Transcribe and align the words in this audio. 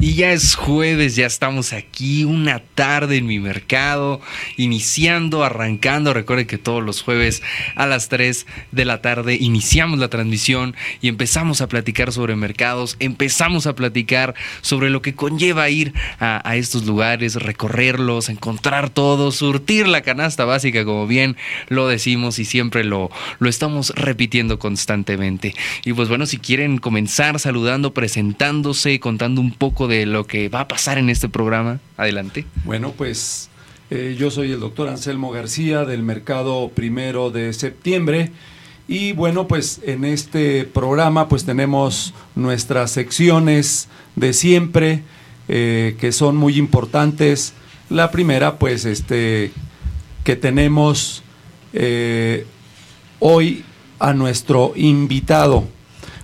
Y 0.00 0.14
ya 0.14 0.30
es 0.30 0.54
jueves, 0.54 1.16
ya 1.16 1.26
estamos 1.26 1.72
aquí, 1.72 2.22
una 2.22 2.60
tarde 2.60 3.16
en 3.16 3.26
mi 3.26 3.40
mercado, 3.40 4.20
iniciando, 4.56 5.42
arrancando. 5.42 6.14
Recuerden 6.14 6.46
que 6.46 6.56
todos 6.56 6.84
los 6.84 7.02
jueves 7.02 7.42
a 7.74 7.84
las 7.84 8.08
3 8.08 8.46
de 8.70 8.84
la 8.84 9.02
tarde 9.02 9.34
iniciamos 9.34 9.98
la 9.98 10.06
transmisión 10.06 10.76
y 11.00 11.08
empezamos 11.08 11.62
a 11.62 11.66
platicar 11.66 12.12
sobre 12.12 12.36
mercados, 12.36 12.94
empezamos 13.00 13.66
a 13.66 13.74
platicar 13.74 14.36
sobre 14.60 14.88
lo 14.88 15.02
que 15.02 15.16
conlleva 15.16 15.68
ir 15.68 15.92
a, 16.20 16.48
a 16.48 16.54
estos 16.54 16.86
lugares, 16.86 17.34
recorrerlos, 17.34 18.28
encontrar 18.28 18.90
todo, 18.90 19.32
surtir 19.32 19.88
la 19.88 20.02
canasta 20.02 20.44
básica, 20.44 20.84
como 20.84 21.08
bien 21.08 21.36
lo 21.66 21.88
decimos 21.88 22.38
y 22.38 22.44
siempre 22.44 22.84
lo, 22.84 23.10
lo 23.40 23.48
estamos 23.48 23.92
repitiendo 23.96 24.60
constantemente. 24.60 25.56
Y 25.84 25.92
pues 25.92 26.08
bueno, 26.08 26.24
si 26.26 26.38
quieren 26.38 26.78
comenzar 26.78 27.40
saludando, 27.40 27.92
presentándose, 27.92 29.00
contando 29.00 29.40
un 29.40 29.50
poco 29.50 29.87
de 29.88 30.06
lo 30.06 30.26
que 30.26 30.48
va 30.48 30.60
a 30.60 30.68
pasar 30.68 30.98
en 30.98 31.10
este 31.10 31.28
programa. 31.28 31.80
Adelante. 31.96 32.46
Bueno, 32.64 32.92
pues 32.96 33.48
eh, 33.90 34.16
yo 34.18 34.30
soy 34.30 34.52
el 34.52 34.60
doctor 34.60 34.88
Anselmo 34.88 35.30
García 35.30 35.84
del 35.84 36.02
Mercado 36.02 36.70
Primero 36.74 37.30
de 37.30 37.52
Septiembre. 37.52 38.30
Y 38.86 39.12
bueno, 39.12 39.48
pues 39.48 39.80
en 39.84 40.04
este 40.04 40.64
programa 40.64 41.28
pues 41.28 41.44
tenemos 41.44 42.14
nuestras 42.34 42.90
secciones 42.90 43.88
de 44.16 44.32
siempre 44.32 45.02
eh, 45.48 45.96
que 46.00 46.12
son 46.12 46.36
muy 46.36 46.58
importantes. 46.58 47.54
La 47.90 48.10
primera 48.10 48.58
pues 48.58 48.84
este 48.84 49.52
que 50.24 50.36
tenemos 50.36 51.22
eh, 51.72 52.46
hoy 53.18 53.64
a 53.98 54.12
nuestro 54.12 54.72
invitado, 54.76 55.66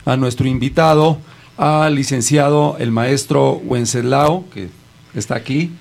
a 0.05 0.16
nuestro 0.16 0.47
invitado 0.47 1.19
al 1.56 1.94
licenciado 1.94 2.77
el 2.78 2.91
maestro 2.91 3.52
Wenceslao, 3.52 4.48
que 4.50 4.69
está 5.14 5.36
aquí. 5.36 5.72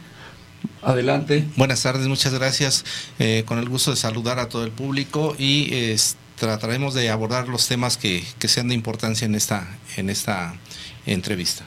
Adelante. 0.81 1.45
Buenas 1.55 1.83
tardes, 1.83 2.07
muchas 2.07 2.33
gracias. 2.33 2.85
Eh, 3.19 3.43
con 3.45 3.59
el 3.59 3.69
gusto 3.69 3.91
de 3.91 3.97
saludar 3.97 4.39
a 4.39 4.49
todo 4.49 4.63
el 4.63 4.71
público 4.71 5.35
y 5.37 5.95
trataremos 6.35 6.93
de 6.93 7.09
abordar 7.09 7.47
los 7.47 7.67
temas 7.67 7.97
que, 7.97 8.23
que, 8.39 8.47
sean 8.47 8.67
de 8.67 8.75
importancia 8.75 9.25
en 9.25 9.35
esta, 9.35 9.65
en 9.95 10.09
esta 10.09 10.55
entrevista. 11.05 11.65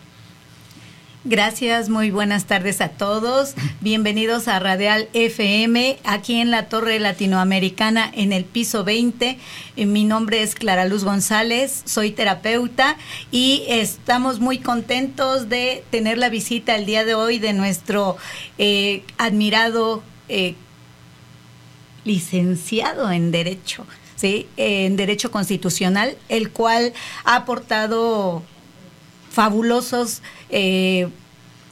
Gracias, 1.28 1.88
muy 1.88 2.12
buenas 2.12 2.44
tardes 2.44 2.80
a 2.80 2.88
todos. 2.88 3.54
Bienvenidos 3.80 4.46
a 4.46 4.60
Radial 4.60 5.08
FM, 5.12 5.98
aquí 6.04 6.40
en 6.40 6.52
la 6.52 6.68
Torre 6.68 7.00
Latinoamericana, 7.00 8.08
en 8.14 8.32
el 8.32 8.44
piso 8.44 8.84
20. 8.84 9.36
Eh, 9.76 9.86
mi 9.86 10.04
nombre 10.04 10.42
es 10.42 10.54
Clara 10.54 10.84
Luz 10.84 11.02
González, 11.02 11.82
soy 11.84 12.12
terapeuta 12.12 12.96
y 13.32 13.64
estamos 13.66 14.38
muy 14.38 14.58
contentos 14.58 15.48
de 15.48 15.82
tener 15.90 16.16
la 16.16 16.28
visita 16.28 16.76
el 16.76 16.86
día 16.86 17.04
de 17.04 17.16
hoy 17.16 17.40
de 17.40 17.54
nuestro 17.54 18.16
eh, 18.58 19.02
admirado 19.18 20.04
eh, 20.28 20.54
licenciado 22.04 23.10
en 23.10 23.32
Derecho, 23.32 23.84
¿sí? 24.14 24.46
en 24.56 24.94
Derecho 24.94 25.32
Constitucional, 25.32 26.16
el 26.28 26.52
cual 26.52 26.92
ha 27.24 27.34
aportado 27.34 28.44
fabulosos 29.36 30.22
eh, 30.48 31.10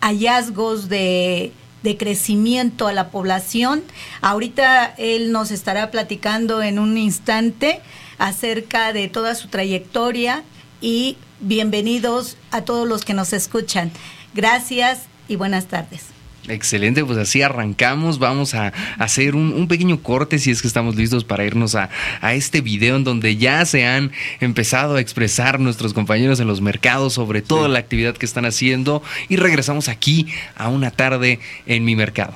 hallazgos 0.03 0.91
de, 0.91 1.51
de, 1.83 1.97
crecimiento 1.97 2.89
a 2.89 2.93
la 2.93 3.09
población. 3.09 3.83
Ahorita 4.21 4.95
él 4.99 5.33
nos 5.33 5.51
estará 5.51 5.91
platicando 5.91 6.63
en 6.63 6.79
un 6.79 6.99
instante 6.99 7.81
acerca 8.19 8.93
de 8.93 9.09
toda 9.09 9.35
su 9.35 9.49
trayectoria 9.49 10.45
y 10.83 11.17
bienvenidos 11.41 12.37
a 12.51 12.61
todos 12.67 12.87
los 12.87 13.07
que 13.07 13.15
nos 13.15 13.33
escuchan. 13.33 13.91
Gracias 14.35 15.05
y 15.27 15.37
buenas 15.37 15.65
tardes. 15.65 16.14
Excelente, 16.49 17.05
pues 17.05 17.19
así 17.19 17.41
arrancamos. 17.41 18.19
Vamos 18.19 18.55
a 18.55 18.73
hacer 18.99 19.35
un, 19.35 19.53
un, 19.55 19.67
pequeño 19.67 20.03
corte 20.03 20.39
si 20.39 20.51
es 20.51 20.61
que 20.61 20.69
estamos 20.69 20.95
listos 20.95 21.25
para 21.25 21.45
irnos 21.45 21.75
a, 21.75 21.89
a, 22.21 22.35
este 22.35 22.61
video 22.61 22.97
en 22.97 23.05
donde 23.05 23.37
ya 23.37 23.65
se 23.65 23.87
han 23.87 24.13
empezado 24.41 24.97
a 24.97 25.01
expresar 25.01 25.59
nuestros 25.59 25.95
compañeros 25.95 26.41
en 26.41 26.47
los 26.47 26.61
mercados 26.61 27.15
sobre 27.15 27.41
toda 27.41 27.67
sí. 27.67 27.73
la 27.73 27.79
actividad 27.79 28.15
que 28.15 28.27
están 28.27 28.45
haciendo 28.45 29.03
y 29.31 29.37
regresamos 29.37 29.89
aquí 29.89 30.27
a 30.55 30.69
una 30.69 30.91
tarde 30.91 31.41
en 31.67 31.85
mi 31.85 31.97
mercado. 31.97 32.35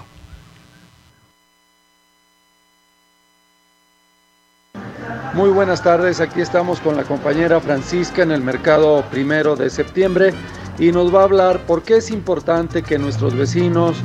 Muy 5.34 5.50
buenas 5.50 5.82
tardes, 5.82 6.20
aquí 6.20 6.40
estamos 6.40 6.80
con 6.80 6.96
la 6.96 7.04
compañera 7.04 7.60
Francisca 7.60 8.22
en 8.22 8.32
el 8.32 8.40
mercado 8.40 9.04
primero 9.10 9.54
de 9.54 9.68
septiembre 9.68 10.32
y 10.78 10.92
nos 10.92 11.14
va 11.14 11.20
a 11.20 11.24
hablar 11.24 11.58
por 11.60 11.82
qué 11.82 11.96
es 11.96 12.10
importante 12.10 12.82
que 12.82 12.98
nuestros 12.98 13.34
vecinos 13.34 13.96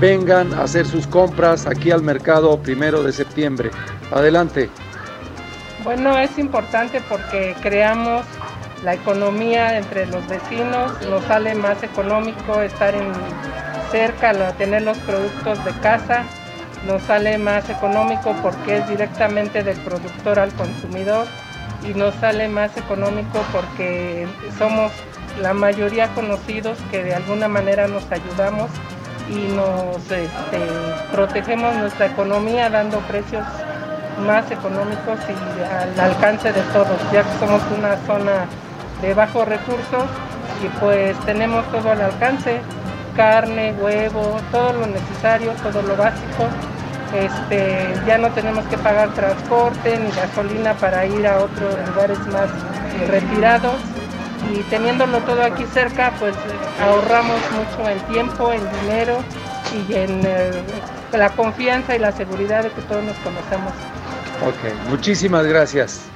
vengan 0.00 0.52
a 0.54 0.62
hacer 0.62 0.86
sus 0.86 1.06
compras 1.06 1.66
aquí 1.66 1.90
al 1.90 2.02
mercado 2.02 2.58
primero 2.60 3.02
de 3.02 3.12
septiembre. 3.12 3.70
Adelante. 4.10 4.68
Bueno, 5.84 6.16
es 6.18 6.38
importante 6.38 7.00
porque 7.08 7.56
creamos 7.60 8.24
la 8.84 8.94
economía 8.94 9.78
entre 9.78 10.06
los 10.06 10.26
vecinos, 10.28 10.92
nos 11.08 11.24
sale 11.24 11.54
más 11.54 11.82
económico 11.82 12.60
estar 12.60 12.94
en 12.94 13.12
cerca, 13.90 14.32
tener 14.54 14.82
los 14.82 14.98
productos 14.98 15.64
de 15.64 15.72
casa, 15.80 16.24
nos 16.86 17.02
sale 17.02 17.38
más 17.38 17.68
económico 17.70 18.34
porque 18.42 18.78
es 18.78 18.88
directamente 18.88 19.62
del 19.62 19.76
productor 19.78 20.38
al 20.38 20.52
consumidor 20.54 21.26
y 21.88 21.94
nos 21.94 22.14
sale 22.16 22.48
más 22.48 22.76
económico 22.76 23.38
porque 23.52 24.26
somos 24.58 24.90
la 25.40 25.54
mayoría 25.54 26.08
conocidos 26.14 26.78
que 26.90 27.02
de 27.02 27.14
alguna 27.14 27.48
manera 27.48 27.88
nos 27.88 28.04
ayudamos 28.10 28.70
y 29.28 29.52
nos 29.54 29.96
este, 30.10 30.58
protegemos 31.10 31.74
nuestra 31.76 32.06
economía 32.06 32.68
dando 32.68 32.98
precios 33.00 33.44
más 34.26 34.50
económicos 34.50 35.18
y 35.28 35.62
al 35.64 35.98
alcance 35.98 36.52
de 36.52 36.60
todos, 36.72 36.98
ya 37.12 37.22
que 37.22 37.38
somos 37.38 37.62
una 37.76 37.96
zona 38.06 38.46
de 39.00 39.14
bajos 39.14 39.48
recursos 39.48 40.04
y 40.62 40.68
pues 40.80 41.18
tenemos 41.20 41.64
todo 41.72 41.90
al 41.90 42.00
alcance, 42.00 42.60
carne, 43.16 43.74
huevo, 43.80 44.38
todo 44.50 44.72
lo 44.74 44.86
necesario, 44.86 45.52
todo 45.62 45.82
lo 45.82 45.96
básico. 45.96 46.46
Este, 47.14 47.92
ya 48.06 48.16
no 48.16 48.30
tenemos 48.30 48.64
que 48.66 48.78
pagar 48.78 49.12
transporte 49.12 49.98
ni 49.98 50.10
gasolina 50.12 50.72
para 50.74 51.04
ir 51.04 51.26
a 51.26 51.40
otros 51.40 51.76
lugares 51.88 52.18
más 52.28 52.48
retirados 53.06 53.74
y 54.52 54.62
teniéndolo 54.64 55.18
todo 55.20 55.42
aquí 55.42 55.64
cerca, 55.72 56.12
pues 56.18 56.34
ahorramos 56.80 57.40
mucho 57.52 57.88
en 57.88 57.98
tiempo, 58.12 58.52
en 58.52 58.60
dinero 58.82 59.18
y 59.88 59.94
en 59.94 60.20
eh, 60.24 60.50
la 61.12 61.30
confianza 61.30 61.96
y 61.96 61.98
la 61.98 62.12
seguridad 62.12 62.62
de 62.62 62.70
que 62.70 62.82
todos 62.82 63.02
nos 63.04 63.16
conocemos. 63.18 63.72
Ok, 64.46 64.88
muchísimas 64.88 65.46
gracias. 65.46 66.11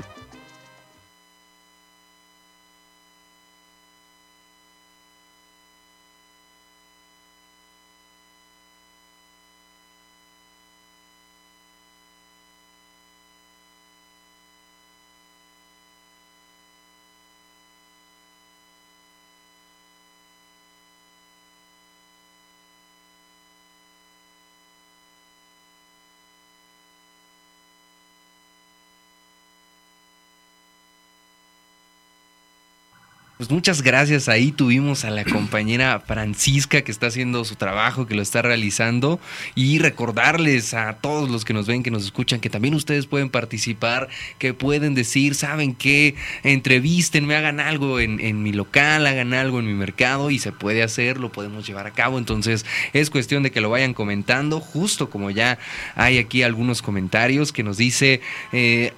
Pues 33.47 33.55
muchas 33.55 33.83
gracias. 33.83 34.29
Ahí 34.29 34.51
tuvimos 34.51 35.05
a 35.05 35.11
la 35.11 35.23
compañera 35.25 36.01
Francisca 36.01 36.83
que 36.83 36.91
está 36.91 37.07
haciendo 37.07 37.45
su 37.45 37.55
trabajo, 37.55 38.05
que 38.05 38.17
lo 38.17 38.23
está 38.23 38.43
realizando. 38.43 39.21
Y 39.55 39.79
recordarles 39.79 40.75
a 40.75 40.95
todos 40.95 41.31
los 41.31 41.45
que 41.45 41.53
nos 41.53 41.69
ven, 41.69 41.85
que 41.85 41.93
nos 41.93 42.05
escuchan, 42.05 42.41
que 42.41 42.51
también 42.51 42.75
ustedes 42.75 43.07
pueden 43.07 43.31
participar, 43.31 44.09
que 44.41 44.53
pueden 44.53 44.97
decir, 44.97 45.37
saben 45.37 45.77
qué, 45.77 46.17
entrevístenme, 46.43 47.37
hagan 47.37 47.61
algo 47.61 48.01
en, 48.01 48.19
en, 48.19 48.43
mi 48.43 48.53
local, 48.53 49.07
hagan 49.07 49.33
algo 49.33 49.61
en 49.61 49.67
mi 49.67 49.75
mercado 49.75 50.33
y 50.33 50.41
se 50.41 50.51
puede 50.51 50.83
hacer, 50.83 51.19
lo 51.19 51.31
podemos 51.31 51.69
llevar 51.69 51.87
a 51.87 51.93
cabo. 51.93 52.19
Entonces 52.19 52.67
es 52.95 53.11
cuestión 53.11 53.45
de 53.45 53.53
que 53.53 53.61
lo 53.61 53.71
vayan 53.71 53.95
comentando, 53.95 54.59
justo 54.59 55.09
como 55.09 55.31
ya 55.31 55.57
hay 55.95 56.19
aquí 56.19 56.43
algunos 56.43 56.83
comentarios 56.83 57.53
que 57.53 57.63
nos 57.63 57.77
dice 57.77 58.21
eh, 58.51 58.93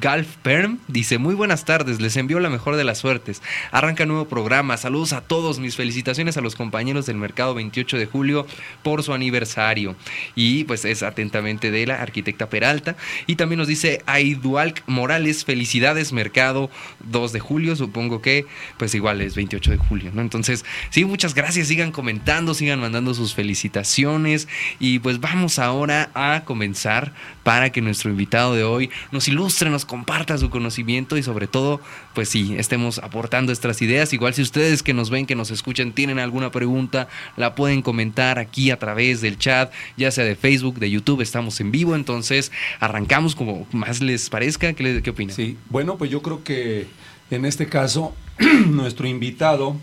Galf 0.00 0.36
Perm, 0.44 0.78
dice, 0.86 1.18
muy 1.18 1.34
buenas 1.34 1.64
tardes, 1.64 2.00
les 2.00 2.16
envío 2.16 2.38
la 2.38 2.48
mejor 2.48 2.76
de 2.76 2.84
las 2.84 2.98
suertes. 2.98 3.42
Arranca 3.72 4.06
nuevo 4.06 4.28
programa. 4.28 4.76
Saludos 4.76 5.12
a 5.12 5.22
todos, 5.22 5.58
mis 5.58 5.74
felicitaciones 5.74 6.36
a 6.36 6.40
los 6.40 6.54
compañeros 6.54 7.06
del 7.06 7.16
mercado 7.16 7.54
28 7.54 7.96
de 7.96 8.06
julio 8.06 8.46
por 8.84 9.02
su 9.02 9.12
aniversario. 9.12 9.96
Y 10.36 10.64
pues 10.64 10.84
es 10.84 11.02
atentamente 11.02 11.72
de 11.72 11.86
la 11.86 12.00
arquitecta 12.00 12.48
Peralta. 12.48 12.96
Y 13.26 13.36
también 13.36 13.58
nos 13.58 13.68
dice 13.68 14.02
Aidualc 14.06 14.82
Morales, 14.86 15.44
felicidades 15.44 16.12
mercado 16.12 16.70
2 17.10 17.32
de 17.32 17.40
julio, 17.40 17.74
supongo 17.74 18.22
que 18.22 18.46
pues 18.76 18.94
igual 18.94 19.20
es 19.22 19.34
28 19.34 19.70
de 19.72 19.76
julio, 19.78 20.10
¿no? 20.14 20.20
Entonces, 20.20 20.64
sí, 20.90 21.04
muchas 21.04 21.34
gracias, 21.34 21.68
sigan 21.68 21.92
comentando, 21.92 22.54
sigan 22.54 22.78
mandando 22.78 23.14
sus 23.14 23.34
felicitaciones 23.34 24.48
y 24.78 24.98
pues 24.98 25.18
vamos 25.20 25.58
ahora 25.58 26.10
a 26.14 26.42
comenzar 26.44 27.14
para 27.42 27.70
que 27.70 27.80
nuestro 27.80 28.10
invitado 28.10 28.54
de 28.54 28.64
hoy 28.64 28.90
nos 29.10 29.28
ilustre, 29.28 29.70
nos 29.70 29.86
comparta 29.86 30.36
su 30.36 30.50
conocimiento 30.50 31.16
y 31.16 31.22
sobre 31.22 31.46
todo, 31.46 31.80
pues 32.14 32.28
sí, 32.28 32.54
estemos 32.58 32.98
aportando 32.98 33.52
ideas. 33.80 34.12
Igual 34.12 34.34
si 34.34 34.42
ustedes 34.42 34.82
que 34.82 34.94
nos 34.94 35.10
ven, 35.10 35.26
que 35.26 35.34
nos 35.34 35.50
escuchan, 35.50 35.92
tienen 35.92 36.18
alguna 36.18 36.50
pregunta, 36.50 37.08
la 37.36 37.54
pueden 37.54 37.82
comentar 37.82 38.38
aquí 38.38 38.70
a 38.70 38.78
través 38.78 39.20
del 39.20 39.38
chat, 39.38 39.72
ya 39.96 40.10
sea 40.10 40.24
de 40.24 40.34
Facebook, 40.36 40.78
de 40.78 40.90
YouTube, 40.90 41.20
estamos 41.20 41.60
en 41.60 41.70
vivo, 41.70 41.94
entonces 41.94 42.50
arrancamos 42.80 43.34
como 43.34 43.66
más 43.72 44.00
les 44.00 44.28
parezca. 44.28 44.72
¿Qué, 44.72 45.02
qué 45.02 45.10
opinan? 45.10 45.36
Sí, 45.36 45.56
bueno, 45.70 45.96
pues 45.96 46.10
yo 46.10 46.22
creo 46.22 46.42
que 46.42 46.86
en 47.30 47.44
este 47.44 47.66
caso 47.66 48.14
nuestro 48.66 49.06
invitado, 49.06 49.76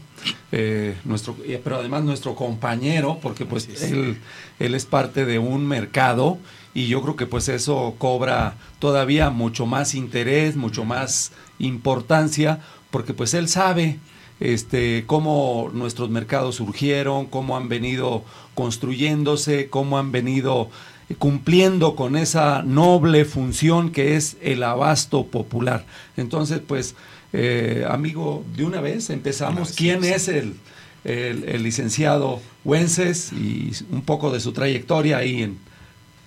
eh, 0.52 0.98
nuestro, 1.06 1.36
eh, 1.46 1.60
pero 1.64 1.78
además 1.78 2.04
nuestro 2.04 2.36
compañero, 2.36 3.20
porque 3.22 3.46
pues 3.46 3.68
él, 3.82 4.18
él 4.60 4.76
es 4.76 4.86
parte 4.86 5.26
de 5.26 5.40
un 5.40 5.68
mercado 5.68 6.38
y 6.74 6.88
yo 6.88 7.02
creo 7.02 7.16
que 7.16 7.26
pues 7.26 7.50
eso 7.50 7.96
cobra 7.98 8.56
todavía 8.80 9.30
mucho 9.30 9.66
más 9.66 9.96
interés, 9.96 10.56
mucho 10.56 10.86
más 10.86 11.32
importancia, 11.60 12.60
porque 12.92 13.14
pues 13.14 13.34
él 13.34 13.48
sabe 13.48 14.00
este, 14.40 15.04
cómo 15.06 15.70
nuestros 15.74 16.10
mercados 16.10 16.56
surgieron, 16.56 17.26
cómo 17.26 17.58
han 17.58 17.70
venido 17.70 18.24
construyéndose, 18.56 19.70
cómo 19.70 19.98
han 19.98 20.12
venido 20.12 20.70
cumpliendo 21.18 21.96
con 21.96 22.16
esa 22.16 22.62
noble 22.62 23.26
función 23.26 23.92
que 23.92 24.16
es 24.16 24.38
el 24.42 24.64
abasto 24.64 25.26
popular. 25.26 25.86
Entonces, 26.18 26.62
pues, 26.66 26.96
eh, 27.34 27.86
amigo, 27.88 28.44
de 28.56 28.64
una 28.64 28.82
vez 28.82 29.10
empezamos. 29.10 29.74
¿Quién 29.74 30.04
es 30.04 30.28
el, 30.28 30.56
el, 31.04 31.64
licenciado 31.64 32.42
Wences 32.64 33.32
y 33.34 33.72
un 33.92 34.02
poco 34.02 34.32
de 34.32 34.40
su 34.40 34.52
trayectoria 34.52 35.18
ahí 35.18 35.44
en, 35.44 35.58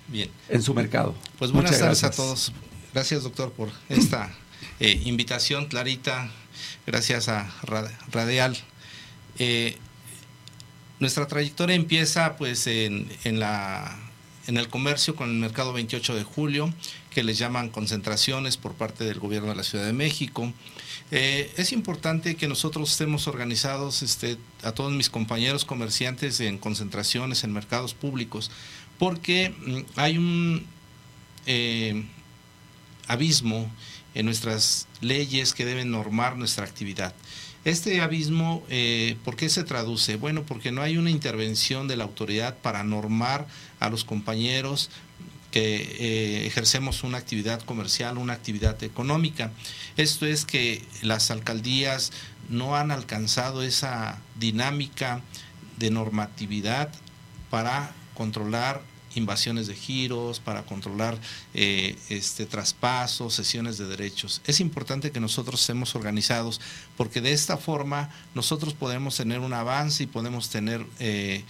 Bien. 0.07 0.29
en 0.49 0.61
su 0.61 0.73
mercado? 0.73 1.15
Pues 1.37 1.51
buenas 1.51 1.77
tardes 1.77 2.03
a 2.03 2.11
todos. 2.11 2.53
Gracias, 2.93 3.23
doctor, 3.23 3.51
por 3.51 3.69
esta 3.89 4.31
eh, 4.79 5.01
invitación, 5.05 5.65
Clarita. 5.65 6.29
Gracias 6.85 7.29
a 7.29 7.49
Radial. 8.11 8.57
Eh, 9.39 9.77
nuestra 10.99 11.27
trayectoria 11.27 11.75
empieza 11.75 12.37
pues 12.37 12.67
en, 12.67 13.09
en, 13.23 13.39
la, 13.39 13.97
en 14.47 14.57
el 14.57 14.69
comercio 14.69 15.15
con 15.15 15.29
el 15.29 15.35
mercado 15.35 15.73
28 15.73 16.15
de 16.15 16.23
julio, 16.23 16.73
que 17.09 17.23
les 17.23 17.37
llaman 17.37 17.69
concentraciones 17.69 18.57
por 18.57 18.73
parte 18.73 19.03
del 19.03 19.19
gobierno 19.19 19.49
de 19.49 19.55
la 19.55 19.63
Ciudad 19.63 19.85
de 19.85 19.93
México. 19.93 20.53
Eh, 21.15 21.53
es 21.57 21.73
importante 21.73 22.33
que 22.33 22.47
nosotros 22.47 22.91
estemos 22.91 23.27
organizados, 23.27 24.01
este, 24.01 24.35
a 24.63 24.71
todos 24.71 24.91
mis 24.93 25.11
compañeros 25.11 25.63
comerciantes 25.63 26.39
en 26.39 26.57
concentraciones, 26.57 27.43
en 27.43 27.53
mercados 27.53 27.93
públicos, 27.93 28.49
porque 28.97 29.51
mm, 29.51 29.81
hay 29.95 30.17
un 30.17 30.65
eh, 31.45 32.03
abismo 33.07 33.71
en 34.15 34.25
nuestras 34.25 34.87
leyes 35.01 35.53
que 35.53 35.65
deben 35.65 35.91
normar 35.91 36.35
nuestra 36.35 36.65
actividad. 36.65 37.13
Este 37.63 38.01
abismo, 38.01 38.63
eh, 38.69 39.15
¿por 39.23 39.35
qué 39.35 39.49
se 39.49 39.63
traduce? 39.63 40.15
Bueno, 40.15 40.41
porque 40.47 40.71
no 40.71 40.81
hay 40.81 40.97
una 40.97 41.11
intervención 41.11 41.87
de 41.87 41.95
la 41.95 42.05
autoridad 42.05 42.57
para 42.57 42.83
normar 42.83 43.45
a 43.79 43.91
los 43.91 44.03
compañeros 44.03 44.89
que 45.53 45.75
eh, 45.99 46.47
ejercemos 46.47 47.03
una 47.03 47.19
actividad 47.19 47.61
comercial, 47.61 48.17
una 48.17 48.33
actividad 48.33 48.81
económica. 48.83 49.51
Esto 49.97 50.25
es 50.25 50.45
que 50.45 50.83
las 51.03 51.29
alcaldías 51.29 52.11
no 52.49 52.75
han 52.75 52.89
alcanzado 52.89 53.61
esa 53.61 54.19
dinámica 54.39 55.21
de 55.77 55.91
normatividad 55.91 56.89
para 57.51 57.93
controlar 58.15 58.81
invasiones 59.13 59.67
de 59.67 59.75
giros, 59.75 60.39
para 60.39 60.63
controlar 60.63 61.19
eh, 61.53 61.95
este, 62.09 62.47
traspasos, 62.47 63.35
sesiones 63.35 63.77
de 63.77 63.85
derechos. 63.85 64.41
Es 64.47 64.59
importante 64.59 65.11
que 65.11 65.19
nosotros 65.19 65.61
estemos 65.61 65.93
organizados 65.93 66.61
porque 66.97 67.21
de 67.21 67.31
esta 67.31 67.57
forma 67.57 68.09
nosotros 68.33 68.73
podemos 68.73 69.15
tener 69.15 69.39
un 69.39 69.53
avance 69.53 70.01
y 70.01 70.07
podemos 70.07 70.49
tener 70.49 70.83
eh, 70.97 71.43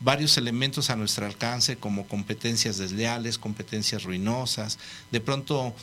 varios 0.00 0.36
elementos 0.38 0.90
a 0.90 0.96
nuestro 0.96 1.26
alcance 1.26 1.76
como 1.76 2.06
competencias 2.06 2.78
desleales, 2.78 3.38
competencias 3.38 4.04
ruinosas. 4.04 4.78
De 5.10 5.20
pronto 5.20 5.74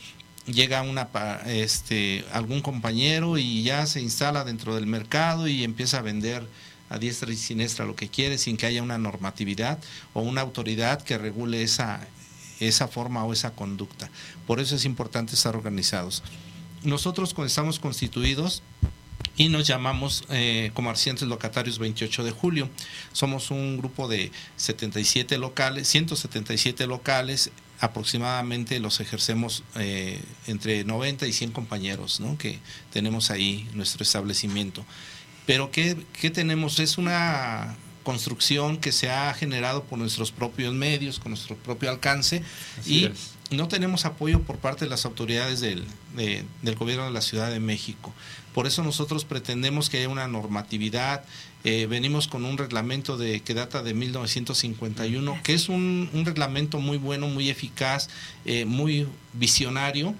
llega 0.46 0.82
una, 0.82 1.08
este, 1.46 2.24
algún 2.32 2.60
compañero 2.60 3.38
y 3.38 3.62
ya 3.62 3.86
se 3.86 4.00
instala 4.00 4.44
dentro 4.44 4.74
del 4.74 4.86
mercado 4.86 5.48
y 5.48 5.64
empieza 5.64 5.98
a 5.98 6.02
vender 6.02 6.46
a 6.88 6.98
diestra 6.98 7.32
y 7.32 7.36
siniestra 7.36 7.84
lo 7.84 7.96
que 7.96 8.08
quiere 8.08 8.38
sin 8.38 8.56
que 8.56 8.66
haya 8.66 8.82
una 8.82 8.98
normatividad 8.98 9.78
o 10.14 10.20
una 10.20 10.40
autoridad 10.40 11.02
que 11.02 11.18
regule 11.18 11.62
esa, 11.62 12.00
esa 12.60 12.88
forma 12.88 13.24
o 13.24 13.32
esa 13.32 13.52
conducta. 13.52 14.08
Por 14.46 14.60
eso 14.60 14.76
es 14.76 14.84
importante 14.84 15.34
estar 15.34 15.56
organizados. 15.56 16.22
Nosotros 16.84 17.34
cuando 17.34 17.48
estamos 17.48 17.80
constituidos 17.80 18.62
y 19.36 19.48
nos 19.48 19.66
llamamos 19.66 20.24
eh, 20.30 20.70
comerciantes 20.74 21.28
locatarios 21.28 21.78
28 21.78 22.24
de 22.24 22.30
julio. 22.30 22.70
Somos 23.12 23.50
un 23.50 23.76
grupo 23.76 24.08
de 24.08 24.32
77 24.56 25.38
locales, 25.38 25.88
177 25.88 26.86
locales, 26.86 27.50
aproximadamente 27.80 28.80
los 28.80 29.00
ejercemos 29.00 29.62
eh, 29.74 30.20
entre 30.46 30.84
90 30.84 31.26
y 31.26 31.32
100 31.32 31.52
compañeros 31.52 32.20
¿no? 32.20 32.38
que 32.38 32.58
tenemos 32.90 33.30
ahí 33.30 33.68
nuestro 33.74 34.02
establecimiento. 34.02 34.84
Pero 35.44 35.70
¿qué, 35.70 35.96
¿qué, 36.18 36.30
tenemos? 36.30 36.80
Es 36.80 36.98
una 36.98 37.76
construcción 38.02 38.78
que 38.78 38.92
se 38.92 39.10
ha 39.10 39.32
generado 39.34 39.84
por 39.84 39.98
nuestros 39.98 40.32
propios 40.32 40.72
medios, 40.72 41.18
con 41.18 41.32
nuestro 41.32 41.56
propio 41.56 41.90
alcance 41.90 42.42
y 42.86 43.10
no 43.50 43.68
tenemos 43.68 44.04
apoyo 44.04 44.42
por 44.42 44.58
parte 44.58 44.84
de 44.84 44.90
las 44.90 45.04
autoridades 45.04 45.60
del, 45.60 45.84
del 46.14 46.74
gobierno 46.76 47.04
de 47.04 47.10
la 47.12 47.20
Ciudad 47.20 47.50
de 47.50 47.60
México. 47.60 48.12
Por 48.56 48.66
eso 48.66 48.82
nosotros 48.82 49.26
pretendemos 49.26 49.90
que 49.90 49.98
haya 49.98 50.08
una 50.08 50.28
normatividad. 50.28 51.22
Eh, 51.62 51.84
venimos 51.90 52.26
con 52.26 52.46
un 52.46 52.56
reglamento 52.56 53.18
de, 53.18 53.40
que 53.42 53.52
data 53.52 53.82
de 53.82 53.92
1951, 53.92 55.42
que 55.42 55.52
es 55.52 55.68
un, 55.68 56.08
un 56.14 56.24
reglamento 56.24 56.78
muy 56.78 56.96
bueno, 56.96 57.28
muy 57.28 57.50
eficaz, 57.50 58.08
eh, 58.46 58.64
muy 58.64 59.06
visionario, 59.34 60.14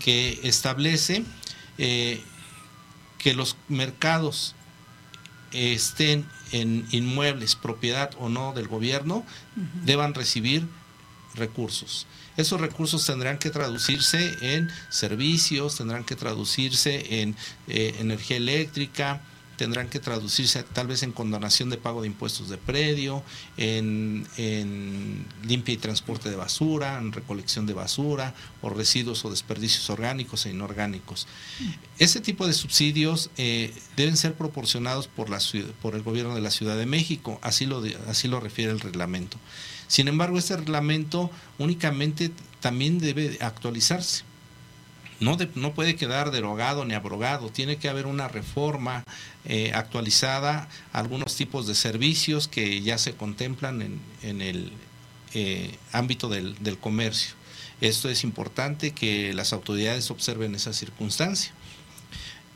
que 0.00 0.40
establece 0.42 1.22
eh, 1.78 2.20
que 3.18 3.34
los 3.34 3.56
mercados 3.68 4.56
estén 5.52 6.26
en 6.50 6.88
inmuebles, 6.90 7.54
propiedad 7.54 8.10
o 8.18 8.28
no 8.28 8.52
del 8.52 8.66
gobierno, 8.66 9.24
deban 9.84 10.12
recibir 10.12 10.66
recursos. 11.36 12.08
Esos 12.36 12.60
recursos 12.60 13.04
tendrán 13.06 13.38
que 13.38 13.50
traducirse 13.50 14.36
en 14.40 14.70
servicios, 14.90 15.76
tendrán 15.76 16.04
que 16.04 16.16
traducirse 16.16 17.22
en 17.22 17.36
eh, 17.68 17.96
energía 17.98 18.36
eléctrica, 18.36 19.22
tendrán 19.56 19.88
que 19.88 19.98
traducirse 19.98 20.62
tal 20.62 20.86
vez 20.86 21.02
en 21.02 21.12
condonación 21.12 21.70
de 21.70 21.78
pago 21.78 22.02
de 22.02 22.08
impuestos 22.08 22.48
de 22.48 22.58
predio, 22.58 23.22
en, 23.56 24.26
limpia 25.46 25.74
y 25.74 25.78
transporte 25.78 26.30
de 26.30 26.36
basura, 26.36 26.98
en 26.98 27.12
recolección 27.12 27.66
de 27.66 27.74
basura 27.74 28.34
o 28.60 28.70
residuos 28.70 29.24
o 29.24 29.30
desperdicios 29.30 29.88
orgánicos 29.90 30.46
e 30.46 30.50
inorgánicos. 30.50 31.26
Ese 31.98 32.20
tipo 32.20 32.46
de 32.46 32.52
subsidios 32.52 33.30
eh, 33.36 33.74
deben 33.96 34.16
ser 34.16 34.34
proporcionados 34.34 35.08
por, 35.08 35.30
la, 35.30 35.40
por 35.80 35.94
el 35.94 36.02
gobierno 36.02 36.34
de 36.34 36.40
la 36.40 36.50
Ciudad 36.50 36.76
de 36.76 36.86
México, 36.86 37.38
así 37.42 37.66
lo, 37.66 37.82
así 38.08 38.28
lo 38.28 38.40
refiere 38.40 38.72
el 38.72 38.80
reglamento. 38.80 39.38
Sin 39.88 40.08
embargo, 40.08 40.38
este 40.38 40.56
reglamento 40.56 41.30
únicamente 41.58 42.30
también 42.60 42.98
debe 42.98 43.38
actualizarse. 43.40 44.24
No, 45.18 45.38
no, 45.54 45.72
puede 45.72 45.96
quedar 45.96 46.30
derogado 46.30 46.84
ni 46.84 46.92
abrogado, 46.92 47.48
tiene 47.48 47.78
que 47.78 47.88
haber 47.88 48.04
una 48.04 48.28
reforma 48.28 49.02
eh, 49.46 49.72
actualizada, 49.74 50.68
algunos 50.92 51.36
tipos 51.36 51.66
de 51.66 51.74
servicios 51.74 52.48
que 52.48 52.82
ya 52.82 52.98
se 52.98 53.14
contemplan 53.14 54.00
en, 54.22 54.42
el 54.42 54.72
eh, 55.32 55.78
ámbito 55.92 56.28
del, 56.28 56.62
del, 56.62 56.76
comercio. 56.76 57.34
Esto 57.80 58.10
es 58.10 58.24
importante 58.24 58.90
que 58.90 59.32
las 59.32 59.54
autoridades 59.54 60.10
observen 60.10 60.54
esa 60.54 60.74
circunstancia. 60.74 61.52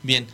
Bien, 0.03 0.27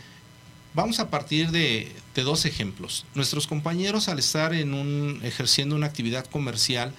Vamos 0.78 1.00
a 1.00 1.10
partir 1.10 1.50
de, 1.50 1.92
dos 2.14 2.46
ejemplos. 2.46 3.04
Nuestros 3.16 3.48
compañeros 3.48 4.10
al 4.10 4.20
estar 4.20 4.54
en 4.54 4.76
un, 4.76 5.20
ejerciendo 5.24 5.76
una 5.76 5.88
actividad 5.88 6.28
comercial, 6.28 6.94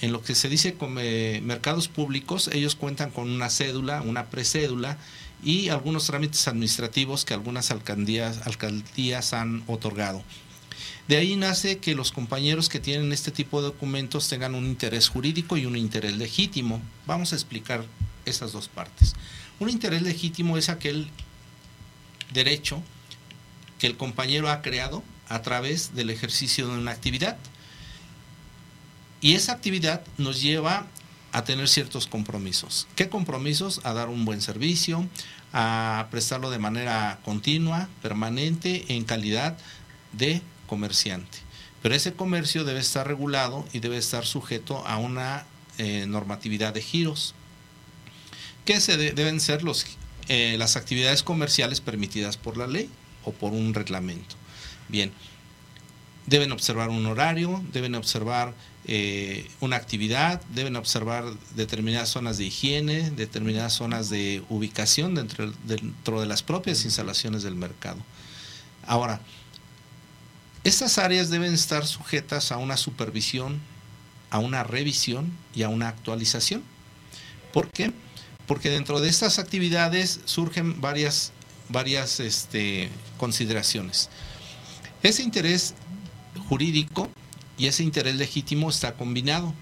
en 0.00 0.12
lo 0.12 0.22
que 0.22 0.36
se 0.36 0.48
dice 0.48 0.74
como 0.74 1.00
mercados 1.42 1.88
públicos, 1.88 2.48
ellos 2.52 2.76
cuentan 2.76 3.10
con 3.10 3.28
una 3.28 3.50
cédula, 3.50 4.02
una 4.02 4.26
precédula, 4.26 4.98
y 5.42 5.68
algunos 5.68 6.06
trámites 6.06 6.46
administrativos 6.46 7.24
que 7.24 7.34
algunas 7.34 7.72
alcaldías, 7.72 8.46
alcaldías 8.46 9.32
han 9.32 9.64
otorgado. 9.66 10.22
De 11.08 11.16
ahí 11.16 11.34
nace 11.34 11.78
que 11.78 11.96
los 11.96 12.12
compañeros 12.12 12.68
que 12.68 12.78
tienen 12.78 13.12
este 13.12 13.32
tipo 13.32 13.60
de 13.60 13.66
documentos 13.66 14.28
tengan 14.28 14.54
un 14.54 14.64
interés 14.64 15.08
jurídico 15.08 15.56
y 15.56 15.66
un 15.66 15.76
interés 15.76 16.16
legítimo. 16.16 16.80
Vamos 17.08 17.32
a 17.32 17.34
explicar 17.34 17.84
esas 18.26 18.52
dos 18.52 18.68
partes. 18.68 19.14
Un 19.58 19.70
interés 19.70 20.02
legítimo 20.02 20.56
es 20.56 20.68
aquel 20.68 21.10
derecho 22.32 22.82
que 23.78 23.86
el 23.86 23.96
compañero 23.96 24.50
ha 24.50 24.62
creado 24.62 25.02
a 25.28 25.42
través 25.42 25.94
del 25.94 26.10
ejercicio 26.10 26.68
de 26.68 26.78
una 26.78 26.92
actividad. 26.92 27.36
Y 29.20 29.34
esa 29.34 29.52
actividad 29.52 30.02
nos 30.18 30.42
lleva 30.42 30.86
a 31.32 31.44
tener 31.44 31.68
ciertos 31.68 32.06
compromisos. 32.06 32.86
¿Qué 32.94 33.08
compromisos? 33.08 33.80
A 33.84 33.92
dar 33.92 34.08
un 34.08 34.24
buen 34.24 34.42
servicio, 34.42 35.08
a 35.52 36.08
prestarlo 36.10 36.50
de 36.50 36.58
manera 36.58 37.20
continua, 37.24 37.88
permanente, 38.02 38.84
en 38.88 39.04
calidad 39.04 39.56
de 40.12 40.42
comerciante. 40.66 41.38
Pero 41.82 41.94
ese 41.94 42.12
comercio 42.12 42.64
debe 42.64 42.80
estar 42.80 43.06
regulado 43.06 43.66
y 43.72 43.80
debe 43.80 43.96
estar 43.96 44.24
sujeto 44.24 44.86
a 44.86 44.98
una 44.98 45.46
eh, 45.78 46.06
normatividad 46.06 46.74
de 46.74 46.82
giros. 46.82 47.34
¿Qué 48.64 48.80
se 48.80 48.96
deben 48.96 49.40
ser 49.40 49.64
los, 49.64 49.86
eh, 50.28 50.56
las 50.58 50.76
actividades 50.76 51.22
comerciales 51.22 51.80
permitidas 51.80 52.36
por 52.36 52.56
la 52.56 52.66
ley 52.66 52.88
o 53.24 53.32
por 53.32 53.52
un 53.52 53.74
reglamento? 53.74 54.36
Bien, 54.88 55.12
deben 56.26 56.52
observar 56.52 56.90
un 56.90 57.06
horario, 57.06 57.62
deben 57.72 57.94
observar 57.94 58.54
eh, 58.84 59.48
una 59.60 59.76
actividad, 59.76 60.42
deben 60.54 60.76
observar 60.76 61.24
determinadas 61.54 62.08
zonas 62.08 62.38
de 62.38 62.44
higiene, 62.44 63.10
determinadas 63.10 63.74
zonas 63.74 64.10
de 64.10 64.42
ubicación 64.48 65.14
dentro, 65.14 65.52
dentro 65.64 66.20
de 66.20 66.26
las 66.26 66.42
propias 66.42 66.84
instalaciones 66.84 67.42
del 67.42 67.54
mercado. 67.54 67.98
Ahora, 68.86 69.20
estas 70.64 70.98
áreas 70.98 71.30
deben 71.30 71.52
estar 71.54 71.86
sujetas 71.86 72.52
a 72.52 72.56
una 72.56 72.76
supervisión, 72.76 73.60
a 74.30 74.38
una 74.38 74.64
revisión 74.64 75.32
y 75.54 75.62
a 75.62 75.68
una 75.68 75.88
actualización. 75.88 76.62
¿Por 77.52 77.68
qué? 77.70 77.92
Porque 77.92 77.92
dentro 78.60 79.00
de 79.00 79.08
estas 79.08 79.38
actividades 79.38 80.20
surgen 80.24 80.80
varias, 80.80 81.32
varias 81.68 82.20
este, 82.20 82.90
consideraciones. 83.18 84.10
Ese 85.02 85.22
interés 85.22 85.74
jurídico 86.48 87.10
y 87.58 87.66
ese 87.66 87.82
interés 87.82 88.16
legítimo 88.16 88.70
está 88.70 88.94
combinado. 88.94 89.54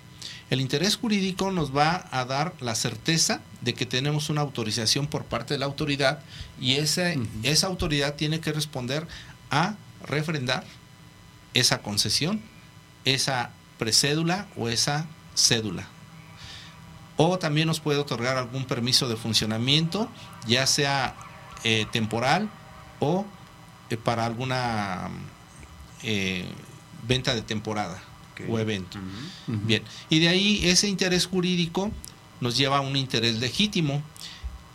El 0.51 0.61
interés 0.61 0.97
jurídico 0.97 1.53
nos 1.53 1.75
va 1.77 2.09
a 2.11 2.25
dar 2.25 2.55
la 2.61 2.75
certeza 2.75 3.41
de 3.61 3.75
que 3.75 3.87
tenemos 3.87 4.31
una 4.31 4.41
autorización 4.41 5.07
por 5.07 5.25
parte 5.25 5.55
de 5.55 5.59
la 5.59 5.67
autoridad 5.67 6.21
y 6.61 6.75
esa, 6.77 7.13
esa 7.43 7.69
autoridad 7.69 8.17
tiene 8.17 8.41
que 8.41 8.53
responder 8.53 9.07
a 9.51 9.77
refrendar 10.05 10.65
esa 11.55 11.83
concesión, 11.83 12.41
esa 13.05 13.51
precédula 13.79 14.49
o 14.57 14.69
esa 14.69 15.07
cédula. 15.37 15.87
O 17.23 17.39
también 17.39 17.67
nos 17.67 17.81
puede 17.81 17.99
otorgar 17.99 18.39
algún 18.39 18.65
permiso 18.65 19.07
de 19.07 19.15
funcionamiento, 19.15 20.09
ya 20.47 20.67
sea 20.67 21.15
eh, 21.65 21.85
temporal 21.93 22.49
o 22.99 23.27
eh, 23.91 23.99
para 23.99 24.25
alguna 24.25 25.11
eh, 26.03 26.47
venta 27.07 27.35
de 27.35 27.43
temporada 27.43 28.03
o 28.49 28.59
evento. 28.59 28.99
Bien, 29.47 29.83
y 30.09 30.21
de 30.21 30.29
ahí 30.29 30.61
ese 30.65 30.89
interés 30.89 31.27
jurídico 31.27 31.91
nos 32.41 32.57
lleva 32.57 32.79
a 32.79 32.81
un 32.81 32.97
interés 32.97 33.39
legítimo. 33.39 34.03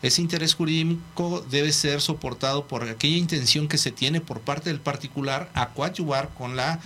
Ese 0.04 0.22
interés 0.22 0.54
jurídico 0.54 1.44
debe 1.50 1.72
ser 1.72 2.00
soportado 2.00 2.68
por 2.68 2.84
aquella 2.84 3.18
intención 3.18 3.68
que 3.68 3.80
se 3.80 3.90
tiene 3.90 4.22
por 4.22 4.42
parte 4.42 4.70
del 4.70 4.80
particular 4.80 5.50
a 5.56 5.70
coadyuvar 5.70 6.30
con 6.38 6.56
la 6.56 6.80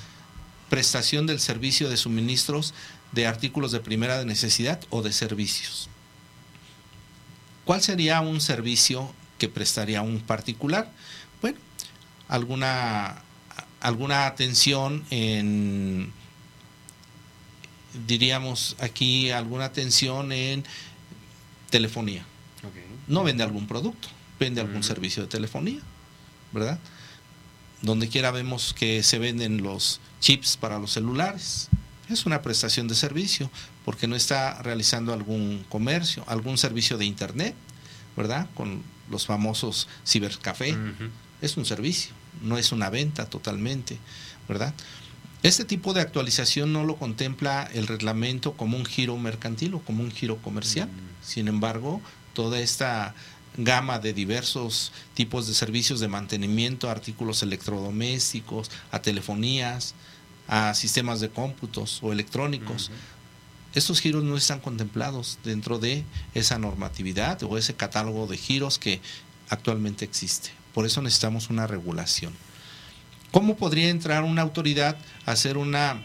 prestación 0.70 1.26
del 1.26 1.42
servicio 1.42 1.90
de 1.90 1.98
suministros 1.98 2.74
de 3.12 3.28
artículos 3.28 3.72
de 3.72 3.80
primera 3.80 4.24
necesidad 4.26 4.80
o 4.90 5.02
de 5.02 5.12
servicios. 5.12 5.90
¿Cuál 7.66 7.82
sería 7.82 8.22
un 8.22 8.42
servicio 8.42 9.14
que 9.38 9.50
prestaría 9.50 10.02
un 10.02 10.20
particular? 10.20 10.92
Bueno, 11.42 11.58
alguna 12.28 13.24
alguna 13.82 14.28
atención 14.28 15.06
en, 15.10 16.12
diríamos 18.08 18.76
aquí, 18.80 19.32
alguna 19.32 19.66
atención 19.66 20.32
en 20.32 20.64
telefonía. 21.70 22.26
No 23.08 23.24
vende 23.24 23.44
algún 23.44 23.68
producto, 23.68 24.08
vende 24.40 24.62
algún 24.62 24.84
servicio 24.84 25.24
de 25.24 25.30
telefonía, 25.30 25.80
¿verdad? 26.52 26.80
Donde 27.82 28.10
quiera 28.10 28.32
vemos 28.32 28.74
que 28.78 29.02
se 29.02 29.18
venden 29.18 29.64
los 29.64 30.00
chips 30.20 30.58
para 30.58 30.78
los 30.78 30.92
celulares. 30.92 31.70
Es 32.10 32.26
una 32.26 32.42
prestación 32.42 32.88
de 32.88 32.96
servicio, 32.96 33.52
porque 33.86 34.08
no 34.08 34.16
está 34.16 34.62
realizando 34.62 35.14
algún 35.14 35.66
comercio, 35.70 36.24
algún 36.28 36.58
servicio 36.58 36.98
de 36.98 37.06
internet, 37.06 37.56
¿verdad? 38.18 38.48
Con 38.56 38.82
los 39.10 39.26
famosos 39.26 39.88
cibercafé. 40.06 40.76
Es 41.42 41.56
un 41.56 41.66
servicio 41.66 42.14
no 42.42 42.58
es 42.58 42.72
una 42.72 42.90
venta 42.90 43.26
totalmente, 43.26 43.98
¿verdad? 44.48 44.74
Este 45.42 45.64
tipo 45.64 45.94
de 45.94 46.02
actualización 46.02 46.74
no 46.74 46.84
lo 46.84 46.98
contempla 46.98 47.70
el 47.74 47.88
reglamento 47.88 48.54
como 48.54 48.78
un 48.78 48.86
giro 48.86 49.18
mercantil 49.18 49.76
o 49.76 49.80
como 49.80 50.04
un 50.04 50.12
giro 50.12 50.38
comercial. 50.38 50.88
Mm. 50.88 51.26
Sin 51.26 51.48
embargo, 51.48 52.02
toda 52.34 52.60
esta 52.60 53.16
gama 53.58 54.00
de 54.00 54.14
diversos 54.14 54.92
tipos 55.14 55.48
de 55.48 55.54
servicios 55.54 56.00
de 56.00 56.08
mantenimiento, 56.08 56.90
artículos 56.90 57.42
electrodomésticos, 57.42 58.70
a 58.92 59.02
telefonías, 59.02 59.96
a 60.50 60.74
sistemas 60.74 61.22
de 61.22 61.30
cómputos 61.30 62.00
o 62.02 62.12
electrónicos, 62.12 62.92
estos 63.76 64.02
giros 64.02 64.24
no 64.24 64.36
están 64.36 64.60
contemplados 64.60 65.38
dentro 65.44 65.78
de 65.78 66.04
esa 66.34 66.58
normatividad 66.58 67.42
o 67.44 67.58
ese 67.58 67.76
catálogo 67.76 68.26
de 68.26 68.36
giros 68.36 68.80
que 68.80 69.00
actualmente 69.48 70.06
existe. 70.06 70.50
Por 70.74 70.86
eso 70.86 71.02
necesitamos 71.02 71.50
una 71.50 71.68
regulación. 71.68 72.34
¿Cómo 73.32 73.58
podría 73.58 73.90
entrar 73.90 74.24
una 74.24 74.42
autoridad 74.42 74.98
a 75.28 75.32
hacer 75.32 75.58
una 75.58 76.04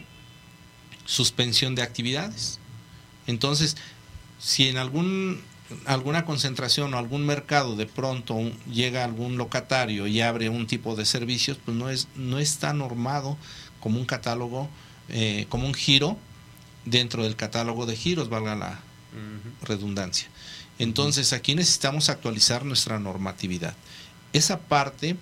suspensión 1.05 1.73
de 1.73 1.81
actividades? 1.81 2.59
Entonces, 3.25 3.77
si 4.39 4.67
en 4.67 4.77
algún, 4.77 5.41
alguna 5.85 6.25
concentración 6.25 6.93
o 6.93 6.97
algún 6.97 7.25
mercado 7.25 7.75
de 7.75 7.85
pronto 7.85 8.39
llega 8.71 9.03
algún 9.03 9.37
locatario 9.37 10.07
y 10.07 10.21
abre 10.21 10.49
un 10.49 10.67
tipo 10.67 10.95
de 10.95 11.05
servicios, 11.05 11.57
pues 11.63 11.75
no, 11.75 11.89
es, 11.89 12.07
no 12.15 12.39
está 12.39 12.73
normado 12.73 13.37
como 13.79 13.99
un 13.99 14.05
catálogo, 14.05 14.69
eh, 15.09 15.45
como 15.49 15.67
un 15.67 15.73
giro 15.73 16.17
dentro 16.85 17.23
del 17.23 17.35
catálogo 17.35 17.85
de 17.85 17.95
giros, 17.95 18.29
valga 18.29 18.55
la 18.55 18.79
redundancia. 19.61 20.27
Entonces, 20.77 21.31
aquí 21.31 21.55
necesitamos 21.55 22.09
actualizar 22.09 22.65
nuestra 22.65 22.99
normatividad 22.99 23.75
esa 24.35 24.59
parte, 24.59 25.15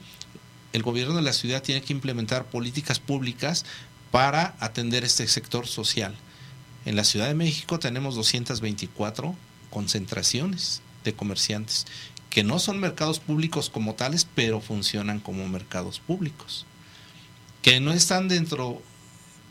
el 0.73 0.81
gobierno 0.81 1.15
de 1.15 1.21
la 1.21 1.33
ciudad 1.33 1.61
tiene 1.61 1.83
que 1.83 1.93
implementar 1.93 2.45
políticas 2.45 2.99
públicas 2.99 3.63
para 4.09 4.55
atender 4.59 5.03
este 5.03 5.27
sector 5.27 5.67
social. 5.67 6.15
En 6.85 6.95
la 6.95 7.03
Ciudad 7.03 7.27
de 7.27 7.35
México 7.35 7.77
tenemos 7.77 8.15
224 8.15 9.35
concentraciones 9.73 10.83
de 11.03 11.15
comerciantes, 11.15 11.87
que 12.29 12.43
no 12.43 12.59
son 12.59 12.79
mercados 12.79 13.19
públicos 13.19 13.71
como 13.71 13.95
tales, 13.95 14.27
pero 14.35 14.61
funcionan 14.61 15.19
como 15.19 15.47
mercados 15.47 15.99
públicos, 15.99 16.67
que 17.63 17.79
no 17.79 17.91
están 17.91 18.27
dentro 18.27 18.83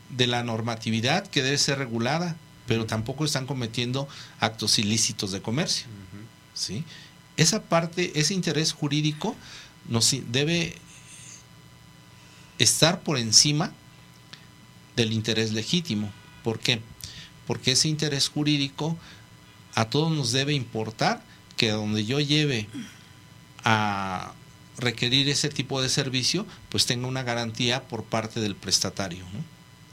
de 0.09 0.27
la 0.27 0.43
normatividad 0.43 1.27
que 1.27 1.43
debe 1.43 1.57
ser 1.57 1.77
regulada, 1.77 2.37
pero 2.67 2.85
tampoco 2.85 3.25
están 3.25 3.45
cometiendo 3.45 4.07
actos 4.39 4.79
ilícitos 4.79 5.33
de 5.33 5.41
comercio. 5.41 5.87
¿sí? 6.53 6.85
esa 7.35 7.63
parte, 7.63 8.17
ese 8.17 8.33
interés 8.33 8.71
jurídico 8.71 9.35
nos 9.89 10.15
debe 10.31 10.75
estar 12.59 13.01
por 13.01 13.17
encima 13.17 13.73
del 14.95 15.11
interés 15.11 15.51
legítimo. 15.51 16.13
¿Por 16.43 16.59
qué? 16.59 16.79
Porque 17.45 17.71
ese 17.73 17.89
interés 17.89 18.29
jurídico 18.29 18.97
a 19.75 19.85
todos 19.89 20.11
nos 20.11 20.31
debe 20.31 20.53
importar 20.53 21.23
que 21.57 21.71
donde 21.71 22.05
yo 22.05 22.19
lleve 22.19 22.67
a 23.63 24.33
requerir 24.77 25.29
ese 25.29 25.49
tipo 25.49 25.81
de 25.81 25.89
servicio, 25.89 26.45
pues 26.69 26.85
tenga 26.85 27.07
una 27.07 27.23
garantía 27.23 27.83
por 27.83 28.03
parte 28.03 28.39
del 28.39 28.55
prestatario. 28.55 29.25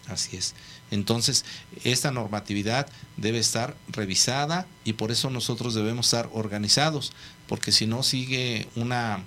Así 0.09 0.37
es. 0.37 0.55
Entonces, 0.91 1.45
esta 1.85 2.11
normatividad 2.11 2.89
debe 3.17 3.39
estar 3.39 3.77
revisada 3.89 4.67
y 4.85 4.95
por 4.95 5.13
eso 5.13 5.31
nosotros 5.31 5.75
debemos 5.75 6.07
estar 6.07 6.29
organizados, 6.33 7.13
porque 7.47 7.71
si 7.71 7.87
no 7.87 8.03
sigue 8.03 8.69
una, 8.75 9.23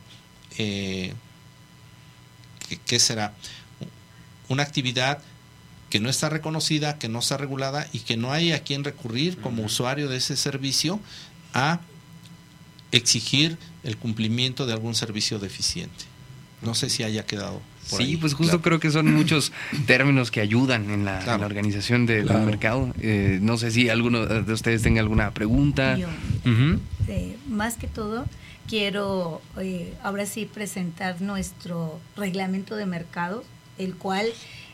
eh, 0.58 1.14
¿qué, 2.86 3.00
será? 3.00 3.34
Una 4.50 4.64
actividad 4.64 5.22
que 5.94 6.00
no 6.00 6.10
está 6.10 6.28
reconocida, 6.28 6.98
que 6.98 7.08
no 7.08 7.20
está 7.20 7.38
regulada 7.38 7.88
y 7.94 8.00
que 8.00 8.18
no 8.18 8.32
hay 8.34 8.52
a 8.52 8.64
quien 8.64 8.84
recurrir 8.84 9.38
como 9.38 9.62
usuario 9.64 10.10
de 10.10 10.18
ese 10.18 10.36
servicio 10.36 11.00
a 11.54 11.82
exigir 12.92 13.60
el 13.84 13.96
cumplimiento 13.98 14.66
de 14.66 14.74
algún 14.74 14.96
servicio 14.96 15.38
deficiente. 15.38 16.06
No 16.64 16.74
sé 16.74 16.90
si 16.90 17.04
haya 17.04 17.28
quedado. 17.28 17.62
Por 17.92 18.00
sí, 18.00 18.06
ahí 18.06 18.18
pues 18.18 18.34
justo 18.34 18.54
claro. 18.62 18.62
creo 18.64 18.80
que 18.80 18.90
son 18.90 19.14
muchos 19.14 19.52
términos 19.86 20.32
que 20.32 20.42
ayudan 20.42 20.90
en 20.90 21.06
la, 21.06 21.12
en 21.14 21.20
la 21.20 21.24
Claro. 21.26 21.46
organización 21.46 22.08
de- 22.08 22.24
Claro. 22.24 22.40
del 22.40 22.48
mercado. 22.48 22.92
Eh, 23.00 23.38
no 23.40 23.58
sé 23.58 23.70
si 23.70 23.88
alguno 23.90 24.26
de 24.26 24.52
ustedes 24.52 24.82
tenga 24.82 25.00
alguna 25.00 25.30
pregunta. 25.30 25.96
Yo. 25.96 26.08
Eh, 27.08 27.38
más 27.48 27.76
que 27.76 27.86
todo, 27.86 28.26
quiero 28.68 29.44
eh, 29.60 29.94
ahora 30.02 30.26
sí 30.26 30.50
presentar 30.52 31.22
nuestro 31.22 32.00
reglamento 32.18 32.76
de 32.78 32.88
mercados, 32.88 33.46
el 33.78 33.94
cual 33.94 34.26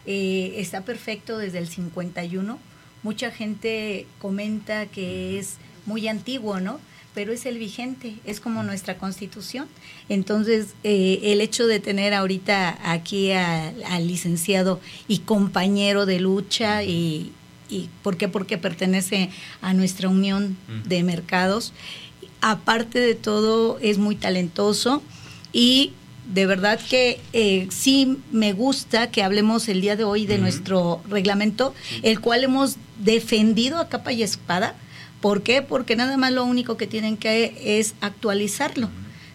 eh, 0.05 0.53
está 0.57 0.81
perfecto 0.81 1.37
desde 1.37 1.59
el 1.59 1.67
51. 1.67 2.59
Mucha 3.03 3.31
gente 3.31 4.07
comenta 4.19 4.85
que 4.87 5.39
es 5.39 5.57
muy 5.85 6.07
antiguo, 6.07 6.59
¿no? 6.59 6.79
Pero 7.13 7.33
es 7.33 7.45
el 7.45 7.57
vigente, 7.57 8.15
es 8.25 8.39
como 8.39 8.63
nuestra 8.63 8.97
constitución. 8.97 9.67
Entonces, 10.09 10.75
eh, 10.83 11.19
el 11.23 11.41
hecho 11.41 11.67
de 11.67 11.79
tener 11.79 12.13
ahorita 12.13 12.77
aquí 12.83 13.31
al 13.31 14.07
licenciado 14.07 14.79
y 15.07 15.19
compañero 15.19 16.05
de 16.05 16.19
lucha 16.19 16.83
y, 16.83 17.31
y 17.69 17.89
¿por 18.03 18.17
qué? 18.17 18.27
Porque 18.27 18.57
pertenece 18.57 19.29
a 19.61 19.73
nuestra 19.73 20.07
unión 20.07 20.57
de 20.85 21.03
mercados. 21.03 21.73
Aparte 22.41 22.99
de 22.99 23.15
todo, 23.15 23.79
es 23.79 23.97
muy 23.97 24.15
talentoso 24.15 25.01
y 25.51 25.93
de 26.29 26.45
verdad 26.45 26.79
que 26.79 27.19
eh, 27.33 27.67
sí 27.71 28.17
me 28.31 28.53
gusta 28.53 29.09
que 29.09 29.23
hablemos 29.23 29.67
el 29.67 29.81
día 29.81 29.95
de 29.95 30.03
hoy 30.03 30.25
de 30.25 30.37
nuestro 30.37 31.01
reglamento, 31.09 31.73
el 32.03 32.19
cual 32.21 32.43
hemos 32.43 32.77
defendido 32.99 33.79
a 33.79 33.89
capa 33.89 34.11
y 34.11 34.23
espada. 34.23 34.75
¿Por 35.21 35.41
qué? 35.41 35.61
Porque 35.61 35.95
nada 35.95 36.15
más 36.17 36.31
lo 36.31 36.45
único 36.45 36.77
que 36.77 36.87
tienen 36.87 37.17
que 37.17 37.79
es 37.79 37.95
actualizarlo. 37.99 38.89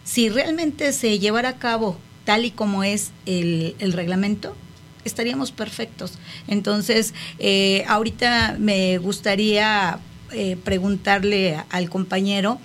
Si 0.04 0.28
realmente 0.28 0.92
se 0.92 1.18
llevara 1.18 1.50
a 1.50 1.58
cabo 1.58 1.98
tal 2.24 2.44
y 2.44 2.52
como 2.52 2.84
es 2.84 3.10
el, 3.26 3.74
el 3.80 3.92
reglamento, 3.92 4.56
estaríamos 5.04 5.50
perfectos. 5.50 6.12
Entonces, 6.46 7.12
eh, 7.38 7.84
ahorita 7.88 8.56
me 8.58 8.98
gustaría 8.98 9.98
eh, 10.32 10.56
preguntarle 10.62 11.56
al 11.70 11.90
compañero 11.90 12.58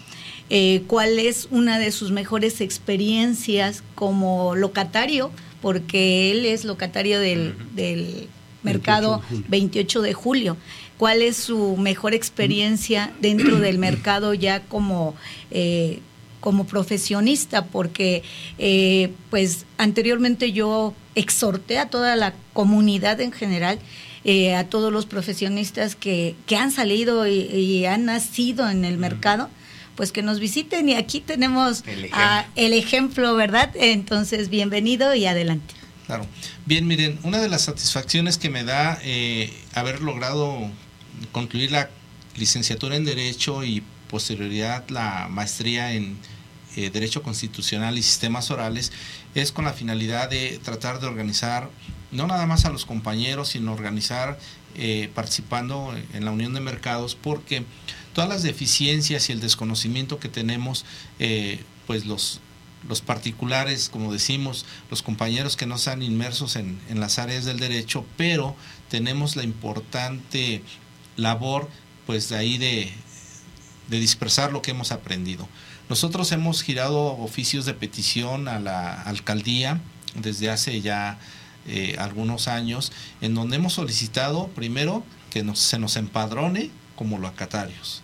eh, 0.49 0.83
cuál 0.87 1.19
es 1.19 1.47
una 1.51 1.79
de 1.79 1.91
sus 1.91 2.11
mejores 2.11 2.61
experiencias 2.61 3.83
como 3.95 4.55
locatario, 4.55 5.31
porque 5.61 6.31
él 6.31 6.45
es 6.45 6.65
locatario 6.65 7.19
del, 7.19 7.55
del 7.75 8.27
mercado 8.63 9.21
28 9.49 10.01
de 10.01 10.13
julio. 10.13 10.57
¿Cuál 10.97 11.21
es 11.21 11.37
su 11.37 11.77
mejor 11.77 12.13
experiencia 12.13 13.11
dentro 13.21 13.59
del 13.59 13.77
mercado 13.89 14.33
ya 14.33 14.61
como 14.61 15.15
eh, 15.51 15.99
como 16.39 16.65
profesionista, 16.65 17.65
porque 17.65 18.23
eh, 18.57 19.11
pues 19.29 19.65
anteriormente 19.77 20.51
yo 20.51 20.93
exhorté 21.15 21.79
a 21.79 21.89
toda 21.89 22.15
la 22.15 22.33
comunidad 22.53 23.19
en 23.21 23.31
general, 23.31 23.79
eh, 24.23 24.55
a 24.55 24.65
todos 24.65 24.91
los 24.91 25.05
profesionistas 25.05 25.95
que, 25.95 26.35
que 26.45 26.55
han 26.55 26.71
salido 26.71 27.27
y, 27.27 27.41
y 27.41 27.85
han 27.85 28.05
nacido 28.05 28.69
en 28.69 28.85
el 28.85 28.97
mercado, 28.97 29.49
pues 29.99 30.13
que 30.13 30.23
nos 30.23 30.39
visiten 30.39 30.87
y 30.87 30.95
aquí 30.95 31.19
tenemos 31.19 31.83
El 31.85 32.05
ejemplo. 32.05 32.51
el 32.55 32.71
ejemplo, 32.71 33.35
¿verdad? 33.35 33.69
Entonces, 33.75 34.47
bienvenido 34.47 35.13
y 35.13 35.25
adelante. 35.25 35.75
Claro. 36.05 36.25
Bien, 36.65 36.87
miren, 36.87 37.19
una 37.23 37.39
de 37.39 37.49
las 37.49 37.63
satisfacciones 37.63 38.37
que 38.37 38.49
me 38.49 38.63
da 38.63 38.97
eh, 39.03 39.51
haber 39.73 39.99
logrado 39.99 40.71
concluir 41.33 41.73
la 41.73 41.89
licenciatura 42.37 42.95
en 42.95 43.03
Derecho 43.03 43.65
y 43.65 43.83
posterioridad 44.09 44.87
la 44.87 45.27
maestría 45.29 45.91
en 45.91 46.17
eh, 46.77 46.89
Derecho 46.89 47.21
Constitucional 47.21 47.97
y 47.97 48.01
Sistemas 48.01 48.51
Orales 48.51 48.93
es 49.35 49.51
con 49.51 49.65
la 49.65 49.73
finalidad 49.73 50.29
de 50.29 50.61
tratar 50.63 51.01
de 51.01 51.07
organizar 51.07 51.69
no 52.13 52.25
nada 52.25 52.45
más 52.45 52.63
a 52.63 52.69
los 52.69 52.85
compañeros, 52.85 53.49
sino 53.49 53.73
organizar 53.73 54.39
eh, 54.75 55.09
participando 55.13 55.93
en 56.13 56.23
la 56.23 56.31
Unión 56.31 56.53
de 56.53 56.61
Mercados, 56.61 57.17
porque 57.21 57.65
todas 58.19 58.27
las 58.27 58.43
deficiencias 58.43 59.29
y 59.29 59.31
el 59.31 59.39
desconocimiento 59.39 60.19
que 60.19 60.27
tenemos, 60.27 60.83
eh, 61.19 61.63
pues 61.87 62.05
los 62.05 62.41
los 62.87 62.99
particulares, 62.99 63.87
como 63.87 64.11
decimos, 64.11 64.65
los 64.89 65.01
compañeros 65.01 65.55
que 65.55 65.65
no 65.65 65.75
están 65.75 66.01
inmersos 66.01 66.57
en, 66.57 66.79
en 66.89 66.99
las 66.99 67.17
áreas 67.17 67.45
del 67.45 67.59
derecho, 67.59 68.05
pero 68.17 68.57
tenemos 68.89 69.37
la 69.37 69.43
importante 69.43 70.61
labor, 71.15 71.69
pues 72.05 72.27
de 72.27 72.35
ahí 72.37 72.57
de, 72.57 72.91
de 73.87 73.99
dispersar 74.01 74.51
lo 74.51 74.61
que 74.61 74.71
hemos 74.71 74.91
aprendido. 74.91 75.47
Nosotros 75.87 76.31
hemos 76.33 76.61
girado 76.61 77.17
oficios 77.17 77.65
de 77.65 77.73
petición 77.73 78.49
a 78.49 78.59
la 78.59 79.01
alcaldía 79.03 79.79
desde 80.15 80.49
hace 80.49 80.81
ya 80.81 81.19
eh, 81.67 81.95
algunos 81.99 82.49
años, 82.49 82.91
en 83.21 83.33
donde 83.33 83.55
hemos 83.55 83.73
solicitado 83.73 84.47
primero 84.49 85.05
que 85.29 85.43
nos, 85.43 85.59
se 85.59 85.79
nos 85.79 85.95
empadrone 85.95 86.69
como 86.97 87.17
locatarios 87.17 88.03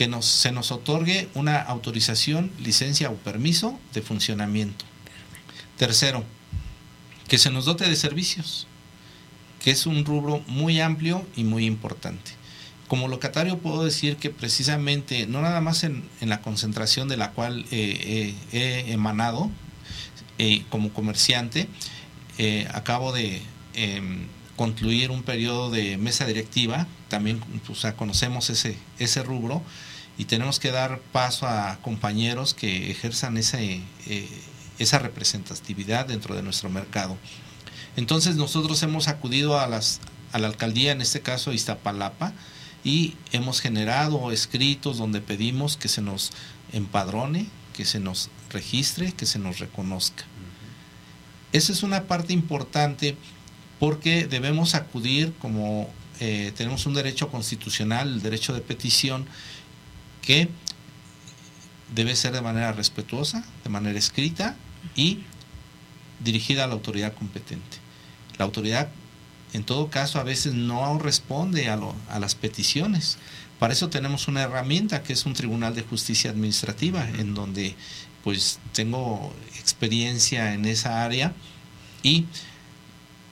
que 0.00 0.08
nos, 0.08 0.24
se 0.24 0.50
nos 0.50 0.72
otorgue 0.72 1.28
una 1.34 1.60
autorización, 1.60 2.50
licencia 2.58 3.10
o 3.10 3.16
permiso 3.16 3.78
de 3.92 4.00
funcionamiento. 4.00 4.86
Tercero, 5.76 6.24
que 7.28 7.36
se 7.36 7.50
nos 7.50 7.66
dote 7.66 7.86
de 7.86 7.94
servicios, 7.96 8.66
que 9.62 9.70
es 9.70 9.84
un 9.84 10.06
rubro 10.06 10.42
muy 10.46 10.80
amplio 10.80 11.26
y 11.36 11.44
muy 11.44 11.66
importante. 11.66 12.30
Como 12.88 13.08
locatario 13.08 13.58
puedo 13.58 13.84
decir 13.84 14.16
que 14.16 14.30
precisamente, 14.30 15.26
no 15.26 15.42
nada 15.42 15.60
más 15.60 15.84
en, 15.84 16.08
en 16.22 16.30
la 16.30 16.40
concentración 16.40 17.06
de 17.06 17.18
la 17.18 17.32
cual 17.32 17.66
eh, 17.70 18.34
eh, 18.52 18.86
he 18.86 18.92
emanado 18.92 19.50
eh, 20.38 20.64
como 20.70 20.94
comerciante, 20.94 21.68
acabo 22.72 23.12
de 23.12 23.42
em, 23.74 24.28
concluir 24.56 25.10
un 25.10 25.22
periodo 25.22 25.68
de 25.68 25.98
mesa 25.98 26.24
directiva, 26.24 26.86
también 27.08 27.42
o 27.68 27.74
sea, 27.74 27.96
conocemos 27.96 28.48
ese, 28.48 28.78
ese 28.98 29.22
rubro 29.22 29.62
y 30.20 30.26
tenemos 30.26 30.60
que 30.60 30.70
dar 30.70 31.00
paso 31.12 31.46
a 31.46 31.78
compañeros 31.80 32.52
que 32.52 32.90
ejerzan 32.90 33.38
ese, 33.38 33.80
eh, 34.06 34.28
esa 34.78 34.98
representatividad 34.98 36.04
dentro 36.04 36.36
de 36.36 36.42
nuestro 36.42 36.68
mercado. 36.68 37.16
Entonces 37.96 38.36
nosotros 38.36 38.82
hemos 38.82 39.08
acudido 39.08 39.58
a, 39.58 39.66
las, 39.66 39.98
a 40.32 40.38
la 40.38 40.48
alcaldía, 40.48 40.92
en 40.92 41.00
este 41.00 41.22
caso 41.22 41.54
Iztapalapa, 41.54 42.34
y 42.84 43.14
hemos 43.32 43.62
generado 43.62 44.30
escritos 44.30 44.98
donde 44.98 45.22
pedimos 45.22 45.78
que 45.78 45.88
se 45.88 46.02
nos 46.02 46.32
empadrone, 46.74 47.46
que 47.74 47.86
se 47.86 47.98
nos 47.98 48.28
registre, 48.50 49.12
que 49.12 49.24
se 49.24 49.38
nos 49.38 49.58
reconozca. 49.58 50.24
Esa 51.54 51.72
es 51.72 51.82
una 51.82 52.02
parte 52.02 52.34
importante 52.34 53.16
porque 53.78 54.26
debemos 54.26 54.74
acudir 54.74 55.32
como 55.40 55.88
eh, 56.22 56.52
tenemos 56.54 56.84
un 56.84 56.92
derecho 56.92 57.30
constitucional, 57.30 58.06
el 58.06 58.20
derecho 58.20 58.52
de 58.52 58.60
petición, 58.60 59.26
que 60.22 60.48
debe 61.94 62.14
ser 62.16 62.32
de 62.32 62.40
manera 62.40 62.72
respetuosa, 62.72 63.44
de 63.64 63.70
manera 63.70 63.98
escrita 63.98 64.56
y 64.94 65.24
dirigida 66.20 66.64
a 66.64 66.66
la 66.66 66.74
autoridad 66.74 67.14
competente. 67.14 67.78
La 68.38 68.44
autoridad, 68.44 68.88
en 69.52 69.64
todo 69.64 69.90
caso, 69.90 70.18
a 70.18 70.24
veces 70.24 70.54
no 70.54 70.98
responde 70.98 71.68
a, 71.68 71.76
lo, 71.76 71.94
a 72.08 72.18
las 72.18 72.34
peticiones. 72.34 73.18
Para 73.58 73.72
eso 73.72 73.90
tenemos 73.90 74.28
una 74.28 74.42
herramienta 74.42 75.02
que 75.02 75.12
es 75.12 75.26
un 75.26 75.34
tribunal 75.34 75.74
de 75.74 75.82
justicia 75.82 76.30
administrativa, 76.30 77.06
en 77.08 77.34
donde 77.34 77.74
pues 78.24 78.58
tengo 78.72 79.32
experiencia 79.58 80.54
en 80.54 80.66
esa 80.66 81.04
área 81.04 81.32
y 82.02 82.26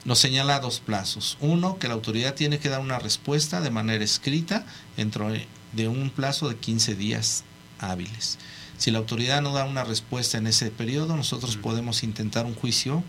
nos 0.05 0.19
señala 0.19 0.59
dos 0.59 0.79
plazos. 0.79 1.37
Uno, 1.39 1.77
que 1.77 1.87
la 1.87 1.93
autoridad 1.93 2.33
tiene 2.35 2.59
que 2.59 2.69
dar 2.69 2.79
una 2.79 2.99
respuesta 2.99 3.61
de 3.61 3.69
manera 3.69 4.03
escrita 4.03 4.65
dentro 4.97 5.29
de 5.73 5.87
un 5.87 6.09
plazo 6.09 6.49
de 6.49 6.55
15 6.55 6.95
días 6.95 7.43
hábiles. 7.79 8.37
Si 8.77 8.91
la 8.91 8.99
autoridad 8.99 9.41
no 9.41 9.53
da 9.53 9.65
una 9.65 9.83
respuesta 9.83 10.37
en 10.37 10.47
ese 10.47 10.71
periodo, 10.71 11.15
nosotros 11.15 11.57
podemos 11.57 12.03
intentar 12.03 12.45
un 12.45 12.55
juicio 12.55 13.03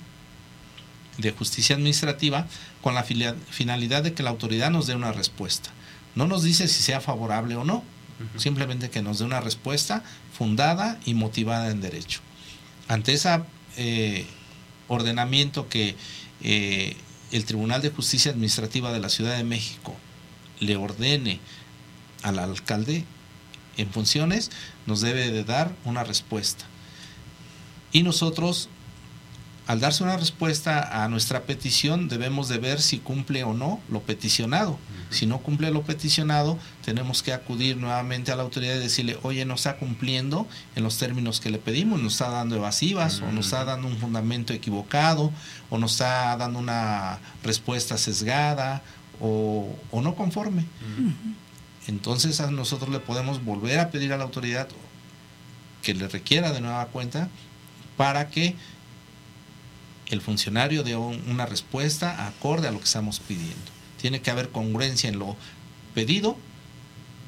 de 1.19 1.33
justicia 1.33 1.77
administrativa 1.77 2.47
con 2.83 2.95
la 2.95 3.05
finalidad 3.05 4.03
de 4.03 4.15
que 4.15 4.23
la 4.23 4.31
autoridad 4.31 4.71
nos 4.71 4.87
dé 4.87 4.95
una 4.95 5.13
respuesta. 5.13 5.71
No 6.15 6.27
nos 6.27 6.43
dice 6.43 6.67
si 6.67 6.83
sea 6.83 7.01
favorable 7.01 7.57
o 7.57 7.65
no, 7.65 7.85
simplemente 8.37 8.91
que 8.91 9.03
nos 9.03 9.19
dé 9.19 9.25
una 9.25 9.41
respuesta 9.41 10.03
fundada 10.33 10.99
y 11.05 11.15
motivada 11.15 11.71
en 11.71 11.81
derecho. 11.81 12.21
Ante 12.89 13.13
ese 13.13 13.41
eh, 13.77 14.27
ordenamiento 14.89 15.69
que 15.69 15.95
eh, 16.43 16.97
el 17.31 17.45
Tribunal 17.45 17.81
de 17.81 17.91
Justicia 17.91 18.33
Administrativa 18.33 18.93
de 18.93 19.01
la 19.01 19.09
Ciudad 19.09 19.37
de 19.37 19.45
México 19.45 19.95
le 20.59 20.77
ordene 20.77 21.39
al 22.23 22.39
alcalde 22.39 23.05
en 23.77 23.91
funciones, 23.91 24.51
nos 24.87 25.01
debe 25.01 25.31
de 25.31 25.45
dar 25.45 25.73
una 25.85 26.05
respuesta. 26.05 26.65
Y 27.93 28.03
nosotros, 28.03 28.69
al 29.67 29.81
darse 29.81 30.03
una 30.03 30.17
respuesta 30.17 31.03
a 31.03 31.09
nuestra 31.09 31.43
petición, 31.43 32.09
debemos 32.09 32.49
de 32.49 32.59
ver 32.59 32.81
si 32.81 32.99
cumple 32.99 33.45
o 33.45 33.55
no 33.55 33.81
lo 33.89 34.01
peticionado. 34.01 34.79
Si 35.11 35.27
no 35.27 35.39
cumple 35.39 35.73
lo 35.73 35.83
peticionado, 35.83 36.57
tenemos 36.85 37.23
que 37.23 37.33
acudir 37.33 37.77
nuevamente 37.77 38.31
a 38.31 38.37
la 38.37 38.45
autoridad 38.45 38.77
y 38.77 38.79
decirle, 38.79 39.19
oye, 39.23 39.45
no 39.45 39.55
está 39.55 39.77
cumpliendo 39.77 40.47
en 40.77 40.85
los 40.85 40.99
términos 40.99 41.41
que 41.41 41.51
le 41.51 41.59
pedimos, 41.59 42.01
nos 42.01 42.13
está 42.13 42.29
dando 42.29 42.57
evasivas 42.57 43.21
o 43.21 43.33
nos 43.33 43.47
está 43.47 43.65
dando 43.65 43.89
un 43.89 43.97
fundamento 43.99 44.53
equivocado 44.53 45.33
o 45.69 45.79
nos 45.79 45.93
está 45.93 46.37
dando 46.37 46.61
una 46.61 47.19
respuesta 47.43 47.99
sesgada 47.99 48.83
o, 49.21 49.75
o 49.91 50.01
no 50.01 50.15
conforme. 50.15 50.65
Entonces 51.87 52.41
a 52.41 52.51
nosotros 52.51 52.91
le 52.91 53.01
podemos 53.01 53.45
volver 53.45 53.79
a 53.79 53.91
pedir 53.91 54.13
a 54.13 54.17
la 54.17 54.25
autoridad 54.25 54.69
que 55.83 55.95
le 55.95 56.09
requiera 56.09 56.53
de 56.53 56.61
nueva 56.61 56.87
cuenta 56.87 57.29
para 57.97 58.29
que 58.29 58.55
el 60.09 60.21
funcionario 60.21 60.83
dé 60.83 60.97
una 60.97 61.47
respuesta 61.47 62.27
acorde 62.27 62.69
a 62.69 62.73
lo 62.73 62.79
que 62.79 62.85
estamos 62.85 63.21
pidiendo. 63.21 63.57
Tiene 64.01 64.21
que 64.21 64.31
haber 64.31 64.51
congruencia 64.51 65.09
en 65.09 65.19
lo 65.19 65.37
pedido 65.95 66.37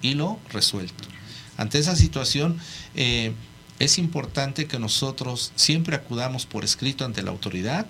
y 0.01 0.15
lo 0.15 0.39
resuelto. 0.51 1.05
Ante 1.57 1.79
esa 1.79 1.97
situación, 1.97 2.59
eh, 2.95 3.33
es 3.79 3.99
importante 3.99 4.67
que 4.67 4.79
nosotros 4.79 5.53
siempre 5.55 5.97
acudamos 5.97 6.47
por 6.47 6.65
escrito 6.65 7.05
ante 7.05 7.23
la 7.23 7.31
autoridad 7.31 7.87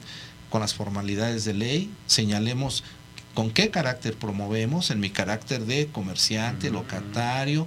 con 0.51 0.61
las 0.61 0.75
formalidades 0.75 1.45
de 1.45 1.55
ley, 1.55 1.91
señalemos 2.07 2.85
con 3.35 3.51
qué 3.51 3.71
carácter 3.71 4.17
promovemos, 4.17 4.91
en 4.91 5.01
mi 5.01 5.11
carácter 5.11 5.65
de 5.65 5.87
comerciante, 5.87 6.71
locatario, 6.71 7.67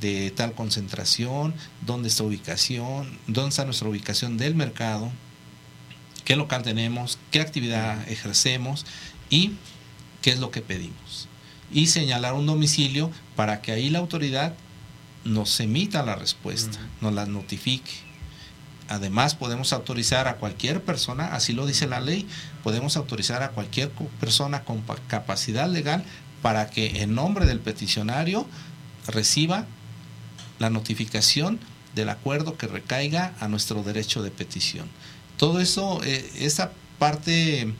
de 0.00 0.30
tal 0.30 0.54
concentración, 0.54 1.54
dónde 1.82 2.08
está 2.08 2.24
ubicación, 2.24 3.18
dónde 3.26 3.50
está 3.50 3.64
nuestra 3.64 3.88
ubicación 3.88 4.36
del 4.36 4.54
mercado, 4.54 5.10
qué 6.24 6.36
local 6.36 6.62
tenemos, 6.62 7.18
qué 7.30 7.40
actividad 7.40 8.08
ejercemos 8.08 8.86
y 9.30 9.52
qué 10.22 10.30
es 10.30 10.40
lo 10.40 10.50
que 10.50 10.62
pedimos. 10.62 11.28
Y 11.72 11.86
señalar 11.86 12.34
un 12.34 12.46
domicilio 12.46 13.10
para 13.36 13.60
que 13.60 13.72
ahí 13.72 13.90
la 13.90 13.98
autoridad 13.98 14.54
nos 15.24 15.58
emita 15.60 16.02
la 16.02 16.16
respuesta, 16.16 16.78
nos 17.00 17.12
la 17.12 17.26
notifique. 17.26 17.92
Además, 18.88 19.34
podemos 19.34 19.72
autorizar 19.72 20.28
a 20.28 20.36
cualquier 20.36 20.82
persona, 20.82 21.34
así 21.34 21.52
lo 21.52 21.66
dice 21.66 21.86
la 21.86 22.00
ley, 22.00 22.26
podemos 22.62 22.96
autorizar 22.96 23.42
a 23.42 23.50
cualquier 23.50 23.90
persona 24.20 24.64
con 24.64 24.82
capacidad 25.08 25.68
legal 25.68 26.04
para 26.42 26.68
que 26.68 27.02
en 27.02 27.14
nombre 27.14 27.46
del 27.46 27.60
peticionario 27.60 28.46
reciba 29.06 29.66
la 30.58 30.70
notificación 30.70 31.58
del 31.94 32.10
acuerdo 32.10 32.58
que 32.58 32.66
recaiga 32.66 33.34
a 33.40 33.48
nuestro 33.48 33.82
derecho 33.82 34.22
de 34.22 34.30
petición. 34.30 34.88
Todo 35.38 35.60
eso, 35.60 36.02
eh, 36.04 36.30
esa 36.38 36.72
parte 36.98 37.72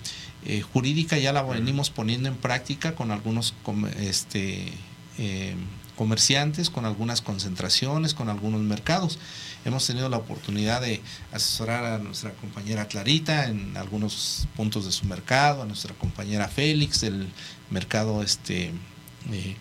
eh, 0.44 0.60
jurídica 0.60 1.18
ya 1.18 1.32
la 1.32 1.42
venimos 1.42 1.90
poniendo 1.90 2.28
en 2.28 2.36
práctica 2.36 2.94
con 2.94 3.10
algunos 3.10 3.54
este, 3.98 4.72
eh, 5.18 5.54
comerciantes, 5.96 6.70
con 6.70 6.84
algunas 6.84 7.20
concentraciones, 7.20 8.14
con 8.14 8.28
algunos 8.28 8.60
mercados. 8.60 9.18
Hemos 9.64 9.86
tenido 9.86 10.08
la 10.08 10.18
oportunidad 10.18 10.80
de 10.82 11.00
asesorar 11.32 11.84
a 11.84 11.98
nuestra 11.98 12.32
compañera 12.32 12.86
Clarita 12.86 13.46
en 13.46 13.76
algunos 13.76 14.46
puntos 14.56 14.84
de 14.84 14.92
su 14.92 15.06
mercado, 15.06 15.62
a 15.62 15.66
nuestra 15.66 15.94
compañera 15.94 16.48
Félix 16.48 17.00
del 17.00 17.28
mercado 17.70 18.22
este 18.22 18.72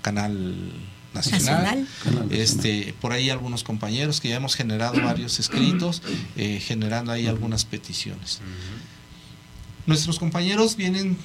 Canal 0.01 0.73
Nacional. 1.13 1.87
Este, 2.31 2.93
por 2.99 3.13
ahí 3.13 3.29
algunos 3.29 3.63
compañeros 3.63 4.19
que 4.19 4.29
ya 4.29 4.35
hemos 4.35 4.55
generado 4.55 5.01
varios 5.01 5.39
escritos, 5.39 6.01
eh, 6.35 6.59
generando 6.59 7.11
ahí 7.11 7.27
algunas 7.27 7.65
peticiones. 7.65 8.41
Nuestros 9.85 10.19
compañeros 10.19 10.75
vienen 10.75 11.17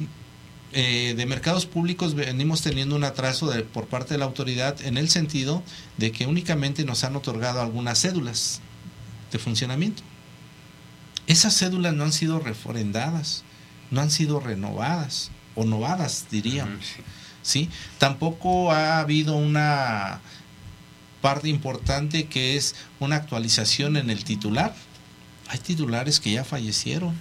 eh, 0.73 1.15
de 1.17 1.25
mercados 1.25 1.65
públicos, 1.65 2.15
venimos 2.15 2.61
teniendo 2.61 2.95
un 2.95 3.05
atraso 3.05 3.51
por 3.73 3.87
parte 3.87 4.15
de 4.15 4.19
la 4.19 4.27
autoridad 4.27 4.81
en 4.83 4.99
el 4.99 5.09
sentido 5.09 5.63
de 5.97 6.13
que 6.13 6.27
únicamente 6.27 6.85
nos 6.85 7.05
han 7.05 7.17
otorgado 7.17 7.63
algunas 7.63 8.01
cédulas 8.01 8.61
de 9.33 9.39
funcionamiento. 9.39 10.03
Esas 11.27 11.57
cédulas 11.57 11.95
no 11.95 12.05
han 12.05 12.13
sido 12.13 12.39
reforendadas, 12.39 13.45
no 13.91 14.03
han 14.03 14.11
sido 14.11 14.41
renovadas 14.41 15.31
o 15.55 15.65
novadas, 15.65 16.27
diríamos. 16.31 16.85
¿sí? 17.43 17.71
Tampoco 17.97 18.71
ha 18.71 18.99
habido 18.99 19.37
una 19.37 20.21
parte 21.23 21.49
importante 21.49 22.27
que 22.27 22.57
es 22.57 22.75
una 23.01 23.17
actualización 23.17 23.97
en 23.97 24.11
el 24.11 24.25
titular. 24.25 24.75
Hay 25.49 25.59
titulares 25.59 26.21
que 26.21 26.33
ya 26.33 26.45
fallecieron, 26.45 27.15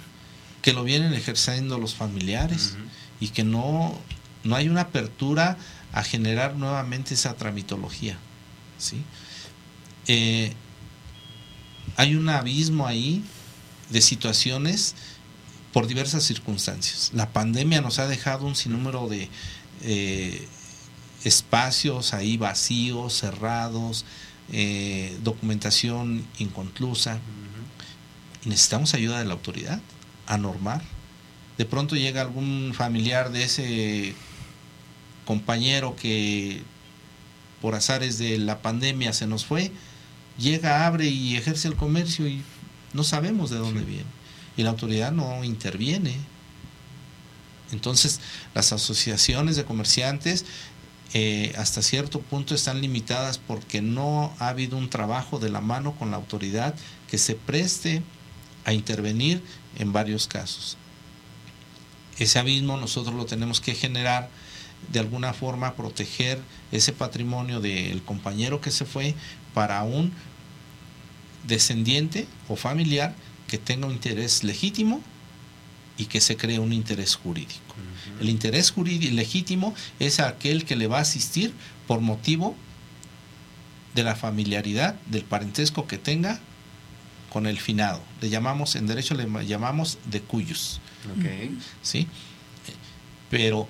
que 0.62 0.74
lo 0.74 0.84
vienen 0.84 1.14
ejerciendo 1.14 1.78
los 1.78 1.96
familiares 1.96 2.76
y 3.20 3.30
que 3.30 3.44
no, 3.44 3.98
no 4.44 4.56
hay 4.56 4.70
una 4.70 4.82
apertura 4.82 5.58
a 5.94 6.04
generar 6.04 6.56
nuevamente 6.56 7.14
esa 7.14 7.36
tramitología. 7.36 8.18
¿sí? 8.78 9.02
Eh, 10.08 10.54
hay 11.96 12.16
un 12.16 12.30
abismo 12.30 12.88
ahí 12.88 13.24
de 13.90 14.02
situaciones 14.02 14.96
por 15.74 15.88
diversas 15.88 16.24
circunstancias. 16.24 17.12
La 17.14 17.32
pandemia 17.32 17.82
nos 17.82 18.00
ha 18.00 18.08
dejado 18.08 18.46
un 18.46 18.56
sinnúmero 18.56 19.08
de, 19.08 19.30
eh, 19.84 20.48
espacios 21.24 22.14
ahí 22.14 22.38
vacíos, 22.38 23.14
cerrados, 23.14 24.06
eh, 24.52 25.18
documentación 25.24 26.26
inconclusa. 26.40 27.20
Y 28.46 28.50
necesitamos 28.50 28.94
ayuda 28.94 29.20
de 29.20 29.26
la 29.26 29.34
autoridad 29.34 29.82
a 30.26 30.38
normar. 30.38 30.82
De 31.58 31.66
pronto 31.66 31.96
llega 31.96 32.22
algún 32.22 32.74
familiar 32.76 33.32
de 33.32 33.44
ese 33.44 34.14
compañero 35.26 35.96
que 35.96 36.62
por 37.62 37.76
azares 37.76 38.18
de 38.18 38.38
la 38.38 38.62
pandemia 38.62 39.14
se 39.14 39.28
nos 39.28 39.46
fue, 39.46 39.72
llega, 40.38 40.86
abre 40.86 41.08
y 41.08 41.36
ejerce 41.36 41.68
el 41.68 41.76
comercio 41.76 42.28
y 42.28 42.44
no 42.94 43.04
sabemos 43.04 43.50
de 43.50 43.58
dónde 43.58 43.82
viene. 43.82 44.06
Y 44.56 44.64
la 44.64 44.70
autoridad 44.70 45.12
no 45.12 45.44
interviene. 45.44 46.16
Entonces, 47.72 48.22
las 48.54 48.72
asociaciones 48.72 49.56
de 49.56 49.66
comerciantes 49.66 50.46
eh, 51.14 51.54
hasta 51.58 51.82
cierto 51.82 52.20
punto 52.22 52.54
están 52.54 52.82
limitadas 52.82 53.38
porque 53.38 53.82
no 53.82 54.36
ha 54.40 54.50
habido 54.50 54.78
un 54.78 54.90
trabajo 54.90 55.40
de 55.40 55.50
la 55.50 55.62
mano 55.62 55.94
con 55.96 56.12
la 56.12 56.18
autoridad 56.18 56.76
que 57.10 57.18
se 57.18 57.36
preste 57.36 58.04
a 58.66 58.74
intervenir 58.74 59.42
en 59.78 59.94
varios 59.94 60.28
casos. 60.28 60.78
Ese 62.20 62.40
abismo 62.40 62.78
nosotros 62.78 63.16
lo 63.16 63.26
tenemos 63.26 63.62
que 63.62 63.76
generar 63.76 64.30
de 64.92 65.00
alguna 65.00 65.34
forma 65.34 65.74
proteger 65.74 66.40
ese 66.72 66.94
patrimonio 66.94 67.60
del 67.60 68.02
compañero 68.04 68.62
que 68.62 68.72
se 68.72 68.86
fue 68.86 69.16
para 69.54 69.84
un 69.84 70.12
descendiente 71.46 72.28
o 72.48 72.56
familiar 72.56 73.16
que 73.48 73.58
tenga 73.58 73.88
un 73.88 73.94
interés 73.94 74.44
legítimo 74.44 75.02
y 75.98 76.06
que 76.06 76.22
se 76.22 76.38
cree 76.38 76.60
un 76.60 76.74
interés 76.74 77.16
jurídico. 77.16 77.76
El 78.20 78.30
interés 78.30 78.72
jurídico 78.72 79.14
legítimo 79.16 79.74
es 80.00 80.20
aquel 80.20 80.66
que 80.66 80.76
le 80.76 80.88
va 80.88 81.00
a 81.00 81.02
asistir 81.02 81.54
por 81.88 82.02
motivo 82.02 82.56
de 83.96 84.04
la 84.04 84.16
familiaridad, 84.16 84.96
del 85.08 85.24
parentesco 85.24 85.88
que 85.88 85.98
tenga 85.98 86.40
con 87.38 87.46
el 87.46 87.60
finado. 87.60 88.02
Le 88.20 88.30
llamamos, 88.30 88.76
en 88.76 88.88
derecho 88.88 89.14
le 89.14 89.28
llamamos 89.46 90.00
de 90.06 90.22
cuyos. 90.22 90.82
¿Sí? 91.84 92.08
Pero 93.30 93.68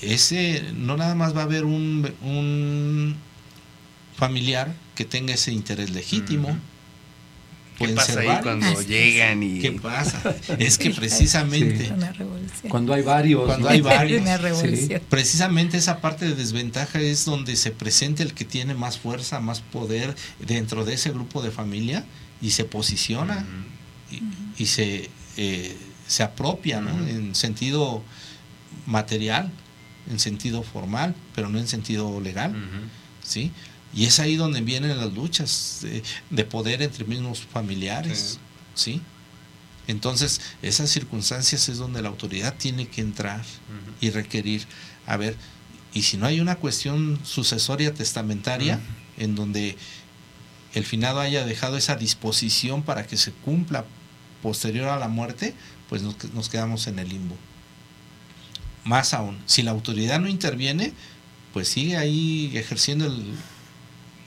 ese 0.00 0.64
no 0.72 0.96
nada 0.96 1.14
más 1.14 1.36
va 1.36 1.42
a 1.42 1.44
haber 1.44 1.66
un, 1.66 2.10
un 2.22 3.14
familiar 4.16 4.74
que 4.94 5.04
tenga 5.04 5.34
ese 5.34 5.52
interés 5.52 5.90
legítimo. 5.90 6.56
¿Qué 7.76 7.88
pasa 7.88 8.20
ahí 8.20 8.40
cuando 8.42 8.80
llegan 8.80 9.42
y 9.42 9.58
qué 9.58 9.72
pasa? 9.72 10.34
Es 10.58 10.78
que 10.78 10.88
precisamente 11.02 11.92
cuando 12.70 12.94
hay 12.94 13.02
varios, 13.02 13.44
cuando 13.44 13.68
hay 13.68 13.82
varios, 13.82 14.22
precisamente 15.10 15.76
esa 15.76 16.00
parte 16.00 16.24
de 16.24 16.34
desventaja 16.34 16.98
es 16.98 17.26
donde 17.26 17.56
se 17.56 17.72
presenta 17.72 18.22
el 18.22 18.32
que 18.32 18.46
tiene 18.46 18.72
más 18.72 18.98
fuerza, 18.98 19.38
más 19.40 19.60
poder 19.60 20.16
dentro 20.38 20.86
de 20.86 20.94
ese 20.94 21.10
grupo 21.10 21.42
de 21.42 21.50
familia 21.50 22.06
y 22.40 22.50
se 22.50 22.64
posiciona 22.64 23.44
y, 24.56 24.66
se 24.66 25.10
eh, 25.36 25.76
se 26.06 26.22
apropia, 26.22 26.80
¿no? 26.80 27.06
En 27.06 27.34
sentido 27.34 28.02
material, 28.86 29.50
en 30.08 30.18
sentido 30.18 30.62
formal, 30.62 31.14
pero 31.34 31.48
no 31.48 31.58
en 31.58 31.66
sentido 31.66 32.20
legal, 32.20 32.54
¿sí? 33.22 33.50
Y 33.92 34.04
es 34.04 34.20
ahí 34.20 34.36
donde 34.36 34.60
vienen 34.60 34.96
las 34.98 35.12
luchas 35.12 35.84
de, 36.30 36.44
poder 36.44 36.82
entre 36.82 37.04
mismos 37.04 37.40
familiares, 37.40 38.38
sí. 38.74 39.00
Entonces, 39.88 40.40
esas 40.62 40.90
circunstancias 40.90 41.68
es 41.68 41.78
donde 41.78 42.02
la 42.02 42.08
autoridad 42.08 42.54
tiene 42.56 42.88
que 42.88 43.00
entrar 43.00 43.44
y 44.00 44.10
requerir, 44.10 44.66
a 45.06 45.16
ver, 45.16 45.36
y 45.92 46.02
si 46.02 46.16
no 46.16 46.26
hay 46.26 46.40
una 46.40 46.56
cuestión 46.56 47.18
sucesoria 47.24 47.94
testamentaria 47.94 48.80
en 49.16 49.34
donde 49.34 49.76
el 50.76 50.84
finado 50.84 51.20
haya 51.20 51.46
dejado 51.46 51.78
esa 51.78 51.96
disposición 51.96 52.82
para 52.82 53.06
que 53.06 53.16
se 53.16 53.32
cumpla 53.32 53.86
posterior 54.42 54.90
a 54.90 54.98
la 54.98 55.08
muerte, 55.08 55.54
pues 55.88 56.02
nos, 56.02 56.22
nos 56.34 56.50
quedamos 56.50 56.86
en 56.86 56.98
el 56.98 57.08
limbo. 57.08 57.34
Más 58.84 59.14
aún, 59.14 59.38
si 59.46 59.62
la 59.62 59.70
autoridad 59.70 60.20
no 60.20 60.28
interviene, 60.28 60.92
pues 61.54 61.68
sigue 61.68 61.96
ahí 61.96 62.52
ejerciendo 62.54 63.06
el 63.06 63.24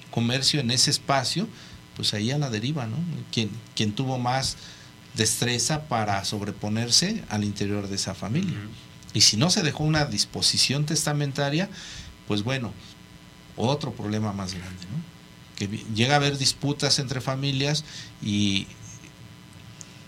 comercio 0.10 0.60
en 0.60 0.72
ese 0.72 0.90
espacio, 0.90 1.48
pues 1.96 2.16
ahí 2.16 2.32
a 2.32 2.40
la 2.40 2.50
deriva, 2.50 2.88
¿no? 2.88 2.98
Quien, 3.32 3.52
quien 3.76 3.92
tuvo 3.92 4.18
más 4.18 4.58
destreza 5.14 5.84
para 5.84 6.26
sobreponerse 6.26 7.24
al 7.30 7.44
interior 7.44 7.88
de 7.88 7.96
esa 7.96 8.16
familia. 8.16 8.58
Y 9.14 9.22
si 9.22 9.38
no 9.38 9.52
se 9.52 9.62
dejó 9.62 9.84
una 9.84 10.06
disposición 10.06 10.88
testamentaria, 10.88 11.70
pues 12.28 12.42
bueno, 12.42 12.74
otro 13.56 13.94
problema 13.94 14.34
más 14.34 14.56
grande, 14.56 14.86
¿no? 14.92 15.19
Que 15.60 15.68
llega 15.94 16.14
a 16.14 16.18
haber 16.18 16.38
disputas 16.38 16.98
entre 16.98 17.22
familias 17.22 17.84
y 18.24 18.66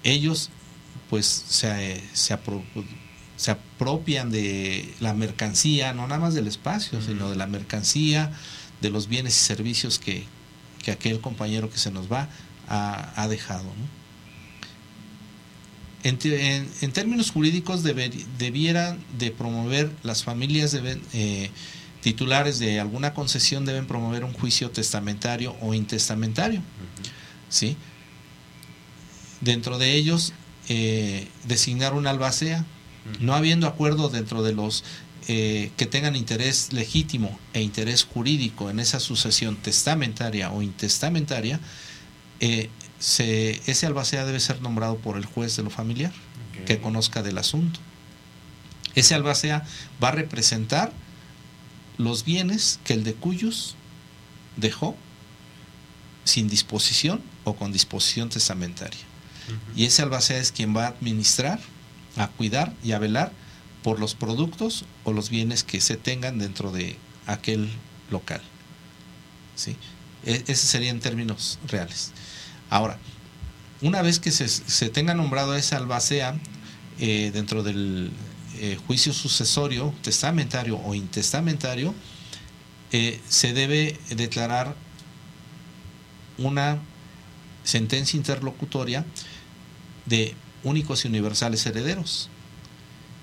ellos 0.04 0.50
pues 1.10 1.26
se, 1.26 2.02
se, 2.14 3.52
apropian 3.52 4.32
de 4.32 4.94
la 5.02 5.14
mercancía, 5.14 5.94
no 5.94 6.08
nada 6.08 6.22
más 6.22 6.34
del 6.34 6.48
espacio, 6.48 7.02
sino 7.02 7.30
de 7.30 7.36
la 7.36 7.48
mercancía, 7.48 8.32
de 8.80 8.90
los 8.90 9.08
bienes 9.08 9.36
y 9.36 9.44
servicios 9.46 10.00
que, 10.00 10.24
aquel 10.90 11.20
compañero 11.20 11.70
que 11.70 11.78
se 11.78 11.92
nos 11.92 12.12
va 12.12 12.30
ha, 12.68 13.28
dejado. 13.28 13.66
En, 16.04 16.18
términos 16.94 17.30
jurídicos 17.30 17.84
debieran 17.84 19.00
de 19.20 19.32
promover 19.32 19.92
las 20.04 20.24
familias 20.24 20.72
deben, 20.72 21.02
eh, 21.12 21.52
titulares 22.02 22.60
de 22.60 22.80
alguna 22.80 23.14
concesión 23.14 23.66
deben 23.66 23.88
promover 23.88 24.24
un 24.24 24.34
juicio 24.34 24.72
testamentario 24.72 25.56
o 25.62 25.74
intestamentario. 25.74 26.62
¿sí? 27.50 27.78
Dentro 29.40 29.78
de 29.78 29.94
ellos, 29.94 30.34
eh, 30.68 31.28
designar 31.46 31.94
una 31.94 32.10
albacea, 32.10 32.66
no 33.20 33.34
habiendo 33.34 33.68
acuerdo 33.68 34.10
dentro 34.10 34.44
de 34.44 34.54
los 34.54 34.84
eh, 35.28 35.72
que 35.78 35.86
tengan 35.86 36.16
interés 36.16 36.74
legítimo 36.74 37.40
e 37.54 37.62
interés 37.62 38.04
jurídico 38.04 38.70
en 38.70 38.80
esa 38.80 39.00
sucesión 39.00 39.56
testamentaria 39.56 40.52
o 40.52 40.62
intestamentaria, 40.62 41.60
eh, 42.40 42.70
ese 43.00 43.86
albacea 43.86 44.26
debe 44.26 44.40
ser 44.40 44.62
nombrado 44.62 44.98
por 44.98 45.18
el 45.18 45.26
juez 45.26 45.56
de 45.56 45.64
lo 45.64 45.70
familiar, 45.70 46.12
que 46.66 46.80
conozca 46.80 47.24
del 47.24 47.40
asunto. 47.40 47.80
Ese 48.94 49.16
albacea 49.16 49.66
va 50.04 50.10
a 50.10 50.12
representar 50.12 50.92
los 52.04 52.26
bienes 52.26 52.80
que 52.84 52.94
el 52.94 53.04
de 53.04 53.14
cuyos 53.14 53.76
dejó 54.58 54.96
sin 56.24 56.48
disposición 56.48 57.22
o 57.44 57.56
con 57.56 57.72
disposición 57.72 58.30
testamentaria. 58.30 59.00
Y 59.76 59.86
ese 59.86 60.02
albacea 60.02 60.38
es 60.38 60.52
quien 60.52 60.76
va 60.76 60.86
a 60.86 60.90
administrar, 60.90 61.60
a 62.16 62.28
cuidar 62.28 62.74
y 62.84 62.94
a 62.94 63.00
velar 63.00 63.34
por 63.84 64.00
los 64.00 64.16
productos 64.16 64.86
o 65.04 65.12
los 65.12 65.30
bienes 65.30 65.64
que 65.64 65.82
se 65.82 65.98
tengan 65.98 66.38
dentro 66.38 66.72
de 66.72 66.96
aquel 67.26 67.70
local. 68.10 68.42
¿Sí? 69.56 69.76
E, 70.24 70.44
ese 70.48 70.68
sería 70.68 70.90
en 70.90 71.00
términos 71.00 71.60
reales. 71.68 72.12
Ahora, 72.70 72.98
una 73.82 74.02
vez 74.02 74.20
que 74.20 74.32
se, 74.32 74.90
tenga 74.90 75.16
nombrado 75.16 75.56
ese 75.56 75.76
albacea 75.76 76.40
eh, 77.00 77.32
dentro 77.34 77.64
del 77.64 78.12
eh, 78.64 78.78
juicio 78.86 79.12
sucesorio, 79.12 79.92
testamentario 80.04 80.78
o 80.78 80.94
intestamentario, 80.94 81.96
eh, 82.92 83.20
se 83.28 83.54
debe 83.54 84.00
declarar 84.12 84.76
una 86.38 86.78
sentencia 87.64 88.18
interlocutoria 88.18 89.04
de 90.06 90.36
únicos 90.62 91.04
y 91.04 91.08
universales 91.08 91.66
herederos, 91.66 92.30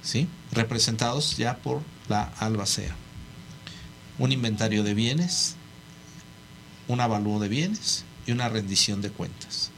¿sí? 0.02 0.26
representados 0.50 1.36
ya 1.36 1.58
por 1.58 1.82
la 2.08 2.24
albacea. 2.40 2.96
Un 4.18 4.32
inventario 4.32 4.82
de 4.82 4.94
bienes, 4.94 5.54
un 6.88 7.00
avalúo 7.00 7.38
de 7.38 7.46
bienes 7.48 8.04
y 8.26 8.32
una 8.32 8.48
rendición 8.48 9.02
de 9.02 9.10
cuentas. 9.10 9.70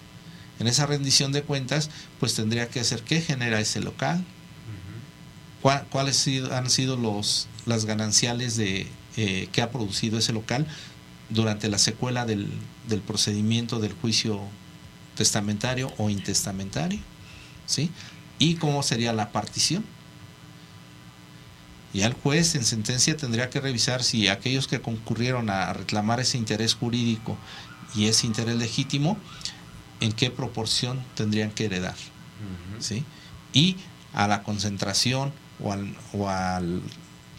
En 0.59 0.68
esa 0.68 0.87
rendición 0.87 1.33
de 1.33 1.42
cuentas, 1.42 1.90
pues 2.18 2.35
tendría 2.35 2.70
que 2.70 2.83
ser 2.83 3.03
qué 3.03 3.20
genera 3.20 3.61
ese 3.61 3.81
local, 3.81 4.25
cuáles 5.62 6.27
han 6.51 6.70
sido 6.70 6.96
los, 6.96 7.49
las 7.66 7.85
gananciales 7.85 8.57
de, 8.57 8.87
eh, 9.16 9.49
que 9.53 9.62
ha 9.62 9.70
producido 9.70 10.18
ese 10.18 10.33
local 10.33 10.66
durante 11.29 11.68
la 11.68 11.79
secuela 11.79 12.27
del, 12.27 12.49
del, 12.88 13.01
procedimiento 13.01 13.79
del 13.79 13.92
juicio 13.92 14.40
testamentario 15.16 15.92
o 15.99 16.11
intestamentario, 16.11 17.01
¿sí? 17.66 17.90
Y 18.38 18.55
cómo 18.55 18.83
sería 18.83 19.12
la 19.12 19.31
partición. 19.31 19.85
Y 21.92 22.03
el 22.03 22.14
juez 22.14 22.55
en 22.55 22.64
sentencia 22.64 23.16
tendría 23.16 23.51
que 23.51 23.61
revisar 23.61 24.03
si 24.03 24.29
aquellos 24.29 24.68
que 24.68 24.81
concurrieron 24.81 25.51
a 25.51 25.73
reclamar 25.73 26.20
ese 26.20 26.38
interés 26.38 26.75
jurídico 26.75 27.37
y 27.94 28.07
ese 28.07 28.27
interés 28.27 28.57
legítimo, 28.57 29.18
en 30.01 30.12
qué 30.12 30.31
proporción 30.31 31.01
tendrían 31.14 31.51
que 31.51 31.66
heredar. 31.66 31.96
¿sí? 32.79 33.05
Y 33.53 33.77
a 34.14 34.27
la 34.29 34.42
concentración 34.42 35.33
o 35.62 35.73
al, 35.73 35.94
o 36.12 36.29
al 36.29 36.83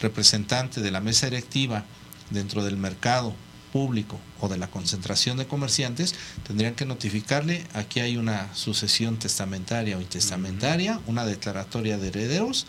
representante 0.01 0.81
de 0.81 0.91
la 0.91 1.01
mesa 1.01 1.27
directiva 1.27 1.85
dentro 2.29 2.63
del 2.63 2.77
mercado 2.77 3.35
público 3.71 4.19
o 4.39 4.49
de 4.49 4.57
la 4.57 4.67
concentración 4.67 5.37
de 5.37 5.47
comerciantes, 5.47 6.15
tendrían 6.45 6.75
que 6.75 6.85
notificarle, 6.85 7.65
aquí 7.73 7.99
hay 7.99 8.17
una 8.17 8.53
sucesión 8.53 9.17
testamentaria 9.17 9.97
o 9.97 10.01
intestamentaria, 10.01 10.99
una 11.07 11.25
declaratoria 11.25 11.97
de 11.97 12.09
herederos, 12.09 12.67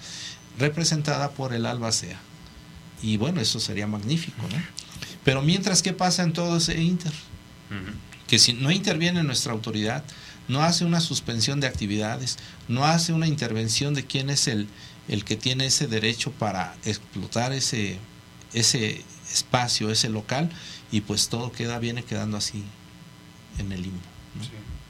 representada 0.58 1.30
por 1.30 1.54
el 1.54 1.66
albacea. 1.66 2.20
Y 3.02 3.16
bueno, 3.16 3.40
eso 3.40 3.58
sería 3.58 3.86
magnífico, 3.86 4.42
¿no? 4.42 4.62
Pero 5.24 5.42
mientras, 5.42 5.82
¿qué 5.82 5.92
pasa 5.92 6.22
en 6.22 6.32
todo 6.32 6.56
ese 6.56 6.80
inter? 6.80 7.12
Que 8.28 8.38
si 8.38 8.52
no 8.52 8.70
interviene 8.70 9.22
nuestra 9.22 9.52
autoridad, 9.52 10.04
no 10.48 10.62
hace 10.62 10.84
una 10.84 11.00
suspensión 11.00 11.60
de 11.60 11.66
actividades, 11.66 12.38
no 12.68 12.84
hace 12.84 13.12
una 13.12 13.26
intervención 13.26 13.94
de 13.94 14.04
quién 14.04 14.30
es 14.30 14.46
el, 14.46 14.68
el 15.08 15.24
que 15.24 15.36
tiene 15.36 15.66
ese 15.66 15.86
derecho 15.86 16.30
para 16.32 16.74
explotar 16.84 17.52
ese, 17.52 17.98
ese 18.52 19.02
espacio, 19.32 19.90
ese 19.90 20.08
local, 20.08 20.50
y 20.90 21.00
pues 21.00 21.28
todo 21.28 21.52
queda, 21.52 21.78
viene 21.78 22.02
quedando 22.04 22.36
así 22.36 22.62
en 23.58 23.72
el 23.72 23.82
limbo. 23.82 23.98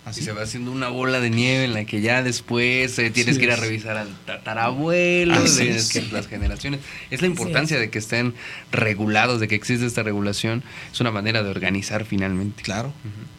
Así. 0.05 0.21
Y 0.21 0.25
se 0.25 0.33
va 0.33 0.43
haciendo 0.43 0.73
una 0.73 0.89
bola 0.89 1.21
de 1.21 1.31
nieve 1.31 1.65
en 1.65 1.75
la 1.75 1.85
que 1.85 2.01
ya 2.01 2.25
después 2.25 2.99
eh, 2.99 3.11
tienes 3.11 3.39
que 3.39 3.45
ir 3.45 3.53
a 3.53 3.57
revisar 3.57 3.97
al 3.97 4.09
tatarabuelo, 4.27 5.45
que 5.45 6.09
las 6.11 6.27
generaciones. 6.27 6.81
Es 7.11 7.21
la 7.21 7.29
importancia 7.29 7.79
de 7.79 7.89
que 7.89 8.01
estén 8.01 8.35
regulados, 8.73 9.39
de 9.39 9.47
que 9.47 9.55
existe 9.55 9.87
esta 9.87 10.03
regulación. 10.03 10.65
Es 10.93 11.01
una 11.01 11.13
manera 11.13 11.45
de 11.45 11.51
organizar 11.51 12.05
finalmente. 12.05 12.65
Claro, 12.65 12.93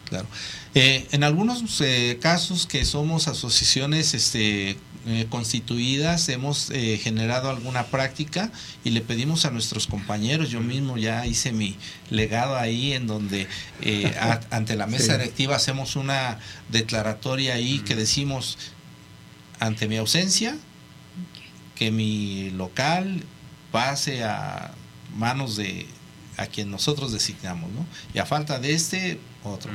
claro. 0.08 0.26
Eh, 0.74 1.06
en 1.12 1.22
algunos 1.22 1.82
eh, 1.82 2.18
casos 2.20 2.66
que 2.66 2.86
somos 2.86 3.28
asociaciones 3.28 4.14
este, 4.14 4.78
eh, 5.06 5.26
constituidas, 5.28 6.28
hemos 6.30 6.70
eh, 6.70 6.98
generado 7.02 7.50
alguna 7.50 7.86
práctica 7.86 8.50
y 8.84 8.90
le 8.90 9.02
pedimos 9.02 9.44
a 9.44 9.50
nuestros 9.50 9.86
compañeros, 9.86 10.50
yo 10.50 10.60
mismo 10.60 10.96
ya 10.96 11.26
hice 11.26 11.52
mi 11.52 11.76
legado 12.08 12.56
ahí 12.56 12.92
en 12.92 13.06
donde 13.06 13.46
eh, 13.82 14.14
ante 14.50 14.76
la 14.76 14.86
mesa 14.86 15.18
directiva 15.18 15.56
hacemos 15.56 15.96
una 15.96 16.38
declaratoria 16.70 17.54
ahí 17.54 17.80
que 17.80 17.94
decimos 17.96 18.56
ante 19.60 19.88
mi 19.88 19.96
ausencia 19.98 20.56
que 21.74 21.90
mi 21.90 22.50
local 22.50 23.24
pase 23.72 24.24
a 24.24 24.72
manos 25.16 25.56
de 25.56 25.86
a 26.36 26.46
quien 26.46 26.70
nosotros 26.70 27.12
designamos, 27.12 27.70
¿no? 27.72 27.86
Y 28.12 28.18
a 28.18 28.26
falta 28.26 28.58
de 28.58 28.72
este, 28.72 29.20
otro. 29.44 29.72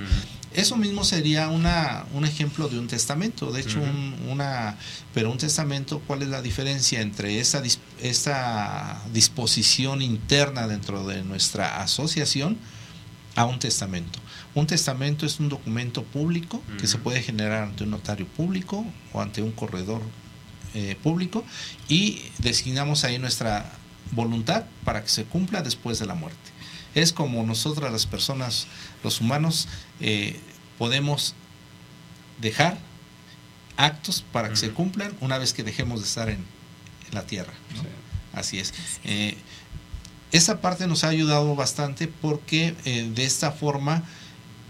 Eso 0.54 0.76
mismo 0.78 1.04
sería 1.04 1.50
una, 1.50 2.06
un 2.14 2.26
ejemplo 2.26 2.68
de 2.68 2.80
un 2.80 2.88
testamento. 2.88 3.52
De 3.52 3.62
hecho, 3.62 3.80
una, 4.28 4.78
pero 5.14 5.32
un 5.32 5.38
testamento, 5.38 6.02
¿cuál 6.08 6.24
es 6.24 6.30
la 6.30 6.42
diferencia 6.42 7.02
entre 7.02 7.40
esa, 7.40 7.62
esta 8.02 9.02
disposición 9.14 10.02
interna 10.02 10.68
dentro 10.68 11.06
de 11.06 11.24
nuestra 11.24 11.82
asociación 11.82 12.58
a 13.36 13.46
un 13.46 13.60
testamento? 13.60 14.20
Un 14.56 14.66
testamento 14.66 15.26
es 15.26 15.40
un 15.40 15.50
documento 15.50 16.04
público 16.04 16.62
que 16.80 16.88
se 16.88 16.98
puede 16.98 17.22
generar 17.22 17.64
ante 17.64 17.84
un 17.84 17.92
notario 17.92 18.28
público 18.28 18.84
o 19.14 19.22
ante 19.22 19.44
un 19.44 19.52
corredor 19.52 20.02
eh, 20.74 20.96
público 21.02 21.44
y 21.88 22.22
designamos 22.40 23.04
ahí 23.04 23.20
nuestra 23.20 23.72
voluntad 24.12 24.66
para 24.84 25.04
que 25.04 25.10
se 25.10 25.26
cumpla 25.26 25.62
después 25.62 26.00
de 26.00 26.08
la 26.08 26.16
muerte. 26.16 26.52
Es 27.00 27.14
como 27.14 27.46
nosotras 27.46 27.94
las 27.94 28.06
personas, 28.06 28.68
los 29.06 29.22
humanos, 29.22 29.70
eh, 30.02 30.38
podemos 30.78 31.34
dejar 32.42 32.78
actos 33.78 34.26
para 34.34 34.50
que 34.50 34.58
se 34.58 34.72
cumplan 34.72 35.14
una 35.22 35.38
vez 35.38 35.54
que 35.54 35.64
dejemos 35.64 36.02
de 36.02 36.06
estar 36.06 36.30
en, 36.30 36.46
la 37.14 37.26
tierra. 37.26 37.54
Así 38.34 38.60
es. 38.60 38.74
Eh, 39.06 39.36
esa 40.34 40.60
parte 40.60 40.88
nos 40.88 41.06
ha 41.06 41.08
ayudado 41.08 41.56
bastante 41.56 42.08
porque 42.10 42.76
eh, 42.84 43.10
de 43.16 43.24
esta 43.24 43.52
forma 43.52 44.04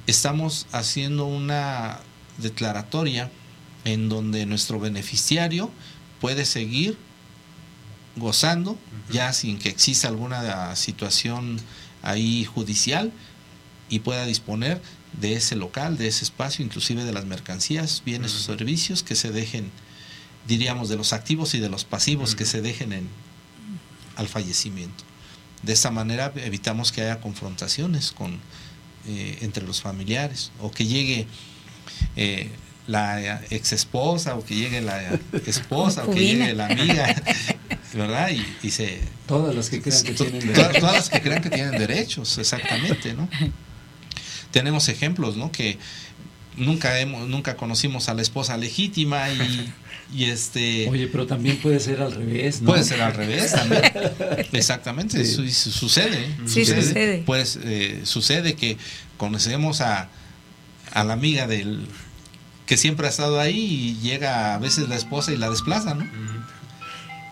estamos 0.05 0.67
haciendo 0.71 1.25
una 1.25 1.99
declaratoria 2.37 3.31
en 3.85 4.07
donde 4.07 4.45
nuestro 4.45 4.79
beneficiario 4.79 5.71
puede 6.21 6.45
seguir 6.45 6.95
gozando, 8.15 8.77
ya 9.11 9.33
sin 9.33 9.57
que 9.57 9.69
exista 9.69 10.07
alguna 10.07 10.75
situación 10.75 11.59
ahí 12.01 12.45
judicial 12.45 13.11
y 13.89 13.99
pueda 13.99 14.25
disponer 14.25 14.81
de 15.13 15.33
ese 15.33 15.55
local, 15.55 15.97
de 15.97 16.07
ese 16.07 16.23
espacio, 16.23 16.63
inclusive 16.63 17.03
de 17.03 17.13
las 17.13 17.25
mercancías, 17.25 18.03
bienes 18.05 18.35
o 18.35 18.39
servicios 18.39 19.03
que 19.03 19.15
se 19.15 19.31
dejen, 19.31 19.71
diríamos, 20.47 20.89
de 20.89 20.97
los 20.97 21.13
activos 21.13 21.53
y 21.55 21.59
de 21.59 21.69
los 21.69 21.83
pasivos 21.83 22.35
que 22.35 22.45
se 22.45 22.61
dejen 22.61 22.93
en, 22.93 23.09
al 24.15 24.27
fallecimiento. 24.27 25.03
De 25.63 25.73
esta 25.73 25.91
manera 25.91 26.31
evitamos 26.35 26.91
que 26.91 27.01
haya 27.01 27.19
confrontaciones 27.19 28.11
con, 28.11 28.39
eh, 29.07 29.39
entre 29.41 29.65
los 29.65 29.81
familiares 29.81 30.51
o 30.61 30.71
que 30.71 30.85
llegue 30.85 31.27
eh, 32.15 32.49
la 32.87 33.41
ex 33.49 33.73
esposa 33.73 34.35
o 34.35 34.45
que 34.45 34.55
llegue 34.55 34.81
la 34.81 35.19
esposa 35.45 36.05
o 36.05 36.11
que 36.11 36.19
llegue 36.19 36.53
la 36.53 36.67
amiga, 36.67 37.15
¿verdad? 37.93 38.29
Y, 38.63 38.69
se... 38.69 38.99
Todas 39.27 39.55
las 39.55 39.69
que 39.69 39.81
crean 39.81 40.03
que 40.03 40.13
tienen 40.13 40.39
derechos. 40.39 40.79
Todas 40.79 40.95
las 40.95 41.09
que 41.09 41.21
crean 41.21 41.41
que 41.41 41.49
tienen 41.49 41.71
derechos, 41.71 42.37
exactamente, 42.37 43.13
¿no? 43.13 43.29
Tenemos 44.51 44.89
ejemplos, 44.89 45.37
¿no? 45.37 45.51
Que 45.51 45.77
nunca 46.55 46.99
hemos, 46.99 47.27
nunca 47.27 47.55
conocimos 47.55 48.09
a 48.09 48.13
la 48.13 48.21
esposa 48.21 48.57
legítima 48.57 49.29
y, 49.31 49.73
y 50.13 50.25
este 50.25 50.89
oye 50.89 51.07
pero 51.07 51.25
también 51.25 51.57
puede 51.57 51.79
ser 51.79 52.01
al 52.01 52.13
revés 52.13 52.61
¿no? 52.61 52.71
puede 52.71 52.83
ser 52.83 53.01
al 53.01 53.13
revés 53.13 53.53
también 53.53 53.81
exactamente 54.51 55.23
sucede 55.25 56.35
sí, 56.45 56.65
sucede, 56.65 57.23
pues 57.25 57.59
eh, 57.63 58.01
sucede 58.03 58.55
que 58.55 58.77
conocemos 59.17 59.79
a, 59.79 60.09
a 60.91 61.03
la 61.03 61.13
amiga 61.13 61.47
del 61.47 61.87
que 62.65 62.75
siempre 62.75 63.07
ha 63.07 63.09
estado 63.09 63.39
ahí 63.39 63.57
y 63.57 63.99
llega 64.01 64.53
a 64.53 64.57
veces 64.57 64.89
la 64.89 64.95
esposa 64.95 65.31
y 65.31 65.37
la 65.37 65.49
desplaza 65.49 65.93
no 65.95 66.05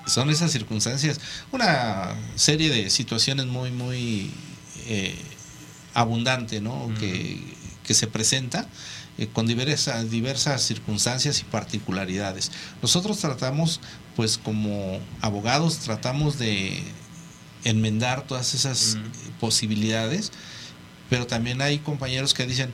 son 0.07 0.29
esas 0.29 0.51
circunstancias. 0.51 1.19
Una 1.51 2.15
serie 2.35 2.69
de 2.69 2.89
situaciones 2.89 3.45
muy 3.45 3.71
muy 3.71 4.31
eh, 4.87 5.15
abundante 5.93 6.61
no 6.61 6.89
que, 6.99 7.41
que 7.83 7.93
se 7.93 8.07
presenta 8.07 8.67
eh, 9.17 9.27
con 9.33 9.47
diversas, 9.47 10.11
diversas 10.11 10.61
circunstancias 10.61 11.39
y 11.41 11.43
particularidades. 11.45 12.51
Nosotros 12.83 13.17
tratamos, 13.17 13.81
pues 14.15 14.37
como 14.37 14.99
abogados, 15.21 15.79
tratamos 15.79 16.37
de 16.37 16.83
enmendar 17.63 18.27
todas 18.27 18.53
esas 18.53 18.99
posibilidades, 19.39 20.31
pero 21.09 21.25
también 21.25 21.61
hay 21.61 21.79
compañeros 21.79 22.35
que 22.35 22.45
dicen, 22.45 22.71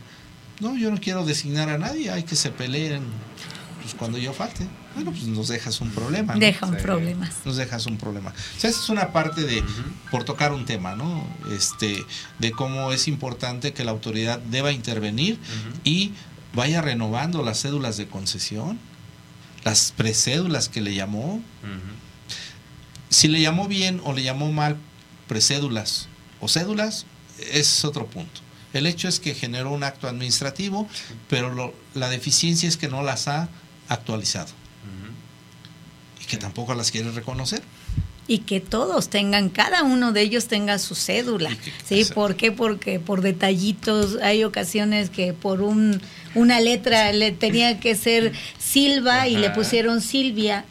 no, 0.59 0.77
yo 0.77 0.91
no 0.91 0.99
quiero 0.99 1.25
designar 1.25 1.69
a 1.69 1.77
nadie, 1.77 2.11
hay 2.11 2.23
que 2.23 2.35
se 2.35 2.51
peleen 2.51 3.03
pues, 3.83 3.95
cuando 3.95 4.17
yo 4.17 4.31
falte. 4.31 4.65
Bueno, 4.95 5.11
pues 5.11 5.25
nos 5.25 5.49
dejas 5.49 5.81
un 5.81 5.91
problema. 5.91 6.35
Deja 6.35 6.65
un 6.65 6.77
problema. 6.77 7.29
Nos 7.43 7.57
dejas 7.57 7.85
un 7.85 7.97
problema. 7.97 8.29
O 8.29 8.59
sea, 8.59 8.69
esa 8.69 8.79
es 8.79 8.89
una 8.89 9.11
parte 9.11 9.41
de, 9.41 9.61
por 10.09 10.23
tocar 10.23 10.53
un 10.53 10.65
tema, 10.65 10.95
¿no? 10.95 11.27
Este, 11.51 12.05
de 12.39 12.51
cómo 12.51 12.93
es 12.93 13.09
importante 13.09 13.73
que 13.73 13.83
la 13.83 13.91
autoridad 13.91 14.39
deba 14.39 14.71
intervenir 14.71 15.37
y 15.83 16.13
vaya 16.53 16.81
renovando 16.81 17.43
las 17.43 17.61
cédulas 17.61 17.97
de 17.97 18.07
concesión, 18.07 18.79
las 19.65 19.91
precédulas 19.91 20.69
que 20.69 20.79
le 20.79 20.95
llamó. 20.95 21.41
Si 23.09 23.27
le 23.27 23.41
llamó 23.41 23.67
bien 23.67 23.99
o 24.05 24.13
le 24.13 24.23
llamó 24.23 24.51
mal 24.53 24.77
precédulas 25.27 26.07
o 26.39 26.47
cédulas, 26.47 27.05
es 27.51 27.83
otro 27.83 28.07
punto. 28.07 28.39
El 28.71 28.87
hecho 28.87 29.07
es 29.07 29.19
que 29.19 29.35
generó 29.35 29.71
un 29.71 29.83
acto 29.83 30.07
administrativo, 30.07 30.87
pero 31.29 31.73
la 31.93 32.09
deficiencia 32.09 32.67
es 32.69 32.77
que 32.77 32.87
no 32.87 33.03
las 33.03 33.27
ha 33.27 33.49
actualizado. 33.87 34.51
Y 36.21 36.25
que 36.25 36.37
tampoco 36.37 36.73
las 36.73 36.91
quiere 36.91 37.11
reconocer 37.11 37.61
y 38.27 38.39
que 38.39 38.59
todos 38.59 39.09
tengan, 39.09 39.49
cada 39.49 39.83
uno 39.83 40.13
de 40.13 40.21
ellos 40.21 40.47
tenga 40.47 40.79
su 40.79 40.95
cédula. 40.95 41.49
¿Sí? 41.85 42.05
¿Por 42.05 42.35
qué? 42.35 42.51
Porque 42.51 42.99
por 42.99 43.21
detallitos 43.21 44.17
hay 44.21 44.43
ocasiones 44.43 45.09
que 45.09 45.33
por 45.33 45.61
un 45.61 46.01
una 46.35 46.59
letra 46.59 47.11
le 47.13 47.31
tenía 47.31 47.79
que 47.79 47.95
ser 47.95 48.33
Silva 48.57 49.27
y 49.27 49.37
le 49.37 49.51
pusieron 49.51 50.01
Silvia 50.01 50.65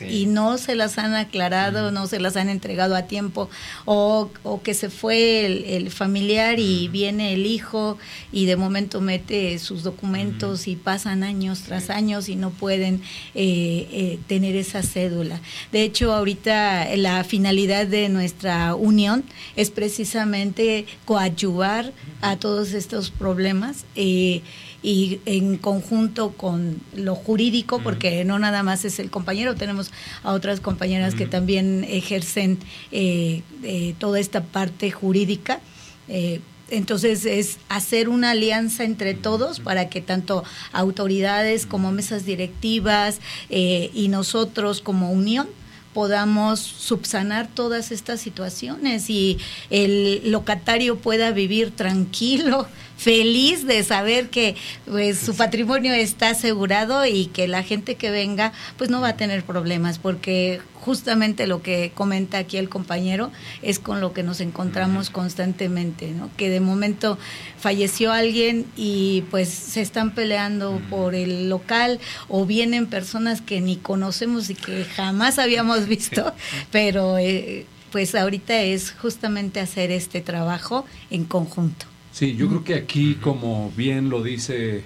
y 0.00 0.22
y 0.22 0.26
no 0.26 0.56
se 0.56 0.76
las 0.76 0.98
han 0.98 1.14
aclarado, 1.14 1.90
no 1.90 2.06
se 2.06 2.20
las 2.20 2.36
han 2.36 2.48
entregado 2.48 2.94
a 2.94 3.02
tiempo, 3.02 3.50
o, 3.86 4.30
o 4.44 4.62
que 4.62 4.72
se 4.72 4.88
fue 4.88 5.76
el, 5.76 5.90
familiar 5.90 6.60
y 6.60 6.86
viene 6.86 7.32
el 7.32 7.44
hijo 7.44 7.98
y 8.30 8.46
de 8.46 8.54
momento 8.54 9.00
mete 9.00 9.58
sus 9.58 9.82
documentos 9.82 10.68
y 10.68 10.76
pasan 10.76 11.24
años 11.24 11.62
tras 11.62 11.90
años 11.90 12.28
y 12.28 12.36
no 12.36 12.50
pueden 12.50 13.02
eh, 13.34 13.88
eh, 13.90 14.18
tener 14.28 14.54
esa 14.54 14.82
cédula. 14.82 15.40
De 15.72 15.82
hecho, 15.82 16.14
ahorita 16.14 16.94
la 16.96 17.24
finalidad 17.24 17.88
de 17.88 18.08
nuestra 18.08 18.76
unión 18.76 19.24
es 19.56 19.70
precisamente 19.70 20.86
coadyuvar 21.04 21.92
a 22.20 22.36
todos 22.36 22.74
estos 22.74 23.10
problemas. 23.10 23.86
Eh, 23.96 24.42
y 24.82 25.20
en 25.26 25.56
conjunto 25.58 26.32
con 26.32 26.80
lo 26.94 27.14
jurídico, 27.14 27.80
porque 27.82 28.24
no 28.24 28.38
nada 28.38 28.62
más 28.62 28.84
es 28.84 28.98
el 28.98 29.10
compañero, 29.10 29.54
tenemos 29.54 29.92
a 30.24 30.32
otras 30.32 30.60
compañeras 30.60 31.14
que 31.14 31.26
también 31.26 31.84
ejercen 31.88 32.58
eh, 32.90 33.42
eh, 33.62 33.94
toda 33.98 34.18
esta 34.18 34.42
parte 34.42 34.90
jurídica. 34.90 35.60
Eh, 36.08 36.40
entonces 36.70 37.26
es 37.26 37.58
hacer 37.68 38.08
una 38.08 38.30
alianza 38.30 38.84
entre 38.84 39.14
todos 39.14 39.60
para 39.60 39.88
que 39.90 40.00
tanto 40.00 40.42
autoridades 40.72 41.66
como 41.66 41.92
mesas 41.92 42.24
directivas 42.24 43.20
y 43.50 44.08
nosotros 44.08 44.80
como 44.80 45.12
unión 45.12 45.48
podamos 45.92 46.60
subsanar 46.60 47.48
todas 47.48 47.92
estas 47.92 48.20
situaciones 48.20 49.10
y 49.10 49.38
el 49.70 50.30
locatario 50.30 50.96
pueda 50.96 51.30
vivir 51.30 51.70
tranquilo, 51.70 52.66
feliz 53.02 53.66
de 53.66 53.82
saber 53.82 54.30
que 54.30 54.54
pues, 54.86 55.18
su 55.18 55.34
patrimonio 55.36 55.92
está 55.92 56.30
asegurado 56.30 57.04
y 57.04 57.26
que 57.26 57.48
la 57.48 57.64
gente 57.64 57.96
que 57.96 58.12
venga 58.12 58.52
pues 58.76 58.90
no 58.90 59.00
va 59.00 59.08
a 59.08 59.16
tener 59.16 59.42
problemas 59.42 59.98
porque 59.98 60.60
justamente 60.74 61.48
lo 61.48 61.62
que 61.62 61.90
comenta 61.94 62.38
aquí 62.38 62.58
el 62.58 62.68
compañero 62.68 63.32
es 63.60 63.80
con 63.80 64.00
lo 64.00 64.12
que 64.12 64.22
nos 64.22 64.40
encontramos 64.40 65.10
constantemente, 65.10 66.10
¿no? 66.10 66.30
Que 66.36 66.48
de 66.48 66.60
momento 66.60 67.18
falleció 67.58 68.12
alguien 68.12 68.66
y 68.76 69.24
pues 69.30 69.48
se 69.48 69.80
están 69.80 70.14
peleando 70.14 70.80
por 70.88 71.14
el 71.14 71.48
local 71.48 71.98
o 72.28 72.46
vienen 72.46 72.86
personas 72.86 73.40
que 73.40 73.60
ni 73.60 73.76
conocemos 73.76 74.48
y 74.48 74.54
que 74.54 74.84
jamás 74.84 75.38
habíamos 75.38 75.88
visto, 75.88 76.32
pero 76.70 77.18
eh, 77.18 77.66
pues 77.90 78.14
ahorita 78.14 78.60
es 78.60 78.92
justamente 78.92 79.58
hacer 79.58 79.90
este 79.90 80.20
trabajo 80.20 80.86
en 81.10 81.24
conjunto. 81.24 81.91
Sí, 82.12 82.36
yo 82.36 82.48
creo 82.48 82.64
que 82.64 82.74
aquí, 82.74 83.14
como 83.14 83.72
bien 83.76 84.10
lo 84.10 84.22
dice 84.22 84.84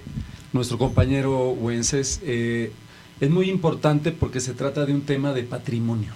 nuestro 0.53 0.77
compañero 0.77 1.49
Wences, 1.49 2.21
eh, 2.23 2.71
es 3.19 3.29
muy 3.29 3.49
importante 3.49 4.11
porque 4.11 4.39
se 4.39 4.53
trata 4.53 4.85
de 4.85 4.93
un 4.93 5.01
tema 5.01 5.33
de 5.33 5.43
patrimonio, 5.43 6.13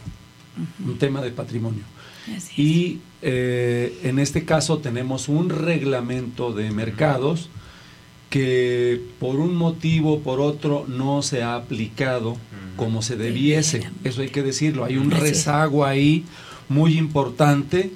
un 0.85 0.97
tema 0.97 1.21
de 1.21 1.31
patrimonio. 1.31 1.83
Y 2.55 2.99
eh, 3.21 3.99
en 4.03 4.19
este 4.19 4.45
caso 4.45 4.77
tenemos 4.77 5.27
un 5.27 5.49
reglamento 5.49 6.53
de 6.53 6.71
mercados 6.71 7.49
que 8.29 9.01
por 9.19 9.35
un 9.39 9.55
motivo 9.55 10.13
o 10.13 10.19
por 10.21 10.39
otro 10.39 10.85
no 10.87 11.21
se 11.21 11.43
ha 11.43 11.55
aplicado 11.55 12.37
como 12.77 13.01
se 13.01 13.17
debiese. 13.17 13.89
Eso 14.05 14.21
hay 14.21 14.29
que 14.29 14.43
decirlo. 14.43 14.85
Hay 14.85 14.97
un 14.97 15.11
rezago 15.11 15.85
ahí 15.85 16.23
muy 16.69 16.97
importante. 16.97 17.91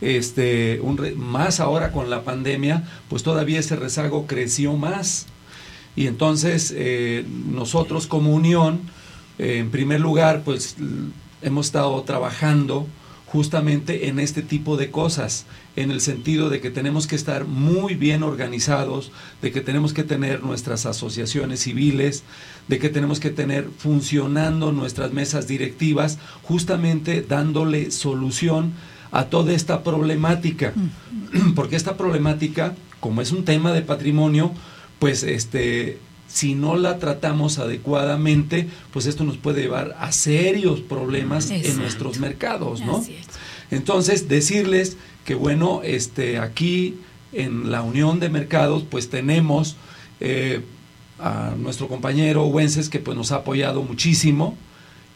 Este, 0.00 0.80
un 0.80 1.00
más 1.16 1.58
ahora 1.58 1.90
con 1.90 2.08
la 2.08 2.22
pandemia, 2.22 2.88
pues 3.08 3.22
todavía 3.22 3.58
ese 3.58 3.76
rezago 3.76 4.26
creció 4.26 4.74
más. 4.74 5.26
Y 5.96 6.06
entonces 6.06 6.72
eh, 6.76 7.24
nosotros 7.50 8.06
como 8.06 8.32
unión, 8.32 8.80
eh, 9.38 9.58
en 9.58 9.70
primer 9.70 10.00
lugar, 10.00 10.42
pues 10.44 10.76
hemos 11.42 11.66
estado 11.66 12.00
trabajando 12.02 12.86
justamente 13.26 14.08
en 14.08 14.18
este 14.18 14.42
tipo 14.42 14.76
de 14.76 14.90
cosas, 14.90 15.44
en 15.76 15.90
el 15.90 16.00
sentido 16.00 16.48
de 16.48 16.60
que 16.60 16.70
tenemos 16.70 17.06
que 17.06 17.16
estar 17.16 17.44
muy 17.44 17.94
bien 17.94 18.22
organizados, 18.22 19.12
de 19.42 19.52
que 19.52 19.60
tenemos 19.60 19.92
que 19.92 20.02
tener 20.02 20.42
nuestras 20.42 20.86
asociaciones 20.86 21.60
civiles, 21.60 22.22
de 22.68 22.78
que 22.78 22.88
tenemos 22.88 23.20
que 23.20 23.30
tener 23.30 23.68
funcionando 23.76 24.72
nuestras 24.72 25.12
mesas 25.12 25.46
directivas, 25.46 26.18
justamente 26.42 27.20
dándole 27.20 27.90
solución 27.90 28.72
a 29.10 29.26
toda 29.26 29.52
esta 29.52 29.82
problemática, 29.82 30.72
porque 31.54 31.76
esta 31.76 31.96
problemática, 31.96 32.74
como 33.00 33.22
es 33.22 33.32
un 33.32 33.44
tema 33.44 33.72
de 33.72 33.82
patrimonio, 33.82 34.52
pues 34.98 35.22
este 35.22 35.98
si 36.28 36.54
no 36.54 36.76
la 36.76 36.98
tratamos 36.98 37.58
adecuadamente, 37.58 38.68
pues 38.92 39.06
esto 39.06 39.24
nos 39.24 39.38
puede 39.38 39.62
llevar 39.62 39.96
a 39.98 40.12
serios 40.12 40.80
problemas 40.80 41.50
en 41.50 41.78
nuestros 41.78 42.18
mercados, 42.18 42.82
¿no? 42.82 43.02
Entonces, 43.70 44.28
decirles 44.28 44.98
que 45.24 45.34
bueno, 45.34 45.80
este 45.82 46.38
aquí 46.38 46.96
en 47.32 47.70
la 47.70 47.82
Unión 47.82 48.20
de 48.20 48.28
Mercados, 48.28 48.84
pues 48.88 49.08
tenemos 49.08 49.76
eh, 50.20 50.60
a 51.18 51.54
nuestro 51.58 51.88
compañero 51.88 52.46
Wences 52.46 52.88
que 52.88 52.98
pues 52.98 53.16
nos 53.16 53.32
ha 53.32 53.36
apoyado 53.36 53.82
muchísimo 53.82 54.56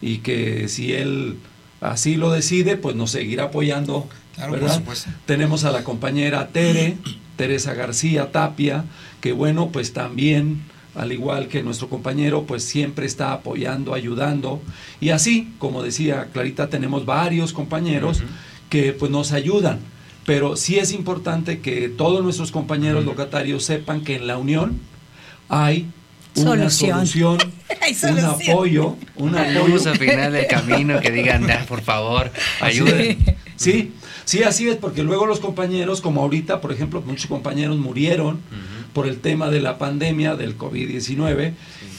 y 0.00 0.18
que 0.18 0.68
si 0.68 0.92
él 0.92 1.36
así 1.82 2.16
lo 2.16 2.30
decide, 2.30 2.76
pues 2.76 2.96
nos 2.96 3.10
seguirá 3.10 3.44
apoyando. 3.44 4.08
Claro, 4.34 4.52
por 4.52 4.60
¿verdad? 4.60 4.76
supuesto. 4.76 5.10
Tenemos 5.26 5.64
a 5.64 5.72
la 5.72 5.84
compañera 5.84 6.48
Tere, 6.48 6.96
Teresa 7.36 7.74
García 7.74 8.32
Tapia, 8.32 8.84
que 9.20 9.32
bueno, 9.32 9.70
pues 9.70 9.92
también, 9.92 10.62
al 10.94 11.12
igual 11.12 11.48
que 11.48 11.62
nuestro 11.62 11.88
compañero, 11.88 12.44
pues 12.44 12.64
siempre 12.64 13.06
está 13.06 13.32
apoyando, 13.32 13.94
ayudando. 13.94 14.62
Y 15.00 15.10
así, 15.10 15.52
como 15.58 15.82
decía 15.82 16.28
Clarita, 16.32 16.68
tenemos 16.68 17.04
varios 17.04 17.52
compañeros 17.52 18.22
que 18.70 18.92
pues 18.92 19.10
nos 19.10 19.32
ayudan. 19.32 19.80
Pero 20.24 20.56
sí 20.56 20.78
es 20.78 20.92
importante 20.92 21.60
que 21.60 21.88
todos 21.88 22.22
nuestros 22.22 22.52
compañeros 22.52 23.04
locatarios 23.04 23.64
sepan 23.64 24.02
que 24.02 24.16
en 24.16 24.26
la 24.28 24.38
unión 24.38 24.80
hay 25.48 25.90
una 26.36 26.70
Solución. 26.70 27.38
un 28.10 28.18
apoyo, 28.20 28.96
un 29.16 29.28
Una 29.30 29.42
apoyo. 29.42 29.68
luz 29.68 29.86
al 29.86 29.98
final 29.98 30.32
del 30.32 30.46
camino 30.46 31.00
que 31.00 31.10
digan, 31.10 31.50
"Ah, 31.50 31.64
por 31.68 31.82
favor, 31.82 32.30
ayuden. 32.60 33.18
Sí, 33.56 33.92
sí, 34.24 34.42
así 34.42 34.68
es, 34.68 34.76
porque 34.76 35.02
luego 35.02 35.26
los 35.26 35.40
compañeros, 35.40 36.00
como 36.00 36.22
ahorita, 36.22 36.60
por 36.60 36.72
ejemplo, 36.72 37.02
muchos 37.06 37.26
compañeros 37.26 37.76
murieron 37.78 38.40
por 38.92 39.06
el 39.06 39.18
tema 39.20 39.50
de 39.50 39.60
la 39.60 39.78
pandemia 39.78 40.36
del 40.36 40.56
COVID-19 40.58 41.52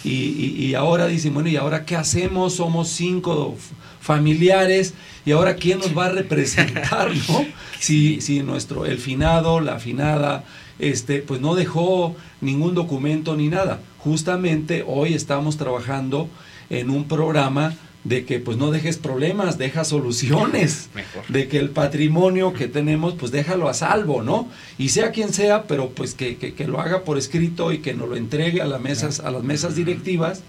y, 0.03 0.09
y- 0.11 0.55
y 0.65 0.73
ahora 0.75 1.07
dicen, 1.07 1.33
bueno, 1.33 1.49
¿y 1.49 1.55
ahora 1.55 1.85
qué 1.85 1.95
hacemos? 1.95 2.55
Somos 2.55 2.89
cinco 2.89 3.55
familiares 4.01 4.93
y 5.25 5.31
ahora 5.31 5.55
quién 5.55 5.79
nos 5.79 5.97
va 5.97 6.05
a 6.07 6.09
representar, 6.09 7.09
¿no? 7.29 7.45
Si, 7.79 8.21
si 8.21 8.41
nuestro, 8.43 8.85
el 8.85 8.97
finado, 8.97 9.59
la 9.59 9.77
finada, 9.77 10.45
este, 10.79 11.19
pues 11.21 11.39
no 11.41 11.55
dejó 11.55 12.15
ningún 12.41 12.75
documento 12.75 13.35
ni 13.35 13.49
nada. 13.49 13.79
Justamente 13.99 14.83
hoy 14.85 15.13
estamos 15.13 15.57
trabajando 15.57 16.29
en 16.69 16.89
un 16.89 17.05
programa 17.07 17.75
de 18.03 18.25
que 18.25 18.39
pues 18.39 18.57
no 18.57 18.69
dejes 18.69 18.97
problemas, 18.97 19.57
deja 19.57 19.85
soluciones, 19.85 20.89
Mejor. 20.95 21.25
de 21.29 21.47
que 21.47 21.57
el 21.57 21.69
patrimonio 21.69 22.51
que 22.51 22.67
tenemos 22.67 23.13
pues 23.13 23.31
déjalo 23.31 23.69
a 23.69 23.73
salvo, 23.73 24.21
¿no? 24.23 24.49
Y 24.77 24.89
sea 24.89 25.11
quien 25.11 25.31
sea, 25.31 25.63
pero 25.63 25.89
pues 25.91 26.13
que, 26.13 26.35
que- 26.35 26.53
que 26.53 26.67
lo 26.67 26.81
haga 26.81 27.03
por 27.03 27.17
escrito 27.17 27.71
y 27.71 27.77
que 27.79 27.93
nos 27.93 28.09
lo 28.09 28.17
entregue 28.17 28.61
a 28.61 28.65
las 28.65 28.81
mesas, 28.81 29.21
a 29.21 29.31
las 29.31 29.43
mesas 29.43 29.75
directivas 29.75 30.41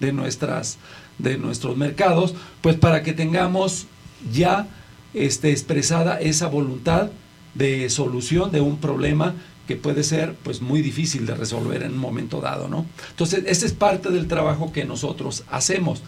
de 0.00 0.12
nuestras, 0.14 0.78
de 1.18 1.36
nuestros 1.36 1.76
mercados, 1.76 2.34
pues 2.62 2.76
para 2.76 3.02
que 3.02 3.12
tengamos 3.12 3.86
ya 4.32 4.66
este, 5.12 5.50
expresada 5.50 6.18
esa 6.18 6.46
voluntad 6.46 7.10
de 7.54 7.90
solución 7.90 8.50
de 8.52 8.62
un 8.62 8.78
problema 8.78 9.34
que 9.66 9.76
puede 9.76 10.02
ser 10.02 10.34
pues 10.42 10.60
muy 10.60 10.82
difícil 10.82 11.26
de 11.26 11.34
resolver 11.34 11.82
en 11.82 11.92
un 11.92 11.98
momento 11.98 12.40
dado, 12.40 12.68
¿no? 12.68 12.86
Entonces, 13.10 13.44
ese 13.46 13.66
es 13.66 13.72
parte 13.72 14.10
del 14.10 14.26
trabajo 14.26 14.72
que 14.72 14.84
nosotros 14.84 15.44
hacemos. 15.50 16.02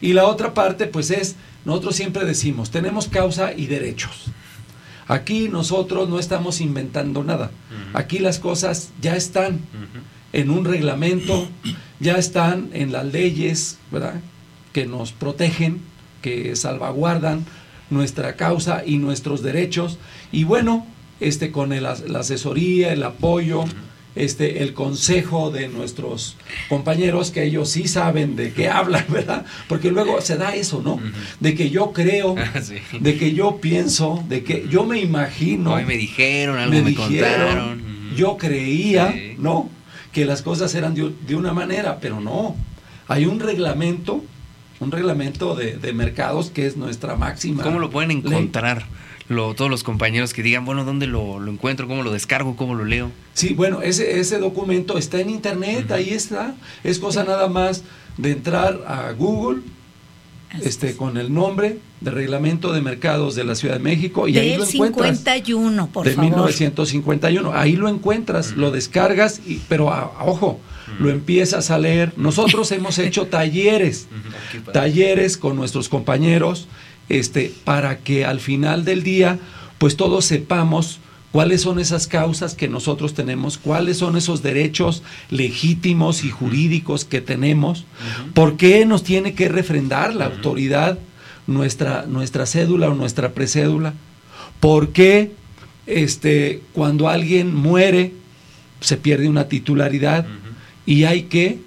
Y 0.00 0.12
la 0.12 0.26
otra 0.26 0.54
parte 0.54 0.86
pues 0.86 1.10
es, 1.10 1.36
nosotros 1.64 1.96
siempre 1.96 2.24
decimos, 2.24 2.70
tenemos 2.70 3.08
causa 3.08 3.52
y 3.52 3.66
derechos. 3.66 4.26
Aquí 5.08 5.48
nosotros 5.48 6.08
no 6.08 6.18
estamos 6.18 6.60
inventando 6.60 7.22
nada. 7.22 7.50
Aquí 7.94 8.18
las 8.18 8.40
cosas 8.40 8.90
ya 9.00 9.14
están 9.14 9.60
en 10.32 10.50
un 10.50 10.64
reglamento, 10.64 11.48
ya 12.00 12.16
están 12.16 12.70
en 12.72 12.90
las 12.90 13.06
leyes, 13.06 13.78
¿verdad? 13.92 14.20
Que 14.72 14.84
nos 14.84 15.12
protegen, 15.12 15.80
que 16.22 16.56
salvaguardan 16.56 17.46
nuestra 17.88 18.34
causa 18.34 18.82
y 18.84 18.98
nuestros 18.98 19.42
derechos. 19.42 19.98
Y 20.32 20.42
bueno, 20.42 20.84
este 21.20 21.50
con 21.52 21.72
el 21.72 21.82
la 21.84 22.18
asesoría, 22.20 22.92
el 22.92 23.02
apoyo, 23.02 23.64
este 24.14 24.62
el 24.62 24.72
consejo 24.72 25.50
de 25.50 25.68
nuestros 25.68 26.36
compañeros 26.70 27.30
que 27.30 27.44
ellos 27.44 27.68
sí 27.68 27.86
saben 27.86 28.34
de 28.36 28.52
qué 28.52 28.68
hablan, 28.68 29.04
¿verdad? 29.10 29.44
Porque 29.68 29.90
luego 29.90 30.20
se 30.22 30.36
da 30.36 30.54
eso, 30.54 30.80
¿no? 30.82 30.98
De 31.40 31.54
que 31.54 31.68
yo 31.70 31.92
creo, 31.92 32.34
Ah, 32.54 32.60
sí. 32.62 32.76
de 32.98 33.16
que 33.18 33.32
yo 33.34 33.58
pienso, 33.60 34.24
de 34.28 34.42
que 34.42 34.66
yo 34.70 34.84
me 34.84 35.00
imagino 35.00 35.74
Hoy 35.74 35.84
me 35.84 35.96
dijeron, 35.96 36.58
algo 36.58 36.72
me, 36.72 36.82
dijeron, 36.82 37.08
contaron. 37.46 38.16
Yo 38.16 38.36
creía, 38.38 39.12
Sí. 39.12 39.34
¿no? 39.38 39.68
Que 40.12 40.24
las 40.24 40.40
cosas 40.40 40.74
eran 40.74 40.94
de, 40.94 41.12
de 41.26 41.36
una 41.36 41.52
manera, 41.52 41.98
pero 42.00 42.20
no. 42.20 42.56
Hay 43.08 43.26
un 43.26 43.38
reglamento, 43.38 44.24
un 44.80 44.90
reglamento 44.90 45.54
de, 45.54 45.76
de 45.76 45.92
mercados 45.92 46.50
que 46.50 46.66
es 46.66 46.76
nuestra 46.76 47.16
máxima. 47.16 47.62
¿Cómo 47.62 47.78
lo 47.78 47.90
pueden 47.90 48.10
encontrar? 48.10 48.84
Lo, 49.28 49.54
todos 49.54 49.68
los 49.70 49.82
compañeros 49.82 50.32
que 50.32 50.42
digan, 50.42 50.64
bueno, 50.64 50.84
¿dónde 50.84 51.06
lo, 51.08 51.40
lo 51.40 51.50
encuentro? 51.50 51.88
¿Cómo 51.88 52.02
lo 52.04 52.12
descargo? 52.12 52.54
¿Cómo 52.54 52.74
lo 52.76 52.84
leo? 52.84 53.10
Sí, 53.34 53.54
bueno, 53.54 53.82
ese, 53.82 54.20
ese 54.20 54.38
documento 54.38 54.98
está 54.98 55.20
en 55.20 55.30
internet, 55.30 55.90
ahí 55.90 56.10
está. 56.10 56.54
Es 56.84 57.00
cosa 57.00 57.24
nada 57.24 57.48
más 57.48 57.82
de 58.18 58.30
entrar 58.30 58.80
a 58.86 59.10
Google 59.12 59.62
este, 60.62 60.94
con 60.94 61.16
el 61.16 61.34
nombre 61.34 61.80
de 62.00 62.10
Reglamento 62.12 62.72
de 62.72 62.80
Mercados 62.82 63.34
de 63.34 63.42
la 63.44 63.56
Ciudad 63.56 63.74
de 63.78 63.82
México 63.82 64.28
y 64.28 64.38
ahí 64.38 64.56
lo 64.56 64.64
encuentras. 64.64 65.16
51, 65.18 65.86
por 65.88 66.06
de 66.06 66.12
favor. 66.12 66.30
1951. 66.30 67.52
Ahí 67.52 67.74
lo 67.74 67.88
encuentras, 67.88 68.52
lo 68.52 68.70
descargas, 68.70 69.40
y, 69.44 69.60
pero 69.68 69.92
a- 69.92 70.02
a- 70.18 70.24
ojo, 70.24 70.60
lo 70.98 71.10
empiezas 71.10 71.70
a 71.70 71.78
leer. 71.78 72.12
Nosotros 72.16 72.70
hemos 72.72 72.98
hecho 72.98 73.26
talleres, 73.30 74.06
talleres 74.72 75.36
con 75.36 75.56
nuestros 75.56 75.88
compañeros, 75.88 76.68
este, 77.08 77.52
para 77.64 77.98
que 77.98 78.24
al 78.24 78.40
final 78.40 78.84
del 78.84 79.02
día, 79.02 79.38
pues 79.78 79.96
todos 79.96 80.24
sepamos 80.24 81.00
cuáles 81.32 81.60
son 81.60 81.78
esas 81.78 82.06
causas 82.06 82.54
que 82.54 82.68
nosotros 82.68 83.14
tenemos, 83.14 83.58
cuáles 83.58 83.98
son 83.98 84.16
esos 84.16 84.42
derechos 84.42 85.02
legítimos 85.30 86.24
y 86.24 86.30
jurídicos 86.30 87.04
que 87.04 87.20
tenemos, 87.20 87.84
por 88.34 88.56
qué 88.56 88.86
nos 88.86 89.02
tiene 89.02 89.34
que 89.34 89.48
refrendar 89.48 90.14
la 90.14 90.26
autoridad 90.26 90.98
nuestra, 91.46 92.06
nuestra 92.06 92.46
cédula 92.46 92.88
o 92.88 92.94
nuestra 92.94 93.32
precédula, 93.32 93.94
por 94.60 94.90
qué 94.90 95.32
este, 95.86 96.62
cuando 96.72 97.08
alguien 97.08 97.54
muere 97.54 98.12
se 98.80 98.96
pierde 98.96 99.28
una 99.28 99.48
titularidad 99.48 100.26
y 100.86 101.04
hay 101.04 101.24
que 101.24 101.60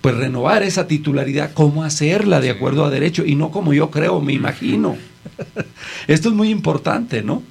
pues 0.00 0.16
renovar 0.16 0.62
esa 0.62 0.86
titularidad, 0.86 1.52
cómo 1.54 1.82
hacerla 1.82 2.40
de 2.40 2.50
acuerdo 2.50 2.84
a 2.84 2.90
derecho 2.90 3.24
y 3.26 3.34
no 3.34 3.50
como 3.50 3.72
yo 3.72 3.90
creo, 3.90 4.20
me 4.20 4.32
imagino. 4.32 4.96
Esto 6.06 6.28
es 6.28 6.34
muy 6.34 6.50
importante, 6.50 7.22
¿no? 7.22 7.42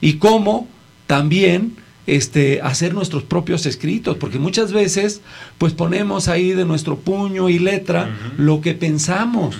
Y 0.00 0.14
cómo 0.14 0.68
también 1.06 1.76
este, 2.06 2.60
hacer 2.62 2.94
nuestros 2.94 3.24
propios 3.24 3.66
escritos, 3.66 4.16
porque 4.16 4.38
muchas 4.38 4.72
veces 4.72 5.20
pues 5.58 5.72
ponemos 5.72 6.28
ahí 6.28 6.52
de 6.52 6.64
nuestro 6.64 6.96
puño 6.96 7.48
y 7.48 7.58
letra 7.58 8.16
lo 8.36 8.60
que 8.60 8.74
pensamos. 8.74 9.56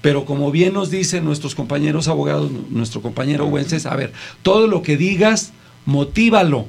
Pero 0.00 0.24
como 0.24 0.50
bien 0.50 0.74
nos 0.74 0.90
dicen 0.90 1.24
nuestros 1.24 1.54
compañeros 1.54 2.08
abogados, 2.08 2.50
nuestro 2.70 3.02
compañero 3.02 3.46
Wences, 3.46 3.86
a 3.86 3.94
ver, 3.94 4.12
todo 4.42 4.66
lo 4.66 4.82
que 4.82 4.96
digas, 4.96 5.52
motívalo. 5.86 6.66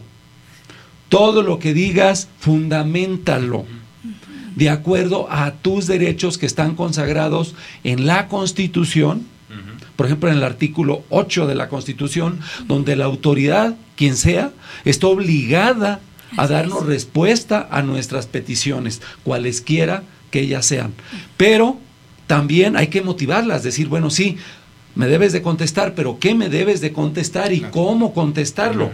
Todo 1.13 1.43
lo 1.43 1.59
que 1.59 1.75
digas, 1.75 2.27
fundamentalo. 2.39 3.65
De 4.55 4.71
acuerdo 4.71 5.27
a 5.29 5.51
tus 5.51 5.85
derechos 5.85 6.39
que 6.39 6.47
están 6.47 6.73
consagrados 6.75 7.53
en 7.83 8.07
la 8.07 8.27
Constitución, 8.27 9.27
por 9.95 10.07
ejemplo, 10.07 10.31
en 10.31 10.37
el 10.37 10.43
artículo 10.43 11.03
8 11.11 11.45
de 11.45 11.53
la 11.53 11.69
Constitución, 11.69 12.39
donde 12.67 12.95
la 12.95 13.05
autoridad, 13.05 13.75
quien 13.95 14.17
sea, 14.17 14.53
está 14.85 15.05
obligada 15.05 15.99
a 16.35 16.47
darnos 16.47 16.87
respuesta 16.87 17.67
a 17.69 17.83
nuestras 17.83 18.25
peticiones, 18.25 18.99
cualesquiera 19.23 20.01
que 20.31 20.39
ellas 20.39 20.65
sean. 20.65 20.93
Pero 21.37 21.77
también 22.25 22.75
hay 22.75 22.87
que 22.87 23.03
motivarlas, 23.03 23.61
decir, 23.61 23.87
bueno, 23.87 24.09
sí, 24.09 24.37
me 24.95 25.05
debes 25.05 25.31
de 25.31 25.43
contestar, 25.43 25.93
pero 25.93 26.17
¿qué 26.19 26.33
me 26.33 26.49
debes 26.49 26.81
de 26.81 26.91
contestar 26.91 27.53
y 27.53 27.61
cómo 27.61 28.15
contestarlo? 28.15 28.91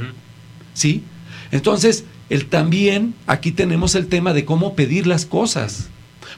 ¿Sí? 0.73 1.03
Entonces, 1.51 2.05
el 2.29 2.45
también 2.47 3.13
aquí 3.27 3.51
tenemos 3.51 3.95
el 3.95 4.07
tema 4.07 4.33
de 4.33 4.45
cómo 4.45 4.75
pedir 4.75 5.07
las 5.07 5.25
cosas 5.25 5.87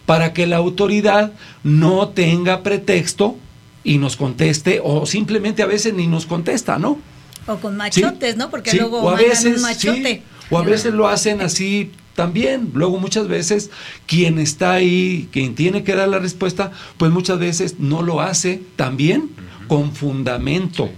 para 0.06 0.34
que 0.34 0.48
la 0.48 0.58
autoridad 0.58 1.34
no 1.64 2.10
tenga 2.10 2.64
pretexto 2.64 3.36
y 3.84 3.98
nos 3.98 4.16
conteste 4.16 4.80
o 4.84 5.06
simplemente 5.06 5.64
a 5.64 5.66
veces 5.66 5.94
ni 5.94 6.08
nos 6.08 6.26
contesta, 6.26 6.78
¿no? 6.80 7.00
O 7.48 7.58
con 7.58 7.74
Sí, 7.74 7.78
machotes, 8.04 8.38
¿no? 8.38 8.50
Porque 8.50 8.72
sí, 8.72 8.78
luego 8.78 9.10
a 9.10 9.16
veces, 9.16 9.58
un 9.58 9.62
machote. 9.64 10.16
sí, 10.16 10.22
o 10.50 10.58
a 10.60 10.64
veces 10.64 10.94
lo 10.94 11.08
hacen 11.08 11.42
así 11.42 11.92
también. 12.16 12.70
Luego 12.74 13.00
muchas 13.00 13.28
veces 13.28 13.72
quien 14.06 14.38
está 14.38 14.74
ahí, 14.74 15.28
quien 15.32 15.56
tiene 15.56 15.84
que 15.84 15.96
dar 15.96 16.08
la 16.08 16.20
respuesta, 16.20 16.72
pues 16.98 17.12
muchas 17.12 17.40
veces 17.40 17.80
no 17.80 18.02
lo 18.02 18.22
hace 18.22 18.62
también 18.76 19.30
con 19.68 19.94
fundamento 19.94 20.90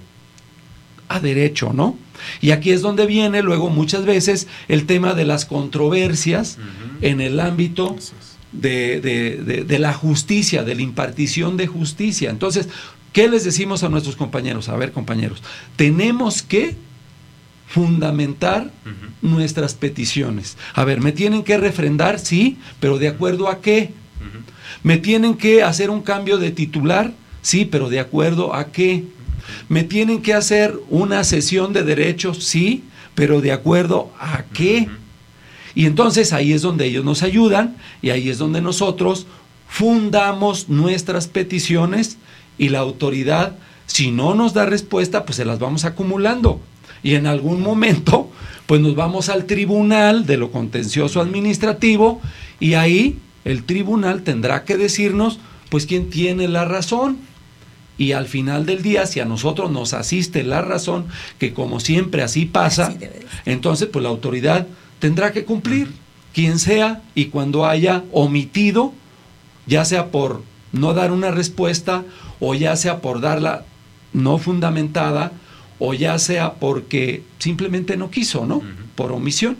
a 1.08 1.20
derecho, 1.20 1.72
¿no? 1.74 1.98
Y 2.42 2.52
aquí 2.52 2.72
es 2.72 2.82
donde 2.82 3.06
viene 3.06 3.42
luego 3.42 3.70
muchas 3.70 4.06
veces 4.06 4.48
el 4.68 4.86
tema 4.86 5.14
de 5.14 5.26
las 5.26 5.46
controversias 5.46 6.58
en 7.02 7.22
el 7.22 7.40
ámbito 7.40 7.96
de, 8.52 9.02
de- 9.02 9.38
de- 9.44 9.64
de 9.64 9.80
la 9.80 9.94
justicia, 9.94 10.64
de 10.64 10.76
la 10.76 10.82
impartición 10.82 11.58
de 11.58 11.68
justicia. 11.68 12.30
Entonces, 12.30 12.70
¿qué 13.12 13.28
les 13.28 13.44
decimos 13.44 13.84
a 13.84 13.90
nuestros 13.90 14.16
compañeros? 14.16 14.70
A 14.70 14.76
ver, 14.78 14.92
compañeros, 14.92 15.42
tenemos 15.76 16.42
que 16.44 16.76
fundamentar 17.68 18.70
nuestras 19.22 19.74
peticiones. 19.74 20.58
A 20.76 20.84
ver, 20.86 21.02
me 21.02 21.12
tienen 21.12 21.44
que 21.44 21.58
refrendar, 21.58 22.20
sí, 22.20 22.58
pero 22.80 23.00
¿de 23.00 23.08
acuerdo 23.08 23.50
a 23.50 23.62
qué? 23.62 23.92
¿Me 24.84 24.98
tienen 24.98 25.36
que 25.36 25.64
hacer 25.64 25.90
un 25.90 26.02
cambio 26.02 26.38
de 26.38 26.52
titular? 26.52 27.14
Sí, 27.42 27.66
pero 27.66 27.90
de 27.90 28.00
acuerdo 28.00 28.54
a 28.54 28.72
qué? 28.72 29.06
Me 29.70 29.84
tienen 29.84 30.22
que 30.22 30.34
hacer 30.34 30.80
una 30.90 31.24
sesión 31.24 31.74
de 31.74 31.84
derechos, 31.84 32.44
sí, 32.44 32.84
pero 33.16 33.42
de 33.42 33.52
acuerdo 33.52 34.12
a 34.20 34.44
qué? 34.54 34.88
Y 35.76 35.86
entonces 35.86 36.34
ahí 36.34 36.54
es 36.54 36.62
donde 36.62 36.86
ellos 36.86 37.06
nos 37.06 37.24
ayudan 37.24 37.78
y 38.02 38.12
ahí 38.12 38.30
es 38.30 38.38
donde 38.38 38.62
nosotros 38.62 39.26
fundamos 39.68 40.70
nuestras 40.70 41.28
peticiones 41.28 42.18
y 42.58 42.70
la 42.70 42.80
autoridad, 42.80 43.56
si 43.88 44.12
no 44.12 44.36
nos 44.36 44.54
da 44.54 44.66
respuesta, 44.66 45.26
pues 45.26 45.38
se 45.38 45.46
las 45.46 45.60
vamos 45.60 45.86
acumulando. 45.86 46.62
Y 47.02 47.16
en 47.16 47.28
algún 47.28 47.62
momento, 47.62 48.30
pues 48.68 48.82
nos 48.82 48.96
vamos 48.96 49.30
al 49.30 49.46
tribunal 49.46 50.26
de 50.26 50.38
lo 50.38 50.52
contencioso 50.52 51.22
administrativo 51.22 52.22
y 52.60 52.76
ahí 52.76 53.18
el 53.46 53.64
tribunal 53.64 54.22
tendrá 54.22 54.64
que 54.64 54.78
decirnos, 54.78 55.40
pues 55.70 55.86
quién 55.86 56.10
tiene 56.10 56.48
la 56.48 56.66
razón. 56.66 57.18
Y 57.98 58.14
al 58.14 58.26
final 58.26 58.66
del 58.66 58.82
día, 58.82 59.06
si 59.06 59.20
a 59.20 59.26
nosotros 59.26 59.72
nos 59.72 59.94
asiste 59.94 60.44
la 60.44 60.62
razón, 60.62 61.06
que 61.38 61.54
como 61.54 61.80
siempre 61.80 62.24
así 62.24 62.46
pasa, 62.46 62.94
entonces 63.46 63.88
pues 63.92 64.02
la 64.04 64.10
autoridad 64.10 64.68
tendrá 65.00 65.32
que 65.32 65.46
cumplir, 65.46 65.90
quien 66.34 66.58
sea, 66.58 67.02
y 67.14 67.26
cuando 67.26 67.66
haya 67.66 68.04
omitido, 68.12 68.94
ya 69.68 69.86
sea 69.86 70.08
por 70.12 70.44
no 70.72 70.94
dar 70.94 71.12
una 71.12 71.30
respuesta, 71.30 72.04
o 72.40 72.56
ya 72.56 72.76
sea 72.76 73.00
por 73.00 73.22
darla 73.22 73.66
no 74.12 74.38
fundamentada, 74.40 75.32
o 75.80 75.94
ya 75.94 76.18
sea 76.18 76.54
porque 76.54 77.24
simplemente 77.40 77.98
no 77.98 78.10
quiso, 78.10 78.46
¿no? 78.46 78.62
Por 78.96 79.12
omisión. 79.12 79.58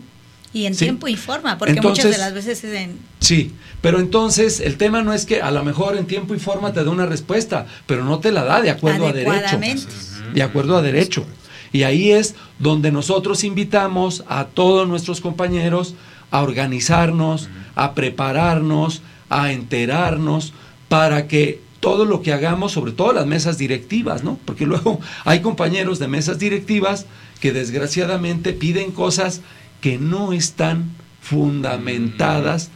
Y 0.54 0.66
en 0.66 0.76
tiempo 0.76 1.08
y 1.08 1.16
forma, 1.16 1.58
porque 1.58 1.80
muchas 1.80 2.12
de 2.12 2.18
las 2.18 2.32
veces 2.32 2.64
es 2.64 2.72
en... 2.72 2.98
Sí, 3.18 3.52
pero 3.80 3.98
entonces 3.98 4.60
el 4.60 4.76
tema 4.76 5.02
no 5.02 5.12
es 5.12 5.26
que 5.26 5.42
a 5.42 5.50
lo 5.50 5.64
mejor 5.64 5.96
en 5.96 6.06
tiempo 6.06 6.34
y 6.34 6.38
forma 6.38 6.72
te 6.72 6.84
da 6.84 6.90
una 6.90 7.06
respuesta, 7.06 7.66
pero 7.86 8.04
no 8.04 8.20
te 8.20 8.30
la 8.30 8.44
da 8.44 8.62
de 8.62 8.70
acuerdo 8.70 9.08
a 9.08 9.12
derecho. 9.12 9.58
De 10.32 10.42
acuerdo 10.42 10.76
a 10.76 10.82
derecho. 10.82 11.26
Y 11.72 11.82
ahí 11.82 12.12
es 12.12 12.36
donde 12.60 12.92
nosotros 12.92 13.42
invitamos 13.42 14.24
a 14.28 14.44
todos 14.46 14.86
nuestros 14.86 15.20
compañeros 15.20 15.96
a 16.30 16.42
organizarnos, 16.42 17.48
a 17.74 17.94
prepararnos, 17.94 19.02
a 19.28 19.50
enterarnos, 19.50 20.52
para 20.88 21.26
que 21.26 21.60
todo 21.80 22.04
lo 22.04 22.22
que 22.22 22.32
hagamos, 22.32 22.72
sobre 22.72 22.92
todo 22.92 23.12
las 23.12 23.26
mesas 23.26 23.58
directivas, 23.58 24.24
¿no? 24.24 24.38
Porque 24.44 24.66
luego 24.66 25.00
hay 25.24 25.40
compañeros 25.40 25.98
de 25.98 26.08
mesas 26.08 26.38
directivas 26.38 27.06
que 27.40 27.52
desgraciadamente 27.52 28.52
piden 28.52 28.92
cosas 28.92 29.40
que 29.84 29.98
no 29.98 30.32
están 30.32 30.92
fundamentadas 31.20 32.70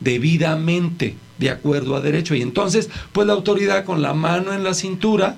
debidamente 0.00 1.14
de 1.36 1.50
acuerdo 1.50 1.94
a 1.94 2.00
derecho. 2.00 2.34
Y 2.34 2.40
entonces, 2.40 2.88
pues 3.12 3.26
la 3.26 3.34
autoridad 3.34 3.84
con 3.84 4.00
la 4.00 4.14
mano 4.14 4.50
en 4.54 4.64
la 4.64 4.72
cintura 4.72 5.36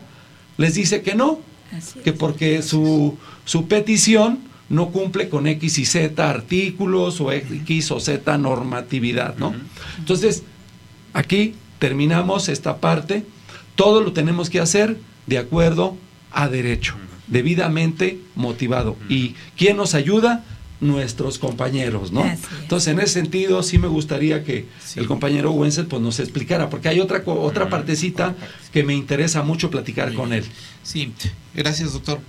les 0.56 0.74
dice 0.74 1.02
que 1.02 1.16
no, 1.16 1.40
que 2.04 2.12
porque 2.12 2.62
su, 2.62 3.18
su 3.44 3.66
petición 3.66 4.38
no 4.68 4.90
cumple 4.90 5.28
con 5.28 5.48
X 5.48 5.80
y 5.80 5.84
Z 5.84 6.30
artículos 6.30 7.20
o 7.20 7.32
X 7.32 7.90
o 7.90 7.98
Z 7.98 8.38
normatividad, 8.38 9.36
¿no? 9.36 9.52
Entonces, 9.98 10.44
aquí 11.12 11.56
terminamos 11.80 12.48
esta 12.48 12.76
parte. 12.76 13.24
Todo 13.74 14.00
lo 14.00 14.12
tenemos 14.12 14.48
que 14.48 14.60
hacer 14.60 14.96
de 15.26 15.38
acuerdo 15.38 15.96
a 16.30 16.46
derecho, 16.46 16.94
debidamente 17.26 18.20
motivado. 18.36 18.96
¿Y 19.08 19.34
quién 19.56 19.76
nos 19.76 19.96
ayuda? 19.96 20.44
Nuestros 20.80 21.38
compañeros, 21.38 22.12
¿no? 22.12 22.24
Entonces, 22.60 22.92
en 22.92 23.00
ese 23.00 23.14
sentido, 23.14 23.62
sí 23.62 23.78
me 23.78 23.88
gustaría 23.88 24.44
que 24.44 24.66
el 24.94 25.06
compañero 25.06 25.52
Wenzel 25.52 25.86
pues, 25.86 26.02
nos 26.02 26.20
explicara, 26.20 26.68
porque 26.68 26.88
hay 26.88 27.00
otra, 27.00 27.22
otra 27.24 27.68
partecita 27.68 28.34
que 28.72 28.82
me 28.82 28.94
interesa 28.94 29.42
mucho 29.42 29.70
platicar 29.70 30.12
con 30.12 30.32
él. 30.32 30.44
Sí, 30.82 31.12
gracias, 31.54 31.92
doctor. 31.92 32.20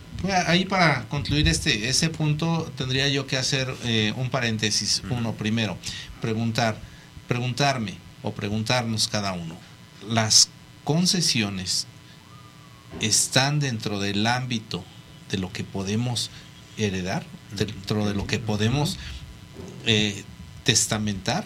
Ahí 0.47 0.65
para 0.65 1.07
concluir 1.09 1.47
este 1.47 1.89
ese 1.89 2.09
punto, 2.09 2.71
tendría 2.75 3.07
yo 3.07 3.27
que 3.27 3.37
hacer 3.37 3.73
eh, 3.83 4.13
un 4.17 4.29
paréntesis. 4.29 5.03
Uno, 5.09 5.33
primero, 5.33 5.77
preguntar, 6.21 6.79
preguntarme 7.27 7.97
o 8.23 8.33
preguntarnos 8.33 9.07
cada 9.07 9.33
uno, 9.33 9.55
¿las 10.09 10.49
concesiones 10.83 11.85
están 13.01 13.59
dentro 13.59 13.99
del 13.99 14.25
ámbito 14.25 14.83
de 15.29 15.37
lo 15.37 15.51
que 15.51 15.63
podemos 15.63 16.31
heredar? 16.77 17.25
Dentro 17.55 18.05
de 18.05 18.13
lo 18.13 18.27
que 18.27 18.39
podemos 18.39 18.97
eh, 19.85 20.23
testamentar, 20.63 21.45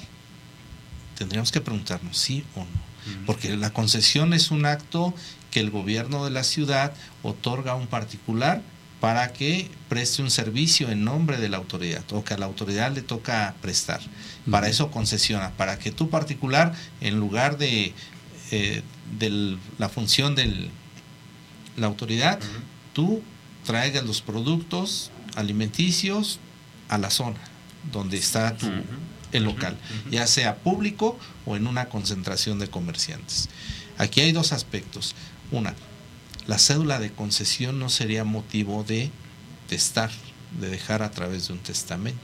tendríamos 1.17 1.51
que 1.51 1.61
preguntarnos 1.61 2.17
sí 2.17 2.43
o 2.55 2.61
no. 2.61 2.91
Porque 3.25 3.57
la 3.57 3.71
concesión 3.73 4.33
es 4.33 4.51
un 4.51 4.65
acto 4.65 5.13
que 5.49 5.59
el 5.59 5.71
gobierno 5.71 6.23
de 6.23 6.31
la 6.31 6.43
ciudad 6.43 6.93
otorga 7.23 7.71
a 7.71 7.75
un 7.75 7.87
particular 7.87 8.61
para 8.99 9.33
que 9.33 9.69
preste 9.89 10.21
un 10.21 10.29
servicio 10.29 10.89
en 10.91 11.03
nombre 11.03 11.37
de 11.37 11.49
la 11.49 11.57
autoridad 11.57 12.03
o 12.11 12.23
que 12.23 12.35
a 12.35 12.37
la 12.37 12.45
autoridad 12.45 12.93
le 12.93 13.01
toca 13.01 13.55
prestar. 13.59 13.99
Para 14.49 14.67
eso 14.67 14.91
concesiona, 14.91 15.49
para 15.51 15.79
que 15.79 15.91
tu 15.91 16.09
particular, 16.09 16.73
en 17.01 17.19
lugar 17.19 17.57
de, 17.57 17.93
eh, 18.51 18.83
la 19.79 19.89
función 19.89 20.35
de 20.35 20.69
la 21.77 21.87
autoridad, 21.87 22.39
tú 22.93 23.23
traigas 23.65 24.03
los 24.05 24.21
productos, 24.21 25.09
alimenticios 25.35 26.39
a 26.89 26.97
la 26.97 27.09
zona 27.09 27.39
donde 27.91 28.17
está 28.17 28.55
el 29.31 29.43
local, 29.43 29.77
ya 30.09 30.27
sea 30.27 30.57
público 30.57 31.17
o 31.45 31.55
en 31.55 31.67
una 31.67 31.89
concentración 31.89 32.59
de 32.59 32.69
comerciantes. 32.69 33.49
Aquí 33.97 34.21
hay 34.21 34.31
dos 34.31 34.51
aspectos. 34.51 35.15
Una, 35.51 35.73
la 36.47 36.59
cédula 36.59 36.99
de 36.99 37.11
concesión 37.11 37.79
no 37.79 37.89
sería 37.89 38.23
motivo 38.23 38.83
de 38.83 39.09
testar, 39.67 40.11
de 40.59 40.69
dejar 40.69 41.01
a 41.01 41.11
través 41.11 41.47
de 41.47 41.53
un 41.53 41.59
testamento, 41.59 42.19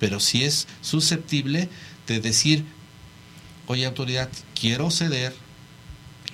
pero 0.00 0.20
sí 0.20 0.44
es 0.44 0.66
susceptible 0.80 1.68
de 2.06 2.20
decir, 2.20 2.64
oye 3.66 3.86
autoridad, 3.86 4.28
quiero 4.58 4.90
ceder 4.90 5.34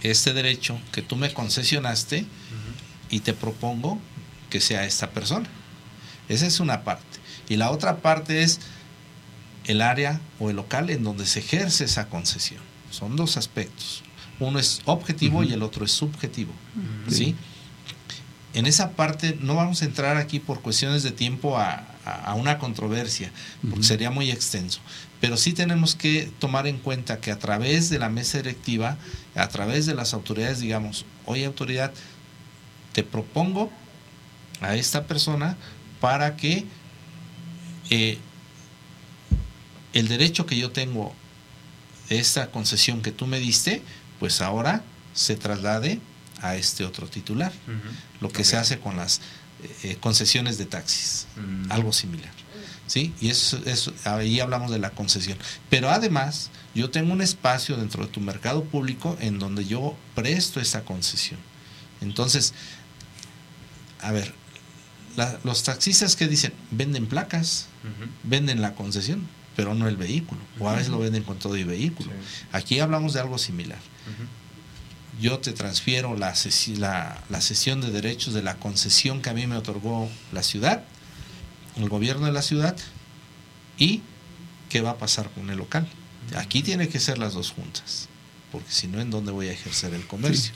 este 0.03 0.33
derecho 0.33 0.79
que 0.93 1.03
tú 1.03 1.17
me 1.17 1.33
concesionaste 1.33 2.27
y 3.11 3.21
te 3.21 3.33
propongo 3.33 3.99
que 4.51 4.61
sea 4.61 4.85
esta 4.85 5.11
persona. 5.11 5.49
Esa 6.29 6.47
es 6.47 6.61
una 6.61 6.85
parte. 6.85 7.19
Y 7.49 7.57
la 7.57 7.71
otra 7.71 7.99
parte 7.99 8.43
es 8.43 8.61
el 9.67 9.81
área 9.81 10.21
o 10.39 10.51
el 10.51 10.57
local 10.57 10.91
en 10.91 11.05
donde 11.05 11.27
se 11.27 11.41
ejerce 11.41 11.85
esa 11.85 12.09
concesión. 12.09 12.63
Son 12.91 13.17
dos 13.17 13.37
aspectos. 13.37 14.03
Uno 14.41 14.59
es 14.59 14.81
objetivo 14.85 15.43
y 15.43 15.53
el 15.53 15.63
otro 15.63 15.85
es 15.85 15.93
subjetivo. 15.93 16.53
¿sí? 17.09 17.35
En 18.53 18.67
esa 18.67 18.93
parte 18.93 19.37
no 19.41 19.55
vamos 19.55 19.83
a 19.83 19.85
entrar 19.85 20.17
aquí 20.17 20.39
por 20.39 20.61
cuestiones 20.61 21.03
de 21.03 21.11
tiempo 21.11 21.59
a, 21.59 21.89
una 22.37 22.59
controversia, 22.59 23.33
porque 23.69 23.83
sería 23.83 24.11
muy 24.11 24.31
extenso. 24.31 24.81
Pero 25.21 25.39
sí 25.39 25.55
tenemos 25.55 25.95
que 25.95 26.31
tomar 26.39 26.67
en 26.67 26.79
cuenta 26.79 27.19
que 27.19 27.31
a 27.31 27.39
través 27.39 27.89
de 27.89 27.99
la 27.99 28.11
mesa 28.11 28.39
directiva, 28.39 28.99
a 29.35 29.49
través 29.49 29.87
de 29.87 29.95
las 29.95 30.13
autoridades, 30.13 30.61
digamos, 30.61 31.07
oye 31.25 31.47
autoridad, 31.47 31.93
te 32.93 33.03
propongo 33.03 33.71
a 34.61 34.77
esta 34.77 35.05
persona 35.05 35.57
para 36.05 36.37
que 36.37 36.67
eh, 37.89 38.19
el 39.95 40.07
derecho 40.07 40.45
que 40.45 40.59
yo 40.59 40.71
tengo 40.71 41.15
de 42.11 42.19
esta 42.19 42.51
concesión 42.51 43.01
que 43.01 43.11
tú 43.11 43.27
me 43.27 43.41
diste, 43.41 43.83
pues 44.21 44.43
ahora 44.43 44.85
se 45.15 45.35
traslade 45.37 46.01
a 46.43 46.57
este 46.57 46.85
otro 46.85 47.07
titular. 47.07 47.55
Lo 48.21 48.29
que 48.29 48.45
se 48.45 48.59
hace 48.59 48.79
con 48.81 48.99
las 48.99 49.23
eh, 49.63 49.77
eh, 49.83 49.97
concesiones 49.99 50.59
de 50.59 50.67
taxis, 50.67 51.27
mm. 51.37 51.73
algo 51.73 51.91
similar. 51.91 52.35
¿Sí? 52.87 53.15
Y 53.23 53.31
eso, 53.31 53.63
ahí 54.05 54.41
hablamos 54.41 54.71
de 54.71 54.79
la 54.79 54.91
concesión. 54.91 55.39
Pero 55.71 55.89
además, 55.89 56.51
yo 56.75 56.91
tengo 56.91 57.15
un 57.15 57.23
espacio 57.23 57.79
dentro 57.79 58.05
de 58.05 58.13
tu 58.13 58.21
mercado 58.21 58.63
público 58.65 59.17
en 59.21 59.39
donde 59.39 59.65
yo 59.65 59.97
presto 60.15 60.61
esa 60.61 60.85
concesión. 60.85 61.41
Entonces, 62.03 62.53
a 64.03 64.13
ver, 64.13 64.35
los 65.45 65.63
taxistas 65.63 66.17
que 66.17 66.29
dicen, 66.29 66.53
venden 66.71 67.07
placas, 67.07 67.67
venden 68.23 68.61
la 68.61 68.75
concesión, 68.75 69.27
pero 69.57 69.75
no 69.75 69.89
el 69.89 69.97
vehículo, 69.97 70.41
o 70.59 70.69
a 70.69 70.75
veces 70.75 70.89
lo 70.89 70.99
venden 70.99 71.23
con 71.23 71.39
todo 71.39 71.57
el 71.57 71.65
vehículo. 71.65 72.11
Aquí 72.53 72.81
hablamos 72.81 73.13
de 73.13 73.21
algo 73.21 73.39
similar. 73.39 73.79
Yo 75.21 75.39
te 75.39 75.53
transfiero 75.53 76.17
la, 76.17 76.35
la, 77.31 77.41
sesión 77.41 77.81
de 77.81 77.91
derechos 77.93 78.35
de 78.35 78.43
la 78.43 78.57
concesión 78.57 79.23
que 79.23 79.31
a 79.31 79.33
mí 79.35 79.47
me 79.47 79.57
otorgó 79.57 80.09
la 80.33 80.43
ciudad, 80.43 80.83
el 81.77 81.89
gobierno 81.89 82.27
de 82.27 82.33
la 82.33 82.43
ciudad, 82.43 82.77
y 83.79 84.03
qué 84.69 84.81
va 84.81 84.91
a 84.91 84.99
pasar 84.99 85.31
con 85.31 85.51
el 85.51 85.59
local. 85.59 85.87
Aquí 86.37 86.63
tiene 86.63 86.89
que 86.89 86.99
ser 86.99 87.19
las 87.19 87.35
dos 87.35 87.53
juntas. 87.53 88.09
Porque 88.55 88.71
si 88.71 88.87
no, 88.87 89.01
¿en 89.01 89.11
dónde 89.11 89.33
voy 89.33 89.49
a 89.49 89.53
ejercer 89.53 89.93
el 89.95 90.07
comercio? 90.07 90.53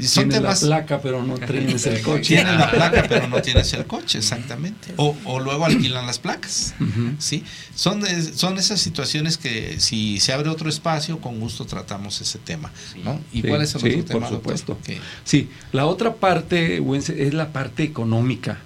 Y 0.00 0.04
son 0.04 0.30
temas... 0.30 0.62
la 0.62 0.68
placa, 0.68 1.02
pero 1.02 1.22
no 1.22 1.36
tienes 1.36 1.84
el 1.84 2.00
coche. 2.00 2.36
Tienen 2.36 2.56
la 2.56 2.70
placa, 2.72 3.04
pero 3.06 3.28
no 3.28 3.42
tienes 3.42 3.70
el 3.74 3.84
coche, 3.84 4.16
exactamente. 4.16 4.94
O, 4.96 5.14
o 5.26 5.40
luego 5.40 5.66
alquilan 5.66 6.06
las 6.06 6.18
placas, 6.18 6.74
¿sí? 7.18 7.44
Son, 7.74 8.02
son 8.34 8.56
esas 8.56 8.80
situaciones 8.80 9.36
que 9.36 9.78
si 9.78 10.20
se 10.20 10.32
abre 10.32 10.48
otro 10.48 10.70
espacio, 10.70 11.20
con 11.20 11.38
gusto 11.38 11.66
tratamos 11.66 12.18
ese 12.22 12.38
tema, 12.38 12.72
¿no? 13.04 13.20
¿Y 13.30 13.42
cuál 13.42 13.60
es 13.60 13.74
el 13.74 14.00
otro 14.00 14.04
tema? 14.06 14.20
por 14.20 14.38
supuesto. 14.38 14.78
Sí, 15.24 15.50
la 15.72 15.84
otra 15.84 16.14
parte, 16.14 16.82
es 16.96 17.34
la 17.34 17.52
parte 17.52 17.82
económica, 17.82 18.60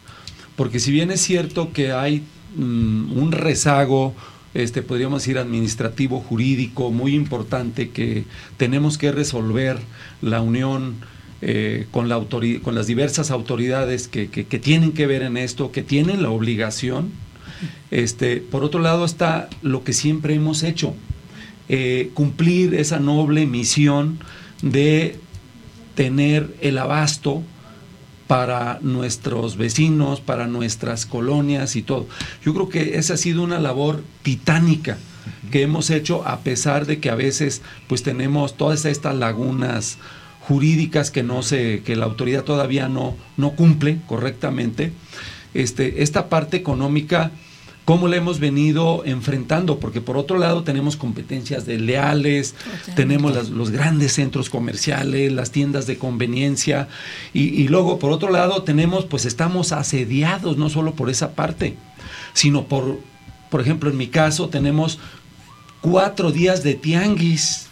porque 0.54 0.78
si 0.78 0.92
bien 0.92 1.10
es 1.10 1.20
cierto 1.20 1.72
que 1.72 1.90
hay 1.90 2.22
mm, 2.54 3.18
un 3.18 3.32
rezago, 3.32 4.14
este, 4.54 4.82
podríamos 4.82 5.22
decir, 5.22 5.38
administrativo, 5.38 6.20
jurídico, 6.20 6.90
muy 6.90 7.14
importante 7.14 7.90
que 7.90 8.24
tenemos 8.56 8.98
que 8.98 9.12
resolver 9.12 9.78
la 10.22 10.40
unión 10.40 10.96
eh, 11.40 11.86
con, 11.90 12.08
la 12.08 12.20
con 12.62 12.74
las 12.74 12.86
diversas 12.86 13.30
autoridades 13.30 14.08
que, 14.08 14.28
que, 14.28 14.58
tienen 14.58 14.92
que 14.92 15.06
ver 15.06 15.22
en 15.22 15.36
esto, 15.36 15.70
que 15.70 15.82
tienen 15.82 16.22
la 16.22 16.30
obligación. 16.30 17.12
Este, 17.90 18.38
por 18.38 18.64
otro 18.64 18.80
lado 18.80 19.04
está 19.04 19.48
lo 19.62 19.84
que 19.84 19.92
siempre 19.92 20.34
hemos 20.34 20.62
hecho, 20.62 20.94
eh, 21.68 22.10
cumplir 22.14 22.74
esa 22.74 22.98
noble 22.98 23.46
misión 23.46 24.18
de 24.62 25.16
tener 25.94 26.54
el 26.60 26.78
abasto 26.78 27.42
para 28.28 28.78
nuestros 28.82 29.56
vecinos, 29.56 30.20
para 30.20 30.46
nuestras 30.46 31.06
colonias 31.06 31.74
y 31.74 31.82
todo. 31.82 32.06
Yo 32.44 32.54
creo 32.54 32.68
que 32.68 32.98
esa 32.98 33.14
ha 33.14 33.16
sido 33.16 33.42
una 33.42 33.58
labor 33.58 34.04
titánica 34.22 34.98
que 35.50 35.62
hemos 35.62 35.90
hecho 35.90 36.26
a 36.28 36.40
pesar 36.40 36.86
de 36.86 37.00
que 37.00 37.10
a 37.10 37.14
veces 37.14 37.62
pues 37.88 38.02
tenemos 38.02 38.56
todas 38.56 38.84
estas 38.84 39.16
lagunas 39.16 39.98
jurídicas 40.42 41.10
que 41.10 41.22
no 41.22 41.42
se 41.42 41.82
que 41.84 41.96
la 41.96 42.04
autoridad 42.04 42.44
todavía 42.44 42.88
no 42.88 43.16
no 43.36 43.52
cumple 43.52 43.98
correctamente. 44.06 44.92
Este 45.54 46.02
esta 46.02 46.28
parte 46.28 46.58
económica 46.58 47.32
cómo 47.88 48.06
la 48.06 48.16
hemos 48.16 48.38
venido 48.38 49.02
enfrentando, 49.06 49.78
porque 49.78 50.02
por 50.02 50.18
otro 50.18 50.36
lado 50.36 50.62
tenemos 50.62 50.98
competencias 50.98 51.64
de 51.64 51.78
leales, 51.78 52.54
tenemos 52.94 53.48
los 53.48 53.70
grandes 53.70 54.12
centros 54.12 54.50
comerciales, 54.50 55.32
las 55.32 55.52
tiendas 55.52 55.86
de 55.86 55.96
conveniencia, 55.96 56.88
y, 57.32 57.66
luego 57.68 57.98
por 57.98 58.12
otro 58.12 58.30
lado 58.30 58.62
tenemos, 58.62 59.06
pues 59.06 59.24
estamos 59.24 59.72
asediados 59.72 60.58
no 60.58 60.68
solo 60.68 60.92
por 60.92 61.08
esa 61.08 61.32
parte, 61.32 61.76
sino 62.34 62.66
por, 62.66 63.00
por 63.48 63.62
ejemplo, 63.62 63.88
en 63.88 63.96
mi 63.96 64.08
caso 64.08 64.50
tenemos 64.50 64.98
cuatro 65.80 66.30
días 66.30 66.62
de 66.62 66.74
tianguis, 66.74 67.68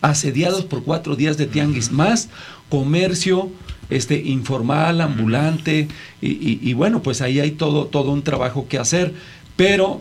asediados 0.00 0.64
por 0.64 0.82
cuatro 0.82 1.14
días 1.14 1.36
de 1.36 1.46
tianguis, 1.46 1.92
más 1.92 2.28
comercio, 2.68 3.52
este, 3.90 4.16
informal, 4.16 5.00
ambulante, 5.00 5.88
y, 6.20 6.72
bueno, 6.74 7.02
pues 7.02 7.20
ahí 7.20 7.40
hay 7.40 7.52
todo, 7.52 7.86
todo 7.86 8.10
un 8.12 8.22
trabajo 8.22 8.66
que 8.68 8.78
hacer. 8.78 9.14
Pero 9.56 10.00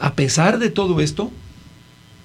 a 0.00 0.14
pesar 0.14 0.58
de 0.58 0.70
todo 0.70 1.00
esto, 1.00 1.30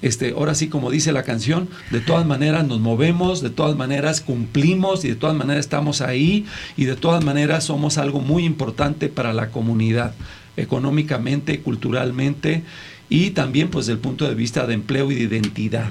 este, 0.01 0.31
ahora 0.31 0.55
sí, 0.55 0.69
como 0.69 0.91
dice 0.91 1.11
la 1.11 1.23
canción, 1.23 1.67
de 1.91 1.99
todas 1.99 2.25
maneras 2.25 2.65
nos 2.65 2.79
movemos, 2.79 3.41
de 3.41 3.49
todas 3.49 3.75
maneras 3.75 4.21
cumplimos 4.21 5.03
y 5.03 5.09
de 5.09 5.15
todas 5.15 5.35
maneras 5.35 5.65
estamos 5.65 6.01
ahí 6.01 6.45
y 6.77 6.85
de 6.85 6.95
todas 6.95 7.23
maneras 7.23 7.65
somos 7.65 7.97
algo 7.97 8.21
muy 8.21 8.45
importante 8.45 9.09
para 9.09 9.33
la 9.33 9.49
comunidad, 9.49 10.13
económicamente, 10.55 11.59
culturalmente 11.59 12.63
y 13.09 13.31
también 13.31 13.69
pues 13.69 13.87
desde 13.87 13.97
el 13.97 13.99
punto 13.99 14.27
de 14.27 14.35
vista 14.35 14.65
de 14.65 14.75
empleo 14.75 15.11
y 15.11 15.15
de 15.15 15.35
identidad. 15.35 15.89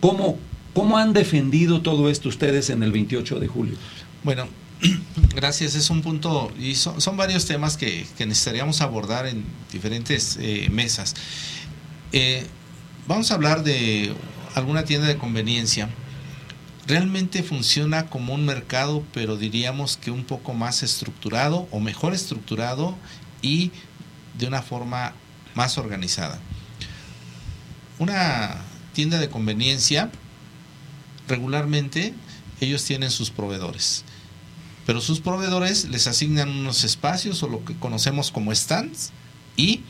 ¿Cómo, 0.00 0.38
cómo 0.72 0.96
han 0.96 1.12
defendido 1.12 1.82
todo 1.82 2.08
esto 2.08 2.30
ustedes 2.30 2.70
en 2.70 2.82
el 2.82 2.92
28 2.92 3.38
de 3.38 3.48
julio? 3.48 3.74
Bueno, 4.24 4.46
gracias. 5.34 5.74
Es 5.74 5.90
un 5.90 6.00
punto 6.00 6.52
y 6.56 6.76
son, 6.76 7.16
varios 7.16 7.46
temas 7.46 7.76
que, 7.76 8.06
necesitaríamos 8.20 8.80
abordar 8.80 9.26
en 9.26 9.44
diferentes 9.72 10.38
eh, 10.40 10.68
mesas. 10.70 11.14
Eh, 12.12 12.46
vamos 13.08 13.32
a 13.32 13.34
hablar 13.34 13.64
de 13.64 14.14
alguna 14.54 14.84
tienda 14.84 15.08
de 15.08 15.18
conveniencia. 15.18 15.88
Realmente 16.86 17.42
funciona 17.42 18.06
como 18.06 18.34
un 18.34 18.46
mercado, 18.46 19.04
pero 19.12 19.36
diríamos 19.36 19.96
que 19.96 20.12
un 20.12 20.24
poco 20.24 20.52
más 20.52 20.84
estructurado 20.84 21.66
o 21.72 21.80
mejor 21.80 22.14
estructurado 22.14 22.96
y 23.40 23.72
de 24.38 24.46
una 24.46 24.62
forma 24.62 25.14
más 25.56 25.78
organizada. 25.78 26.38
Una 27.98 28.56
tienda 28.92 29.18
de 29.18 29.28
conveniencia, 29.28 30.10
regularmente 31.26 32.14
ellos 32.60 32.84
tienen 32.84 33.10
sus 33.10 33.30
proveedores 33.30 34.04
pero 34.86 35.00
sus 35.00 35.20
proveedores 35.20 35.84
les 35.88 36.06
asignan 36.06 36.48
unos 36.48 36.84
espacios 36.84 37.42
o 37.42 37.48
lo 37.48 37.64
que 37.64 37.76
conocemos 37.76 38.30
como 38.30 38.54
stands 38.54 39.12
y 39.56 39.82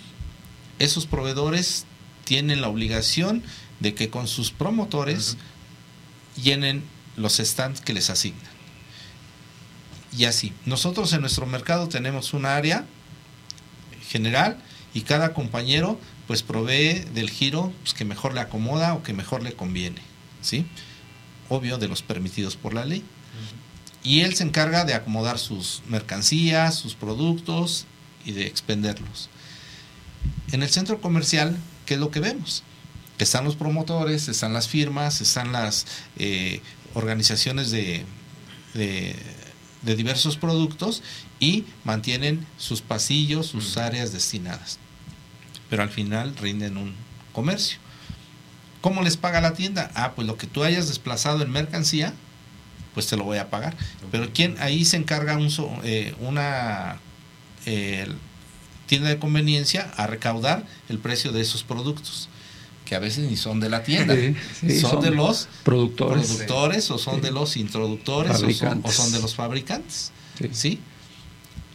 esos 0.79 1.07
proveedores 1.07 1.87
tienen 2.25 2.61
la 2.61 2.69
obligación 2.69 3.43
de 3.81 3.95
que 3.95 4.11
con 4.11 4.29
sus 4.29 4.51
promotores 4.51 5.37
llenen 6.43 6.85
los 7.17 7.37
stands 7.37 7.81
que 7.81 7.93
les 7.93 8.11
asignan. 8.11 8.53
Y 10.17 10.27
así, 10.27 10.53
nosotros 10.67 11.13
en 11.13 11.23
nuestro 11.23 11.47
mercado 11.47 11.89
tenemos 11.89 12.35
un 12.35 12.45
área 12.45 12.85
general 14.09 14.59
y 14.93 15.03
cada 15.03 15.33
compañero 15.33 15.99
pues 16.27 16.43
provee 16.43 17.05
del 17.15 17.31
giro 17.31 17.73
pues, 17.83 17.95
que 17.95 18.05
mejor 18.05 18.35
le 18.35 18.41
acomoda 18.41 18.95
o 18.95 19.03
que 19.03 19.15
mejor 19.15 19.43
le 19.43 19.55
conviene, 19.55 20.03
¿sí? 20.43 20.67
Obvio 21.49 21.79
de 21.79 21.89
los 21.89 22.03
permitidos 22.03 22.57
por 22.57 22.75
la 22.75 22.85
ley 22.85 23.03
y 24.03 24.21
él 24.21 24.35
se 24.35 24.45
encarga 24.45 24.85
de 24.85 24.95
acomodar 24.95 25.39
sus 25.39 25.83
mercancías, 25.89 26.75
sus 26.75 26.95
productos 26.95 27.87
y 28.25 28.33
de 28.33 28.47
expenderlos. 28.47 29.29
En 30.53 30.63
el 30.63 30.69
centro 30.69 31.01
comercial, 31.01 31.57
¿qué 31.87 31.95
es 31.95 32.01
lo 32.01 32.11
que 32.11 32.21
vemos? 32.21 32.63
Están 33.19 33.45
los 33.45 33.57
promotores, 33.57 34.29
están 34.29 34.53
las 34.53 34.69
firmas, 34.69 35.21
están 35.21 35.53
las 35.53 35.87
eh, 36.17 36.61
organizaciones 36.95 37.71
de, 37.71 38.05
de, 38.75 39.17
diversos 39.97 40.37
productos 40.37 41.03
y 41.39 41.65
mantienen 41.85 42.47
sus 42.57 42.81
pasillos, 42.81 43.47
sus 43.47 43.77
áreas 43.77 44.13
destinadas. 44.13 44.79
Pero 45.71 45.83
al 45.83 45.91
final 45.91 46.37
rinden 46.37 46.77
un 46.77 46.95
comercio. 47.33 47.79
¿Cómo 48.81 49.03
les 49.03 49.17
paga 49.17 49.41
la 49.41 49.55
tienda? 49.55 49.91
Ah, 49.95 50.13
pues 50.15 50.27
lo 50.27 50.37
que 50.37 50.47
tú 50.47 50.65
hayas 50.65 50.89
desplazado 50.89 51.43
en 51.43 51.51
mercancía, 51.51 52.15
pues 52.95 53.07
te 53.07 53.17
lo 53.17 53.25
voy 53.25 53.39
a 53.39 53.51
pagar. 53.51 53.77
Pero 54.11 54.31
¿quién 54.33 54.57
ahí 54.61 54.85
se 54.85 54.97
encarga 54.97 55.37
un, 55.37 55.51
eh, 55.85 56.15
una 56.21 56.99
eh, 57.67 58.07
tienda 58.87 59.09
de 59.09 59.19
conveniencia 59.19 59.93
a 59.97 60.07
recaudar 60.07 60.67
el 60.89 60.99
precio 60.99 61.33
de 61.33 61.41
esos 61.41 61.63
productos? 61.65 62.29
Que 62.85 62.95
a 62.95 62.99
veces 62.99 63.31
ni 63.31 63.37
son 63.37 63.61
de 63.61 63.71
la 63.71 63.85
tienda, 63.85 64.15
son, 64.81 65.01
de 65.01 65.11
los 65.11 65.49
productores, 65.63 66.27
productores 66.27 66.91
o 66.91 66.99
son 66.99 67.23
de 67.23 67.31
los 67.31 67.57
introductores 67.57 68.43
o 68.43 68.91
son, 68.91 69.13
de 69.13 69.21
los 69.21 69.35
fabricantes. 69.35 70.13
¿sí? 70.51 70.79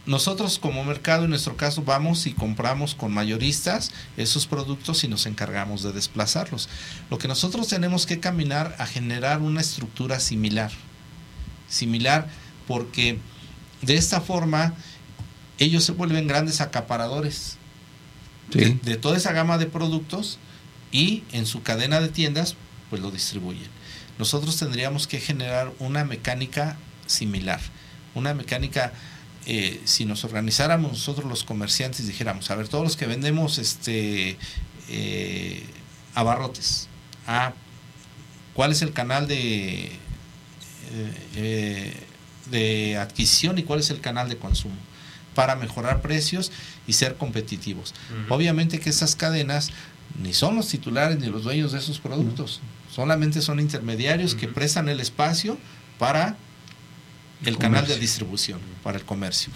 Nosotros 0.06 0.58
como 0.58 0.84
mercado, 0.84 1.24
en 1.24 1.30
nuestro 1.30 1.56
caso, 1.56 1.82
vamos 1.82 2.26
y 2.26 2.32
compramos 2.32 2.94
con 2.94 3.12
mayoristas 3.12 3.90
esos 4.16 4.46
productos 4.46 5.02
y 5.04 5.08
nos 5.08 5.26
encargamos 5.26 5.82
de 5.82 5.92
desplazarlos. 5.92 6.68
Lo 7.10 7.18
que 7.18 7.26
nosotros 7.26 7.68
tenemos 7.68 8.06
que 8.06 8.20
caminar 8.20 8.76
a 8.78 8.86
generar 8.86 9.40
una 9.40 9.60
estructura 9.60 10.20
similar 10.20 10.70
similar, 11.68 12.28
porque 12.66 13.18
de 13.82 13.96
esta 13.96 14.20
forma 14.20 14.74
ellos 15.58 15.84
se 15.84 15.92
vuelven 15.92 16.26
grandes 16.26 16.60
acaparadores 16.60 17.56
de, 18.50 18.96
toda 18.96 19.16
esa 19.16 19.32
gama 19.32 19.58
de 19.58 19.66
productos 19.66 20.38
y 20.90 21.24
en 21.32 21.46
su 21.46 21.62
cadena 21.62 22.00
de 22.00 22.08
tiendas 22.08 22.56
pues 22.90 23.02
lo 23.02 23.10
distribuyen. 23.10 23.68
Nosotros 24.18 24.56
tendríamos 24.56 25.06
que 25.06 25.20
generar 25.20 25.72
una 25.78 26.04
mecánica 26.04 26.76
similar, 27.06 27.60
una 28.14 28.34
mecánica 28.34 28.92
eh, 29.46 29.80
si 29.84 30.04
nos 30.04 30.24
organizáramos 30.24 30.92
nosotros 30.92 31.26
los 31.26 31.44
comerciantes 31.44 32.06
dijéramos, 32.06 32.50
a 32.50 32.54
ver, 32.54 32.68
todos 32.68 32.84
los 32.84 32.96
que 32.96 33.06
vendemos 33.06 33.58
este 33.58 34.36
eh, 34.88 35.64
abarrotes, 36.14 36.88
ah, 37.26 37.52
¿cuál 38.54 38.72
es 38.72 38.82
el 38.82 38.92
canal 38.92 39.28
de 39.28 39.92
eh, 41.36 41.94
de 42.50 42.96
adquisición 42.96 43.58
y 43.58 43.62
cuál 43.62 43.80
es 43.80 43.90
el 43.90 44.00
canal 44.00 44.28
de 44.28 44.36
consumo 44.38 44.76
para 45.34 45.54
mejorar 45.54 46.02
precios 46.02 46.50
y 46.86 46.94
ser 46.94 47.16
competitivos. 47.16 47.94
Obviamente 48.28 48.80
que 48.80 48.90
esas 48.90 49.14
cadenas 49.14 49.70
ni 50.20 50.32
son 50.32 50.56
los 50.56 50.68
titulares 50.68 51.18
ni 51.20 51.28
los 51.28 51.44
dueños 51.44 51.72
de 51.72 51.78
esos 51.78 52.00
productos, 52.00 52.60
solamente 52.90 53.40
son 53.42 53.60
intermediarios 53.60 54.34
que 54.34 54.48
prestan 54.48 54.88
el 54.88 55.00
espacio 55.00 55.58
para 55.98 56.36
el, 57.44 57.56
canal 57.58 57.86
de 57.86 57.98
distribución, 57.98 58.60
para 58.82 58.98
el 58.98 59.04
comercio. 59.04 59.52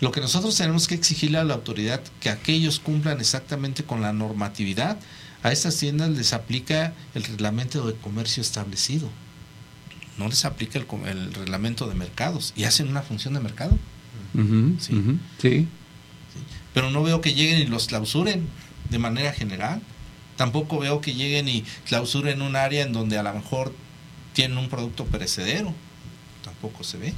Lo 0.00 0.12
que 0.12 0.20
nosotros 0.20 0.56
tenemos 0.56 0.86
que 0.86 0.94
exigirle 0.94 1.38
a 1.38 1.44
la 1.44 1.54
autoridad 1.54 2.00
que 2.20 2.30
aquellos 2.30 2.78
cumplan 2.78 3.20
exactamente 3.20 3.84
con 3.84 4.02
la 4.02 4.12
normatividad 4.12 4.98
a 5.42 5.50
estas 5.50 5.76
tiendas 5.76 6.10
les 6.10 6.32
aplica 6.32 6.92
el 7.14 7.24
reglamento 7.24 7.86
de 7.86 7.94
comercio 7.94 8.40
establecido. 8.40 9.08
No 10.18 10.28
les 10.28 10.44
aplica 10.44 10.78
el, 10.78 10.86
el 11.06 11.34
reglamento 11.34 11.88
de 11.88 11.94
mercados 11.94 12.52
y 12.56 12.64
hacen 12.64 12.88
una 12.88 13.02
función 13.02 13.34
de 13.34 13.40
mercado. 13.40 13.78
sí. 14.78 15.18
sí. 15.40 15.68
Pero 16.74 16.90
no 16.90 17.02
veo 17.02 17.20
que 17.20 17.34
lleguen 17.34 17.60
y 17.60 17.66
los 17.66 17.86
clausuren 17.86 18.46
de 18.90 18.98
manera 18.98 19.32
general. 19.32 19.82
Tampoco 20.36 20.78
veo 20.78 21.00
que 21.00 21.14
lleguen 21.14 21.48
y 21.48 21.62
clausuren 21.86 22.40
un 22.42 22.56
área 22.56 22.84
en 22.84 22.92
donde 22.92 23.18
a 23.18 23.22
lo 23.22 23.32
mejor 23.34 23.74
tienen 24.32 24.58
un 24.58 24.68
producto 24.68 25.04
perecedero. 25.04 25.74
Tampoco 26.42 26.84
se 26.84 26.98
ve. 26.98 27.12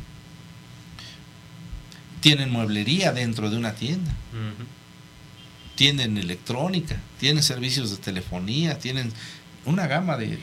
Tienen 2.20 2.50
mueblería 2.50 3.12
dentro 3.12 3.50
de 3.50 3.56
una 3.56 3.74
tienda. 3.74 4.12
Tienen 5.76 6.16
electrónica, 6.18 7.00
tienen 7.18 7.42
servicios 7.42 7.90
de 7.90 7.96
telefonía, 7.98 8.78
tienen 8.78 9.12
una 9.64 9.86
gama 9.86 10.16
de... 10.16 10.38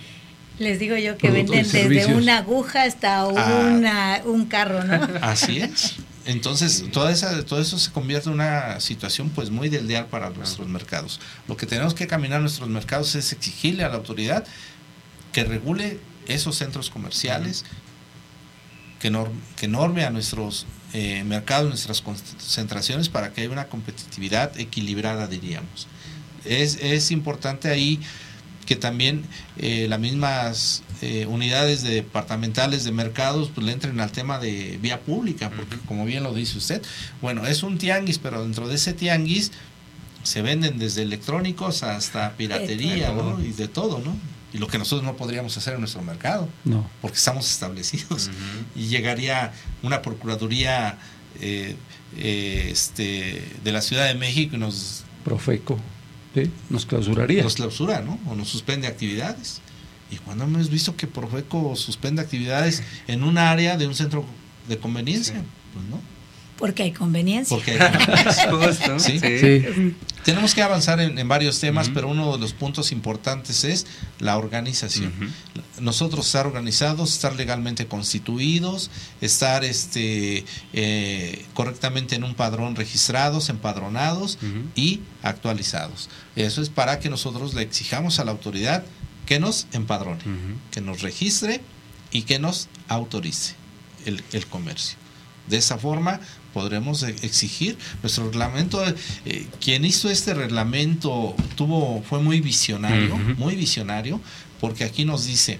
Les 0.62 0.80
digo 0.80 0.96
yo 0.96 1.18
que 1.18 1.32
venden 1.32 1.70
desde 1.70 2.14
una 2.14 2.38
aguja 2.38 2.84
hasta 2.84 3.22
ah. 3.22 3.72
una, 3.76 4.22
un 4.26 4.46
carro, 4.46 4.84
¿no? 4.84 5.08
Así 5.22 5.60
es. 5.60 5.96
Entonces, 6.26 6.86
toda 6.92 7.12
esa, 7.12 7.44
todo 7.46 7.60
eso 7.60 7.80
se 7.80 7.92
convierte 7.92 8.30
en 8.30 8.36
una 8.36 8.80
situación 8.80 9.30
pues 9.30 9.50
muy 9.50 9.70
del 9.70 9.86
ideal 9.86 10.06
para 10.06 10.30
nuestros 10.30 10.68
mercados. 10.68 11.20
Lo 11.48 11.58
que 11.58 11.66
tenemos 11.66 11.96
que 11.96 12.06
caminar 12.06 12.42
nuestros 12.42 12.70
mercados 12.70 13.16
es 13.16 13.32
exigirle 13.32 13.84
a 13.84 13.90
la 13.90 13.96
autoridad 13.96 14.46
que 15.32 15.44
regule 15.44 16.00
esos 16.28 16.56
centros 16.58 16.92
comerciales, 16.92 17.66
que, 19.00 19.12
que 19.56 19.68
norme 19.68 20.06
a 20.06 20.12
nuestros 20.12 20.68
eh, 20.94 21.24
mercados, 21.24 21.70
nuestras 21.70 22.02
concentraciones 22.02 23.10
para 23.10 23.34
que 23.34 23.42
haya 23.42 23.50
una 23.50 23.68
competitividad 23.68 24.60
equilibrada, 24.60 25.26
diríamos. 25.26 25.88
Es, 26.46 26.78
es 26.82 27.10
importante 27.10 27.70
ahí 27.70 28.00
que 28.66 28.76
también 28.76 29.24
eh, 29.58 29.88
las 29.90 30.00
mismas 30.00 30.84
eh, 31.02 31.26
unidades 31.26 31.84
departamentales 31.84 32.84
de 32.84 32.92
mercados 32.92 33.50
pues, 33.54 33.66
le 33.66 33.74
entren 33.74 34.00
al 34.00 34.12
tema 34.12 34.40
de 34.40 34.78
vía 34.82 35.02
pública, 35.02 35.50
porque 35.50 35.78
como 35.88 36.06
bien 36.06 36.24
lo 36.24 36.34
dice 36.34 36.58
usted, 36.58 36.82
bueno, 37.22 37.46
es 37.48 37.64
un 37.64 37.78
tianguis, 37.78 38.18
pero 38.20 38.44
dentro 38.44 38.68
de 38.68 38.76
ese 38.76 38.94
tianguis 38.94 39.52
se 40.24 40.42
venden 40.42 40.78
desde 40.78 41.02
electrónicos 41.02 41.84
hasta 41.84 42.34
piratería, 42.34 43.12
¿no? 43.12 43.44
Y 43.44 43.52
de 43.52 43.68
todo, 43.68 44.00
¿no? 44.00 44.16
Y 44.54 44.60
lo 44.60 44.68
que 44.68 44.78
nosotros 44.78 45.04
no 45.04 45.16
podríamos 45.16 45.58
hacer 45.58 45.74
en 45.74 45.80
nuestro 45.80 46.02
mercado, 46.02 46.48
no. 46.66 46.88
porque 47.02 47.18
estamos 47.18 47.50
establecidos. 47.50 48.30
Y 48.76 48.88
llegaría 48.88 49.54
una 49.82 50.02
procuraduría 50.02 51.00
eh, 51.40 51.76
este, 52.18 53.44
de 53.64 53.72
la 53.72 53.82
Ciudad 53.82 54.06
de 54.08 54.16
México 54.16 54.56
y 54.58 54.60
nos... 54.60 55.06
Profeco 55.24 55.80
nos 56.70 56.86
clausuraría. 56.86 57.44
Nos 57.44 57.56
clausura, 57.56 58.02
¿no? 58.02 58.20
O 58.28 58.36
nos 58.36 58.50
suspende 58.50 58.88
actividades. 58.88 59.62
¿Y 60.12 60.18
cuando 60.18 60.44
hemos 60.44 60.70
visto 60.70 60.96
que 60.96 61.08
Profeco 61.08 61.76
suspende 61.76 62.22
actividades 62.22 62.84
en 63.08 63.24
un 63.24 63.38
área 63.38 63.78
de 63.78 63.88
un 63.88 63.96
centro 63.96 64.26
de 64.68 64.78
conveniencia? 64.78 65.42
Pues 65.74 65.86
no. 65.86 66.00
Porque 66.58 66.84
hay 66.84 66.92
conveniencia. 66.92 67.56
Porque 67.56 67.72
hay 67.72 68.50
conveniencia. 68.50 69.00
¿Sí? 69.00 69.20
Sí. 69.20 69.96
Tenemos 70.24 70.54
que 70.54 70.62
avanzar 70.62 71.00
en, 71.00 71.28
varios 71.28 71.60
temas, 71.60 71.90
pero 71.90 72.08
uno 72.08 72.34
de 72.34 72.38
los 72.38 72.54
puntos 72.54 72.92
importantes 72.92 73.64
es 73.64 73.88
la 74.20 74.38
organización. 74.38 75.12
Nosotros 75.80 76.28
estar 76.28 76.46
organizados, 76.46 77.14
estar 77.14 77.36
legalmente 77.36 77.88
constituidos, 77.88 78.92
estar 79.20 79.64
este, 79.64 80.46
eh, 80.74 81.46
correctamente 81.56 82.16
en 82.16 82.24
un 82.24 82.36
padrón 82.36 82.76
registrados, 82.76 83.50
empadronados 83.50 84.38
y 84.76 85.02
actualizados. 85.24 86.10
Eso 86.36 86.62
es 86.62 86.70
para 86.70 87.00
que 87.00 87.10
nosotros 87.10 87.56
le 87.56 87.64
exijamos 87.64 88.20
a 88.20 88.26
la 88.26 88.32
autoridad 88.32 88.84
que 89.26 89.40
nos 89.40 89.68
empadrone, 89.72 90.22
que 90.70 90.82
nos 90.82 91.02
registre 91.02 91.62
y 92.12 92.24
que 92.24 92.38
nos 92.38 92.68
autorice 92.88 93.56
el, 94.06 94.24
el 94.34 94.46
comercio. 94.46 94.98
De 95.48 95.58
esa 95.58 95.78
forma 95.80 96.20
podremos 96.54 97.04
e-, 97.04 97.10
exigir 97.22 97.78
nuestro 98.02 98.26
reglamento. 98.26 98.84
Eh, 99.26 99.48
quien 99.60 99.86
hizo 99.86 100.10
este 100.10 100.34
reglamento 100.34 101.36
tuvo 101.56 102.02
fue 102.04 102.20
muy 102.20 102.42
visionario, 102.42 103.18
muy 103.38 103.56
visionario, 103.56 104.20
porque 104.60 104.84
aquí 104.84 105.06
nos 105.06 105.26
dice 105.26 105.60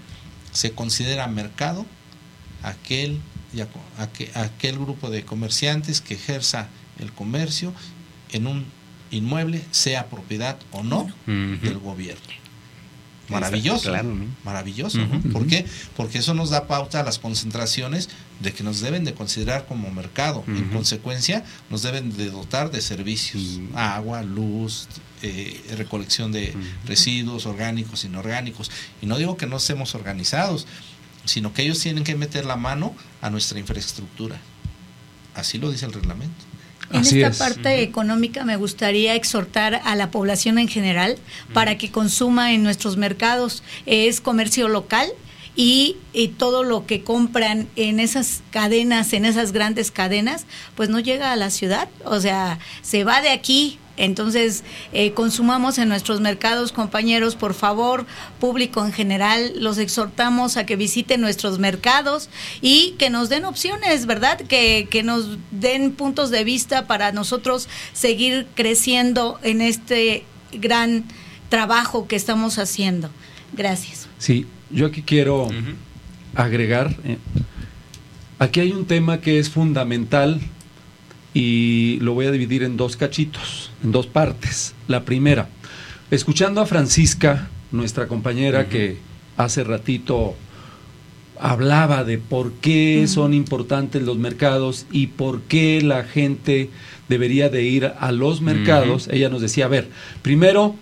se 0.52 0.72
considera 0.72 1.26
mercado 1.28 1.86
aquel 2.62 3.20
aquel 4.34 4.78
grupo 4.78 5.10
de 5.10 5.24
comerciantes 5.24 6.00
que 6.00 6.14
ejerza 6.14 6.68
el 6.98 7.12
comercio 7.12 7.74
en 8.30 8.46
un 8.46 8.64
inmueble, 9.10 9.62
sea 9.70 10.08
propiedad 10.08 10.58
o 10.70 10.82
no 10.82 11.10
del 11.26 11.78
gobierno. 11.78 12.41
Maravilloso. 13.32 13.92
Maravilloso, 14.44 14.98
¿no? 14.98 15.20
¿Por 15.32 15.46
qué? 15.46 15.66
Porque 15.96 16.18
eso 16.18 16.34
nos 16.34 16.50
da 16.50 16.66
pauta 16.66 17.00
a 17.00 17.02
las 17.02 17.18
concentraciones 17.18 18.08
de 18.40 18.52
que 18.52 18.62
nos 18.62 18.80
deben 18.80 19.04
de 19.04 19.14
considerar 19.14 19.66
como 19.66 19.90
mercado. 19.90 20.44
En 20.46 20.68
consecuencia, 20.70 21.44
nos 21.70 21.82
deben 21.82 22.16
de 22.16 22.30
dotar 22.30 22.70
de 22.70 22.80
servicios, 22.80 23.60
agua, 23.74 24.22
luz, 24.22 24.88
eh, 25.22 25.60
recolección 25.76 26.32
de 26.32 26.54
residuos 26.86 27.46
orgánicos, 27.46 28.04
inorgánicos. 28.04 28.70
Y 29.00 29.06
no 29.06 29.18
digo 29.18 29.36
que 29.36 29.46
no 29.46 29.56
estemos 29.58 29.94
organizados, 29.94 30.66
sino 31.24 31.52
que 31.52 31.62
ellos 31.62 31.78
tienen 31.78 32.04
que 32.04 32.16
meter 32.16 32.44
la 32.44 32.56
mano 32.56 32.94
a 33.20 33.30
nuestra 33.30 33.58
infraestructura. 33.58 34.40
Así 35.34 35.58
lo 35.58 35.70
dice 35.70 35.86
el 35.86 35.92
reglamento. 35.92 36.44
En 36.92 37.00
esta 37.00 37.30
parte 37.44 37.82
económica 37.82 38.44
me 38.44 38.56
gustaría 38.56 39.14
exhortar 39.14 39.80
a 39.84 39.96
la 39.96 40.10
población 40.10 40.58
en 40.58 40.68
general 40.68 41.18
para 41.52 41.78
que 41.78 41.90
consuma 41.90 42.52
en 42.52 42.62
nuestros 42.62 42.96
mercados. 42.96 43.62
Es 43.86 44.20
comercio 44.20 44.68
local, 44.68 45.08
y, 45.54 45.96
todo 46.38 46.62
lo 46.62 46.86
que 46.86 47.02
compran 47.02 47.68
en 47.76 48.00
esas 48.00 48.42
cadenas, 48.50 49.12
en 49.12 49.24
esas 49.24 49.52
grandes 49.52 49.90
cadenas, 49.90 50.46
pues 50.74 50.88
no 50.88 50.98
llega 50.98 51.32
a 51.32 51.36
la 51.36 51.50
ciudad, 51.50 51.88
o 52.04 52.20
sea, 52.20 52.58
se 52.82 53.04
va 53.04 53.20
de 53.20 53.30
aquí. 53.30 53.78
Entonces, 53.96 54.64
eh, 54.92 55.12
consumamos 55.12 55.78
en 55.78 55.88
nuestros 55.88 56.20
mercados, 56.20 56.72
compañeros, 56.72 57.36
por 57.36 57.54
favor, 57.54 58.06
público 58.40 58.84
en 58.84 58.92
general, 58.92 59.52
los 59.56 59.78
exhortamos 59.78 60.56
a 60.56 60.64
que 60.64 60.76
visiten 60.76 61.20
nuestros 61.20 61.58
mercados 61.58 62.30
y 62.60 62.94
que 62.98 63.10
nos 63.10 63.28
den 63.28 63.44
opciones, 63.44 64.06
¿verdad? 64.06 64.40
Que, 64.40 64.88
que 64.90 65.02
nos 65.02 65.38
den 65.50 65.92
puntos 65.92 66.30
de 66.30 66.44
vista 66.44 66.86
para 66.86 67.12
nosotros 67.12 67.68
seguir 67.92 68.46
creciendo 68.54 69.38
en 69.42 69.60
este 69.60 70.24
gran 70.52 71.04
trabajo 71.48 72.08
que 72.08 72.16
estamos 72.16 72.58
haciendo. 72.58 73.10
Gracias. 73.52 74.08
Sí, 74.18 74.46
yo 74.70 74.86
aquí 74.86 75.02
quiero 75.02 75.48
agregar, 76.34 76.96
eh, 77.04 77.18
aquí 78.38 78.60
hay 78.60 78.72
un 78.72 78.86
tema 78.86 79.20
que 79.20 79.38
es 79.38 79.50
fundamental 79.50 80.40
y 81.34 81.98
lo 82.00 82.14
voy 82.14 82.26
a 82.26 82.30
dividir 82.30 82.62
en 82.62 82.76
dos 82.76 82.96
cachitos, 82.96 83.70
en 83.82 83.92
dos 83.92 84.06
partes. 84.06 84.74
La 84.88 85.04
primera, 85.04 85.48
escuchando 86.10 86.60
a 86.60 86.66
Francisca, 86.66 87.48
nuestra 87.70 88.06
compañera 88.06 88.68
que 88.68 88.98
hace 89.36 89.64
ratito 89.64 90.36
hablaba 91.40 92.04
de 92.04 92.18
por 92.18 92.52
qué 92.52 93.06
son 93.08 93.34
importantes 93.34 94.02
los 94.02 94.16
mercados 94.18 94.86
y 94.92 95.08
por 95.08 95.40
qué 95.42 95.80
la 95.82 96.04
gente 96.04 96.70
debería 97.08 97.48
de 97.48 97.64
ir 97.64 97.92
a 97.98 98.12
los 98.12 98.40
mercados, 98.40 99.08
ella 99.10 99.28
nos 99.28 99.42
decía, 99.42 99.64
a 99.64 99.68
ver, 99.68 99.88
primero 100.22 100.76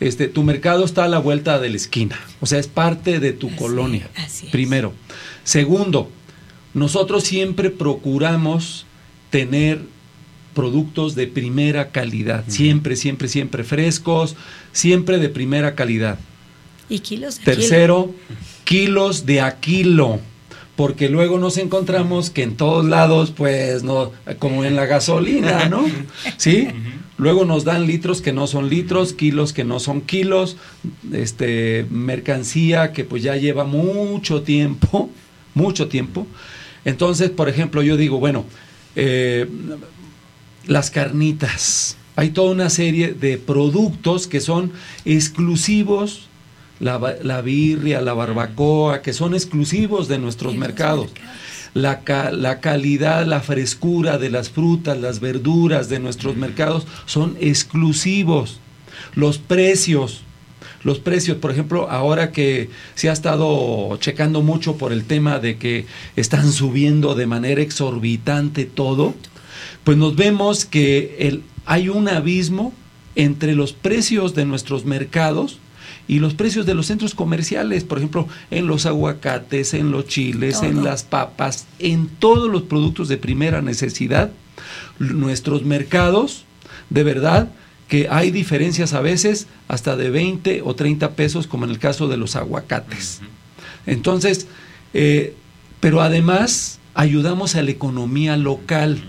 este, 0.00 0.28
tu 0.28 0.42
mercado 0.42 0.84
está 0.84 1.04
a 1.04 1.08
la 1.08 1.18
vuelta 1.18 1.58
de 1.58 1.70
la 1.70 1.76
esquina, 1.76 2.18
o 2.40 2.46
sea, 2.46 2.58
es 2.58 2.66
parte 2.66 3.20
de 3.20 3.32
tu 3.32 3.54
colonia, 3.56 4.08
primero. 4.52 4.94
Segundo, 5.44 6.10
nosotros 6.74 7.24
siempre 7.24 7.70
procuramos 7.70 8.86
tener 9.30 9.80
productos 10.56 11.14
de 11.14 11.28
primera 11.28 11.90
calidad, 11.92 12.42
siempre, 12.48 12.96
siempre, 12.96 13.28
siempre 13.28 13.62
frescos, 13.62 14.34
siempre 14.72 15.18
de 15.18 15.28
primera 15.28 15.76
calidad. 15.76 16.18
Y 16.88 17.00
kilos 17.00 17.38
de 17.38 17.44
Tercero, 17.44 18.14
kilos 18.64 19.26
de 19.26 19.42
a 19.42 19.60
kilo 19.60 20.18
porque 20.76 21.08
luego 21.08 21.38
nos 21.38 21.56
encontramos 21.56 22.28
que 22.28 22.42
en 22.42 22.54
todos 22.54 22.84
lados, 22.84 23.32
pues, 23.34 23.82
no, 23.82 24.12
como 24.38 24.62
en 24.64 24.76
la 24.76 24.84
gasolina, 24.84 25.70
¿no? 25.70 25.86
¿Sí? 26.36 26.68
Luego 27.16 27.46
nos 27.46 27.64
dan 27.64 27.86
litros 27.86 28.20
que 28.20 28.34
no 28.34 28.46
son 28.46 28.68
litros, 28.68 29.14
kilos 29.14 29.54
que 29.54 29.64
no 29.64 29.80
son 29.80 30.02
kilos, 30.02 30.58
este, 31.12 31.86
mercancía 31.90 32.92
que 32.92 33.04
pues 33.04 33.22
ya 33.22 33.36
lleva 33.36 33.64
mucho 33.64 34.42
tiempo, 34.42 35.08
mucho 35.54 35.88
tiempo. 35.88 36.26
Entonces, 36.84 37.30
por 37.30 37.48
ejemplo, 37.48 37.82
yo 37.82 37.96
digo, 37.96 38.18
bueno, 38.18 38.44
eh, 38.96 39.46
las 40.66 40.90
carnitas, 40.90 41.96
hay 42.16 42.30
toda 42.30 42.52
una 42.52 42.70
serie 42.70 43.12
de 43.12 43.38
productos 43.38 44.26
que 44.26 44.40
son 44.40 44.72
exclusivos 45.04 46.28
la, 46.80 47.16
la 47.22 47.40
birria, 47.40 48.00
la 48.00 48.14
barbacoa, 48.14 49.02
que 49.02 49.12
son 49.12 49.34
exclusivos 49.34 50.08
de 50.08 50.18
nuestros 50.18 50.56
mercados. 50.56 51.10
La, 51.74 52.00
la, 52.32 52.60
calidad, 52.60 53.26
la 53.26 53.40
frescura 53.40 54.18
de 54.18 54.30
las 54.30 54.50
frutas, 54.50 54.98
las 54.98 55.20
verduras 55.20 55.88
de 55.88 56.00
nuestros 56.00 56.36
mercados 56.36 56.86
son 57.04 57.36
exclusivos. 57.40 58.60
Los 59.14 59.38
precios, 59.38 60.22
los 60.84 60.98
precios. 60.98 61.36
Por 61.36 61.50
ejemplo, 61.50 61.90
ahora 61.90 62.32
que 62.32 62.70
se 62.94 63.10
ha 63.10 63.12
estado 63.12 63.96
checando 63.98 64.40
mucho 64.40 64.76
por 64.76 64.92
el 64.92 65.04
tema 65.04 65.38
de 65.38 65.58
que 65.58 65.86
están 66.16 66.50
subiendo 66.50 67.14
de 67.14 67.26
manera 67.26 67.60
exorbitante 67.60 68.64
todo, 68.64 69.14
pues 69.86 69.96
nos 69.96 70.16
vemos 70.16 70.64
que 70.64 71.14
el, 71.20 71.44
hay 71.64 71.88
un 71.88 72.08
abismo 72.08 72.72
entre 73.14 73.54
los 73.54 73.72
precios 73.72 74.34
de 74.34 74.44
nuestros 74.44 74.84
mercados 74.84 75.60
y 76.08 76.18
los 76.18 76.34
precios 76.34 76.66
de 76.66 76.74
los 76.74 76.86
centros 76.86 77.14
comerciales, 77.14 77.84
por 77.84 77.98
ejemplo, 77.98 78.26
en 78.50 78.66
los 78.66 78.84
aguacates, 78.84 79.74
en 79.74 79.92
los 79.92 80.08
chiles, 80.08 80.62
en 80.62 80.82
las 80.82 81.04
papas, 81.04 81.68
en 81.78 82.08
todos 82.08 82.50
los 82.50 82.62
productos 82.62 83.06
de 83.06 83.16
primera 83.16 83.62
necesidad, 83.62 84.32
nuestros 84.98 85.62
mercados, 85.62 86.46
de 86.90 87.04
verdad, 87.04 87.52
que 87.86 88.08
hay 88.10 88.32
diferencias 88.32 88.92
a 88.92 89.00
veces 89.00 89.46
hasta 89.68 89.94
de 89.94 90.10
20 90.10 90.62
o 90.64 90.74
30 90.74 91.12
pesos, 91.12 91.46
como 91.46 91.64
en 91.64 91.70
el 91.70 91.78
caso 91.78 92.08
de 92.08 92.16
los 92.16 92.34
aguacates. 92.34 93.20
Entonces, 93.86 94.48
eh, 94.94 95.36
pero 95.78 96.02
además 96.02 96.80
ayudamos 96.94 97.54
a 97.54 97.62
la 97.62 97.70
economía 97.70 98.36
local. 98.36 99.00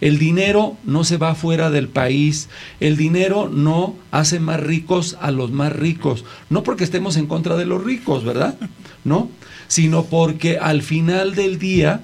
El 0.00 0.18
dinero 0.18 0.76
no 0.84 1.04
se 1.04 1.16
va 1.16 1.34
fuera 1.34 1.70
del 1.70 1.88
país, 1.88 2.48
el 2.80 2.96
dinero 2.96 3.48
no 3.48 3.96
hace 4.10 4.40
más 4.40 4.60
ricos 4.60 5.16
a 5.20 5.30
los 5.30 5.52
más 5.52 5.72
ricos, 5.72 6.24
no 6.50 6.62
porque 6.62 6.84
estemos 6.84 7.16
en 7.16 7.26
contra 7.26 7.56
de 7.56 7.66
los 7.66 7.82
ricos, 7.82 8.24
¿verdad? 8.24 8.58
No, 9.04 9.30
sino 9.68 10.06
porque 10.06 10.56
al 10.56 10.80
final 10.82 11.34
del 11.34 11.58
día, 11.58 12.02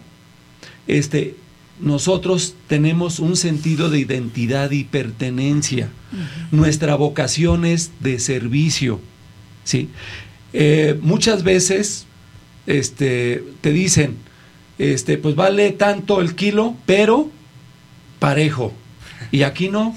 este, 0.87 1.35
nosotros 1.81 2.55
tenemos 2.67 3.19
un 3.19 3.37
sentido 3.37 3.89
de 3.89 4.01
identidad 4.01 4.71
y 4.71 4.85
pertenencia. 4.85 5.89
Nuestra 6.51 6.95
vocación 6.95 7.65
es 7.65 7.93
de 8.01 8.19
servicio. 8.19 9.01
¿sí? 9.65 9.89
Eh, 10.53 10.99
muchas 11.01 11.43
veces 11.43 12.07
este, 12.67 13.43
te 13.61 13.73
dicen, 13.73 14.17
este, 14.79 15.17
pues 15.19 15.35
vale 15.35 15.73
tanto 15.73 16.21
el 16.21 16.35
kilo, 16.35 16.77
pero 16.87 17.31
parejo. 18.21 18.73
Y 19.33 19.43
aquí 19.43 19.69
no. 19.69 19.97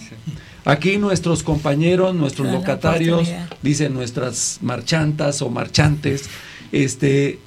Aquí 0.66 0.98
nuestros 0.98 1.44
compañeros, 1.44 2.16
nuestros 2.16 2.52
locatarios, 2.52 3.30
dicen 3.62 3.94
nuestras 3.94 4.60
marchantas 4.62 5.42
o 5.42 5.50
marchantes, 5.50 6.30
este, 6.72 7.40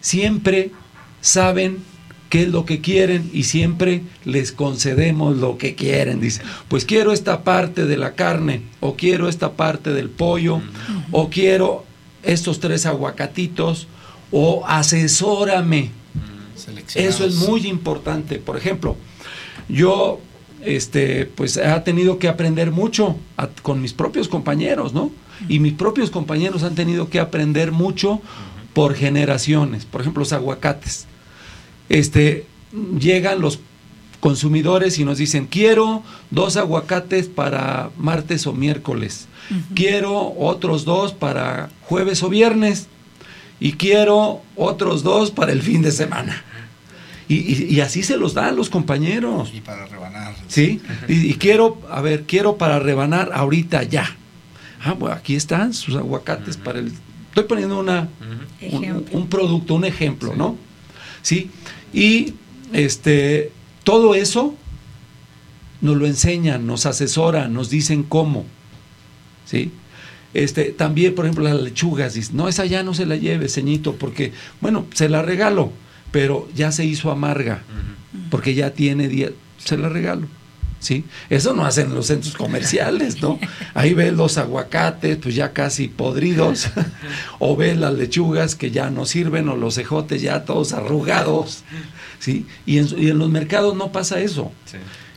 siempre 0.00 0.70
saben 1.20 1.78
qué 2.30 2.42
es 2.42 2.48
lo 2.48 2.64
que 2.64 2.80
quieren 2.80 3.30
y 3.34 3.44
siempre 3.44 4.02
les 4.24 4.50
concedemos 4.50 5.36
lo 5.36 5.58
que 5.58 5.74
quieren. 5.74 6.20
Dice, 6.20 6.40
pues 6.68 6.86
quiero 6.86 7.12
esta 7.12 7.44
parte 7.44 7.84
de 7.84 7.98
la 7.98 8.14
carne, 8.14 8.62
o 8.80 8.96
quiero 8.96 9.28
esta 9.28 9.52
parte 9.52 9.92
del 9.92 10.08
pollo, 10.08 10.62
o 11.12 11.28
quiero 11.28 11.84
estos 12.22 12.60
tres 12.60 12.86
aguacatitos, 12.86 13.88
o 14.32 14.64
asesórame. 14.66 15.90
Eso 16.94 17.26
es 17.26 17.34
muy 17.36 17.66
importante. 17.66 18.38
Por 18.38 18.56
ejemplo, 18.56 18.96
yo 19.68 20.20
este, 20.64 21.26
pues 21.26 21.56
ha 21.56 21.84
tenido 21.84 22.18
que 22.18 22.28
aprender 22.28 22.70
mucho 22.70 23.16
con 23.62 23.80
mis 23.80 23.92
propios 23.92 24.28
compañeros, 24.28 24.94
¿no? 24.94 25.10
Y 25.48 25.58
mis 25.58 25.74
propios 25.74 26.10
compañeros 26.10 26.62
han 26.62 26.74
tenido 26.74 27.10
que 27.10 27.20
aprender 27.20 27.72
mucho 27.72 28.20
por 28.72 28.94
generaciones. 28.94 29.84
Por 29.84 30.00
ejemplo, 30.00 30.20
los 30.20 30.32
aguacates. 30.32 31.06
Este, 31.88 32.46
llegan 32.98 33.40
los 33.40 33.60
consumidores 34.20 34.98
y 34.98 35.04
nos 35.04 35.18
dicen, 35.18 35.46
quiero 35.46 36.02
dos 36.30 36.56
aguacates 36.56 37.28
para 37.28 37.90
martes 37.98 38.46
o 38.46 38.54
miércoles, 38.54 39.28
quiero 39.74 40.32
otros 40.38 40.86
dos 40.86 41.12
para 41.12 41.68
jueves 41.82 42.22
o 42.22 42.30
viernes 42.30 42.86
y 43.60 43.72
quiero 43.72 44.40
otros 44.56 45.02
dos 45.02 45.30
para 45.30 45.52
el 45.52 45.60
fin 45.60 45.82
de 45.82 45.92
semana. 45.92 46.42
Y, 47.26 47.80
así 47.80 48.02
se 48.02 48.16
los 48.16 48.34
dan 48.34 48.56
los 48.56 48.68
compañeros. 48.68 49.50
Y 49.54 49.60
para 49.60 49.86
rebanar. 49.86 50.34
Sí, 50.48 50.80
y, 51.08 51.34
quiero, 51.34 51.80
a 51.90 52.00
ver, 52.02 52.24
quiero 52.24 52.58
para 52.58 52.78
rebanar 52.78 53.30
ahorita 53.32 53.82
ya. 53.84 54.16
Ah, 54.82 54.92
bueno, 54.92 55.14
aquí 55.14 55.34
están 55.34 55.72
sus 55.72 55.96
aguacates 55.96 56.58
para 56.58 56.80
el... 56.80 56.92
Estoy 57.28 57.44
poniendo 57.44 57.80
una, 57.80 58.08
un, 59.10 59.26
producto, 59.28 59.74
un 59.74 59.84
ejemplo, 59.84 60.34
¿no? 60.36 60.56
Sí, 61.22 61.50
y 61.92 62.34
este, 62.72 63.50
todo 63.82 64.14
eso 64.14 64.54
nos 65.80 65.96
lo 65.96 66.06
enseñan, 66.06 66.66
nos 66.66 66.86
asesoran, 66.86 67.52
nos 67.54 67.70
dicen 67.70 68.02
cómo. 68.02 68.44
¿Sí? 69.46 69.72
Este, 70.34 70.66
también, 70.66 71.14
por 71.14 71.24
ejemplo, 71.24 71.44
las 71.44 71.60
lechugas, 71.60 72.14
dicen, 72.14 72.36
no, 72.36 72.48
esa 72.48 72.66
ya 72.66 72.82
no 72.82 72.92
se 72.92 73.06
la 73.06 73.16
lleve, 73.16 73.48
ceñito, 73.48 73.94
porque, 73.94 74.32
bueno, 74.60 74.86
se 74.92 75.08
la 75.08 75.22
regalo 75.22 75.72
pero 76.14 76.48
ya 76.54 76.70
se 76.70 76.84
hizo 76.84 77.10
amarga, 77.10 77.64
porque 78.30 78.54
ya 78.54 78.70
tiene 78.70 79.08
día, 79.08 79.30
se 79.58 79.76
la 79.76 79.88
regalo. 79.88 80.28
¿Sí? 80.78 81.02
Eso 81.28 81.54
no 81.54 81.66
hacen 81.66 81.92
los 81.92 82.06
centros 82.06 82.36
comerciales, 82.36 83.20
¿no? 83.20 83.40
Ahí 83.74 83.94
ves 83.94 84.12
los 84.12 84.38
aguacates, 84.38 85.16
pues 85.16 85.34
ya 85.34 85.52
casi 85.52 85.88
podridos, 85.88 86.68
o 87.40 87.56
ves 87.56 87.76
las 87.76 87.94
lechugas 87.94 88.54
que 88.54 88.70
ya 88.70 88.90
no 88.90 89.06
sirven, 89.06 89.48
o 89.48 89.56
los 89.56 89.76
ejotes 89.76 90.22
ya 90.22 90.44
todos 90.44 90.72
arrugados, 90.72 91.64
¿sí? 92.20 92.46
Y 92.64 92.78
en, 92.78 93.18
los 93.18 93.30
mercados 93.30 93.74
no 93.74 93.90
pasa 93.90 94.20
eso. 94.20 94.52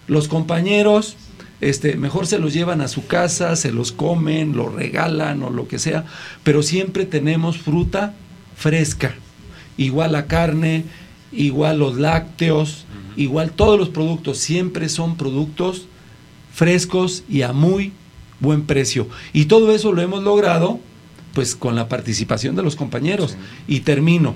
Los 0.07 0.27
compañeros, 0.27 1.15
este, 1.61 1.95
mejor 1.95 2.25
se 2.25 2.39
los 2.39 2.53
llevan 2.53 2.81
a 2.81 2.87
su 2.87 3.05
casa, 3.05 3.55
se 3.55 3.71
los 3.71 3.91
comen, 3.91 4.57
los 4.57 4.73
regalan 4.73 5.43
o 5.43 5.51
lo 5.51 5.67
que 5.67 5.77
sea, 5.77 6.05
pero 6.43 6.63
siempre 6.63 7.05
tenemos 7.05 7.59
fruta 7.59 8.15
fresca 8.55 9.13
igual 9.77 10.11
la 10.11 10.25
carne, 10.25 10.83
igual 11.31 11.79
los 11.79 11.97
lácteos, 11.97 12.85
igual 13.15 13.51
todos 13.51 13.79
los 13.79 13.89
productos, 13.89 14.37
siempre 14.37 14.89
son 14.89 15.15
productos 15.15 15.87
frescos 16.53 17.23
y 17.29 17.43
a 17.43 17.53
muy 17.53 17.93
buen 18.39 18.63
precio. 18.63 19.07
Y 19.33 19.45
todo 19.45 19.73
eso 19.73 19.91
lo 19.91 20.01
hemos 20.01 20.23
logrado 20.23 20.79
pues 21.33 21.55
con 21.55 21.75
la 21.75 21.87
participación 21.87 22.55
de 22.55 22.63
los 22.63 22.75
compañeros. 22.75 23.37
Y 23.67 23.81
termino. 23.81 24.33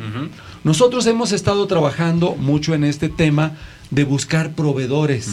Nosotros 0.63 1.07
hemos 1.07 1.31
estado 1.31 1.65
trabajando 1.65 2.35
mucho 2.35 2.75
en 2.75 2.83
este 2.83 3.09
tema 3.09 3.57
de 3.89 4.03
buscar 4.03 4.53
proveedores. 4.53 5.27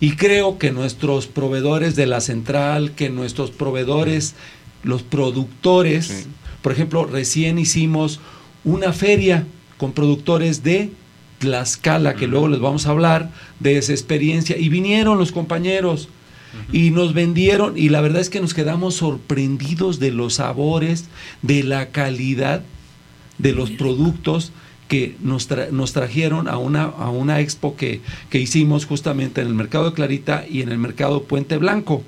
Y 0.00 0.12
creo 0.12 0.56
que 0.56 0.70
nuestros 0.70 1.26
proveedores 1.26 1.96
de 1.96 2.06
la 2.06 2.22
central, 2.22 2.92
que 2.92 3.10
nuestros 3.10 3.50
proveedores, 3.50 4.34
los 4.82 5.02
productores, 5.02 6.26
por 6.62 6.72
ejemplo, 6.72 7.04
recién 7.04 7.58
hicimos 7.58 8.18
una 8.64 8.92
feria 8.92 9.46
con 9.78 9.92
productores 9.92 10.62
de 10.62 10.90
Tlaxcala, 11.38 12.14
que 12.14 12.26
luego 12.26 12.48
les 12.48 12.60
vamos 12.60 12.86
a 12.86 12.90
hablar 12.90 13.30
de 13.60 13.78
esa 13.78 13.92
experiencia, 13.92 14.58
y 14.58 14.68
vinieron 14.68 15.18
los 15.18 15.32
compañeros 15.32 16.08
y 16.72 16.90
nos 16.90 17.14
vendieron, 17.14 17.78
y 17.78 17.88
la 17.88 18.00
verdad 18.00 18.20
es 18.20 18.28
que 18.28 18.40
nos 18.40 18.54
quedamos 18.54 18.96
sorprendidos 18.96 20.00
de 20.00 20.10
los 20.10 20.34
sabores, 20.34 21.06
de 21.42 21.62
la 21.62 21.90
calidad 21.90 22.62
de 23.38 23.52
los 23.52 23.70
productos 23.70 24.52
que 24.88 25.16
nos, 25.22 25.48
nos 25.70 25.92
trajeron 25.92 26.48
a 26.48 26.58
una, 26.58 26.82
a 26.82 27.10
una 27.10 27.40
expo 27.40 27.76
que, 27.76 28.00
que 28.28 28.40
hicimos 28.40 28.84
justamente 28.84 29.40
en 29.40 29.46
el 29.46 29.54
mercado 29.54 29.86
de 29.86 29.92
Clarita 29.94 30.44
y 30.50 30.62
en 30.62 30.70
el 30.70 30.78
mercado 30.78 31.22
Puente 31.22 31.56
Blanco. 31.56 32.02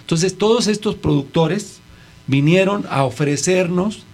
Entonces, 0.00 0.38
todos 0.38 0.66
estos 0.66 0.94
productores 0.94 1.80
vinieron 2.26 2.86
a 2.90 3.04
ofrecernos 3.04 4.04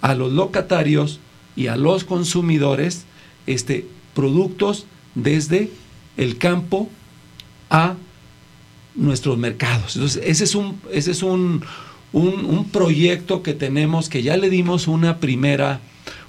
a 0.00 0.14
los 0.14 0.32
locatarios 0.32 1.20
y 1.58 1.66
a 1.66 1.76
los 1.76 2.04
consumidores 2.04 3.04
este, 3.48 3.84
productos 4.14 4.86
desde 5.16 5.70
el 6.16 6.38
campo 6.38 6.88
a 7.68 7.96
nuestros 8.94 9.38
mercados. 9.38 9.96
Entonces, 9.96 10.22
ese 10.24 10.44
es 10.44 10.54
un, 10.54 10.80
ese 10.92 11.10
es 11.10 11.24
un, 11.24 11.64
un, 12.12 12.64
proyecto 12.70 13.42
que 13.42 13.54
tenemos 13.54 14.08
que 14.08 14.22
ya 14.22 14.36
le 14.36 14.50
dimos 14.50 14.86
una 14.86 15.18
primera, 15.18 15.80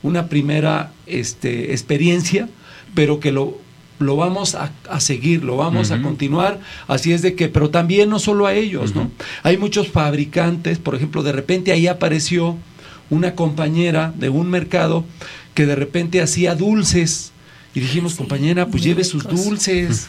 una 0.02 0.30
primera 0.30 0.94
este, 1.06 1.74
experiencia, 1.74 2.50
pero 2.96 3.20
que 3.20 3.32
lo, 3.32 3.60
lo 4.00 4.16
vamos 4.16 4.56
a, 4.56 4.72
seguir, 5.00 5.44
lo 5.44 5.58
vamos 5.58 5.92
a 5.92 6.02
continuar. 6.02 6.60
Así 6.88 7.14
es 7.14 7.22
de 7.22 7.36
que, 7.36 7.50
pero 7.50 7.70
también 7.70 8.10
no 8.10 8.18
solo 8.18 8.48
a 8.48 8.56
ellos, 8.56 8.96
¿no? 8.96 9.12
Hay 9.44 9.58
muchos 9.58 9.90
fabricantes, 9.90 10.80
por 10.80 10.96
ejemplo, 10.96 11.22
de 11.22 11.34
repente 11.34 11.72
ahí 11.72 11.86
apareció 11.86 12.58
una 13.10 13.36
compañera 13.36 14.14
de 14.18 14.30
un 14.30 14.50
mercado 14.50 15.06
que 15.54 15.66
de 15.66 15.76
repente 15.76 16.22
hacía 16.22 16.56
dulces 16.56 17.32
y 17.74 17.80
dijimos, 17.80 18.16
compañera, 18.16 18.68
pues 18.68 18.84
lleve 18.84 19.04
sus 19.04 19.24
dulces. 19.24 20.08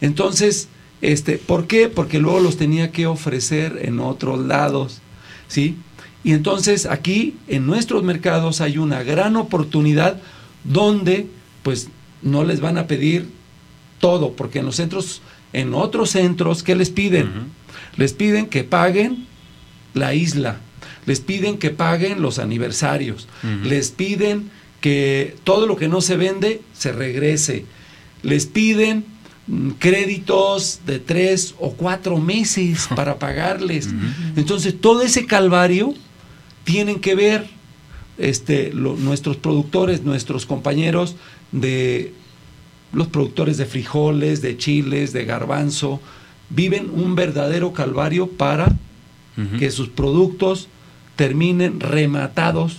Entonces, 0.00 0.68
este, 1.00 1.38
¿por 1.38 1.66
qué? 1.66 1.88
Porque 1.88 2.18
luego 2.18 2.40
los 2.40 2.56
tenía 2.56 2.92
que 2.92 3.06
ofrecer 3.06 3.80
en 3.82 4.00
otros 4.00 4.40
lados, 4.44 5.00
¿sí? 5.48 5.76
Y 6.22 6.32
entonces 6.32 6.86
aquí 6.86 7.36
en 7.48 7.66
nuestros 7.66 8.02
mercados 8.02 8.60
hay 8.60 8.78
una 8.78 9.02
gran 9.02 9.36
oportunidad 9.36 10.20
donde 10.64 11.26
pues 11.62 11.88
no 12.22 12.44
les 12.44 12.60
van 12.60 12.78
a 12.78 12.86
pedir 12.86 13.28
todo, 14.00 14.32
porque 14.32 14.60
en 14.60 14.66
los 14.66 14.76
centros, 14.76 15.20
en 15.52 15.74
otros 15.74 16.10
centros, 16.10 16.62
¿qué 16.62 16.74
les 16.74 16.90
piden? 16.90 17.30
Les 17.96 18.12
piden 18.12 18.46
que 18.46 18.64
paguen 18.64 19.26
la 19.92 20.14
isla, 20.14 20.60
les 21.06 21.20
piden 21.20 21.58
que 21.58 21.70
paguen 21.70 22.22
los 22.22 22.38
aniversarios, 22.38 23.28
les 23.64 23.90
piden 23.90 24.50
que 24.80 25.36
todo 25.44 25.66
lo 25.66 25.76
que 25.76 25.88
no 25.88 26.00
se 26.00 26.16
vende 26.16 26.60
se 26.72 26.92
regrese, 26.92 27.64
les 28.22 28.46
piden 28.46 29.04
mm, 29.46 29.70
créditos 29.78 30.80
de 30.86 30.98
tres 30.98 31.54
o 31.58 31.72
cuatro 31.72 32.18
meses 32.18 32.88
para 32.96 33.18
pagarles. 33.18 33.88
Entonces, 34.36 34.74
todo 34.80 35.02
ese 35.02 35.26
calvario 35.26 35.94
tienen 36.64 37.00
que 37.00 37.14
ver 37.14 37.46
este, 38.18 38.72
lo- 38.72 38.96
nuestros 38.96 39.36
productores, 39.36 40.02
nuestros 40.02 40.46
compañeros 40.46 41.16
de 41.52 42.12
los 42.92 43.08
productores 43.08 43.56
de 43.56 43.66
frijoles, 43.66 44.40
de 44.40 44.56
chiles, 44.56 45.12
de 45.12 45.24
garbanzo, 45.24 46.00
viven 46.50 46.90
un 46.94 47.14
verdadero 47.14 47.72
calvario 47.72 48.28
para 48.28 48.76
que 49.58 49.70
sus 49.72 49.88
productos 49.88 50.68
terminen 51.16 51.80
rematados 51.80 52.78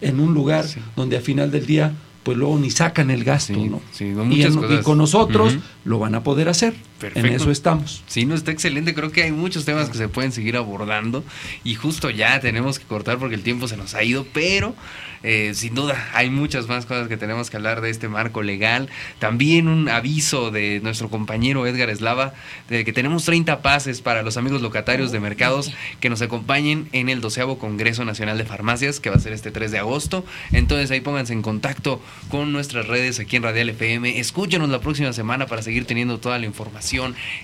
en 0.00 0.20
un 0.20 0.34
lugar 0.34 0.66
Sí. 0.66 0.80
donde 0.96 1.16
a 1.16 1.20
final 1.20 1.50
del 1.50 1.66
día 1.66 1.92
pues 2.22 2.38
luego 2.38 2.58
ni 2.58 2.70
sacan 2.70 3.10
el 3.10 3.22
gasto, 3.22 3.52
Sí, 3.54 3.68
¿no? 3.68 3.82
sí, 3.92 4.06
y, 4.30 4.42
en- 4.42 4.82
con 4.82 4.96
nosotros 4.96 5.58
lo 5.84 5.98
van 5.98 6.14
a 6.14 6.22
poder 6.22 6.48
hacer. 6.48 6.74
Perfecto. 7.04 7.28
En 7.28 7.34
eso 7.34 7.50
estamos. 7.50 8.02
Sí, 8.06 8.24
no 8.24 8.34
está 8.34 8.50
excelente. 8.50 8.94
Creo 8.94 9.12
que 9.12 9.24
hay 9.24 9.30
muchos 9.30 9.66
temas 9.66 9.90
que 9.90 9.98
se 9.98 10.08
pueden 10.08 10.32
seguir 10.32 10.56
abordando 10.56 11.22
y 11.62 11.74
justo 11.74 12.08
ya 12.08 12.40
tenemos 12.40 12.78
que 12.78 12.86
cortar 12.86 13.18
porque 13.18 13.34
el 13.34 13.42
tiempo 13.42 13.68
se 13.68 13.76
nos 13.76 13.94
ha 13.94 14.02
ido, 14.02 14.26
pero 14.32 14.74
eh, 15.22 15.52
sin 15.54 15.74
duda 15.74 16.10
hay 16.12 16.28
muchas 16.28 16.68
más 16.68 16.84
cosas 16.84 17.08
que 17.08 17.16
tenemos 17.16 17.48
que 17.50 17.56
hablar 17.56 17.82
de 17.82 17.90
este 17.90 18.08
marco 18.08 18.42
legal. 18.42 18.88
También 19.18 19.68
un 19.68 19.88
aviso 19.88 20.50
de 20.50 20.80
nuestro 20.82 21.10
compañero 21.10 21.66
Edgar 21.66 21.90
Eslava 21.90 22.32
de 22.68 22.84
que 22.84 22.92
tenemos 22.92 23.24
30 23.24 23.60
pases 23.60 24.00
para 24.00 24.22
los 24.22 24.36
amigos 24.36 24.62
locatarios 24.62 25.12
de 25.12 25.20
mercados 25.20 25.72
que 26.00 26.08
nos 26.08 26.22
acompañen 26.22 26.88
en 26.92 27.10
el 27.10 27.20
12 27.20 27.34
Congreso 27.58 28.04
Nacional 28.04 28.38
de 28.38 28.44
Farmacias 28.44 29.00
que 29.00 29.10
va 29.10 29.16
a 29.16 29.20
ser 29.20 29.34
este 29.34 29.50
3 29.50 29.70
de 29.70 29.78
agosto. 29.78 30.24
Entonces 30.52 30.90
ahí 30.90 31.00
pónganse 31.00 31.34
en 31.34 31.42
contacto 31.42 32.02
con 32.28 32.52
nuestras 32.52 32.86
redes 32.86 33.18
aquí 33.18 33.36
en 33.36 33.42
Radial 33.42 33.70
FM. 33.70 34.18
Escúchenos 34.18 34.68
la 34.68 34.80
próxima 34.80 35.12
semana 35.12 35.46
para 35.46 35.60
seguir 35.62 35.86
teniendo 35.86 36.18
toda 36.18 36.38
la 36.38 36.46
información. 36.46 36.93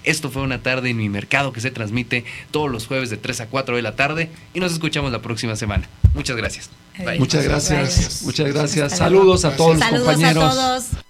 Esto 0.04 0.30
fue 0.30 0.42
una 0.42 0.62
tarde 0.62 0.90
en 0.90 0.96
mi 0.96 1.08
mercado 1.08 1.52
que 1.52 1.60
se 1.60 1.70
transmite 1.70 2.24
todos 2.50 2.70
los 2.70 2.86
jueves 2.86 3.10
de 3.10 3.16
3 3.16 3.42
a 3.42 3.46
4 3.46 3.76
de 3.76 3.82
la 3.82 3.96
tarde 3.96 4.30
y 4.54 4.60
nos 4.60 4.72
escuchamos 4.72 5.12
la 5.12 5.22
próxima 5.22 5.56
semana. 5.56 5.88
Muchas 6.14 6.36
gracias. 6.36 6.70
Bye. 6.98 7.18
Muchas 7.18 7.44
gracias. 7.44 7.78
Gracias. 7.78 8.22
Muchas 8.22 8.52
gracias. 8.52 8.96
Saludos 8.96 9.44
a 9.44 9.56
todos 9.56 9.76
los 9.76 9.80
Saludos 9.80 10.06
compañeros. 10.06 10.44
a 10.44 10.50
todos. 10.50 11.09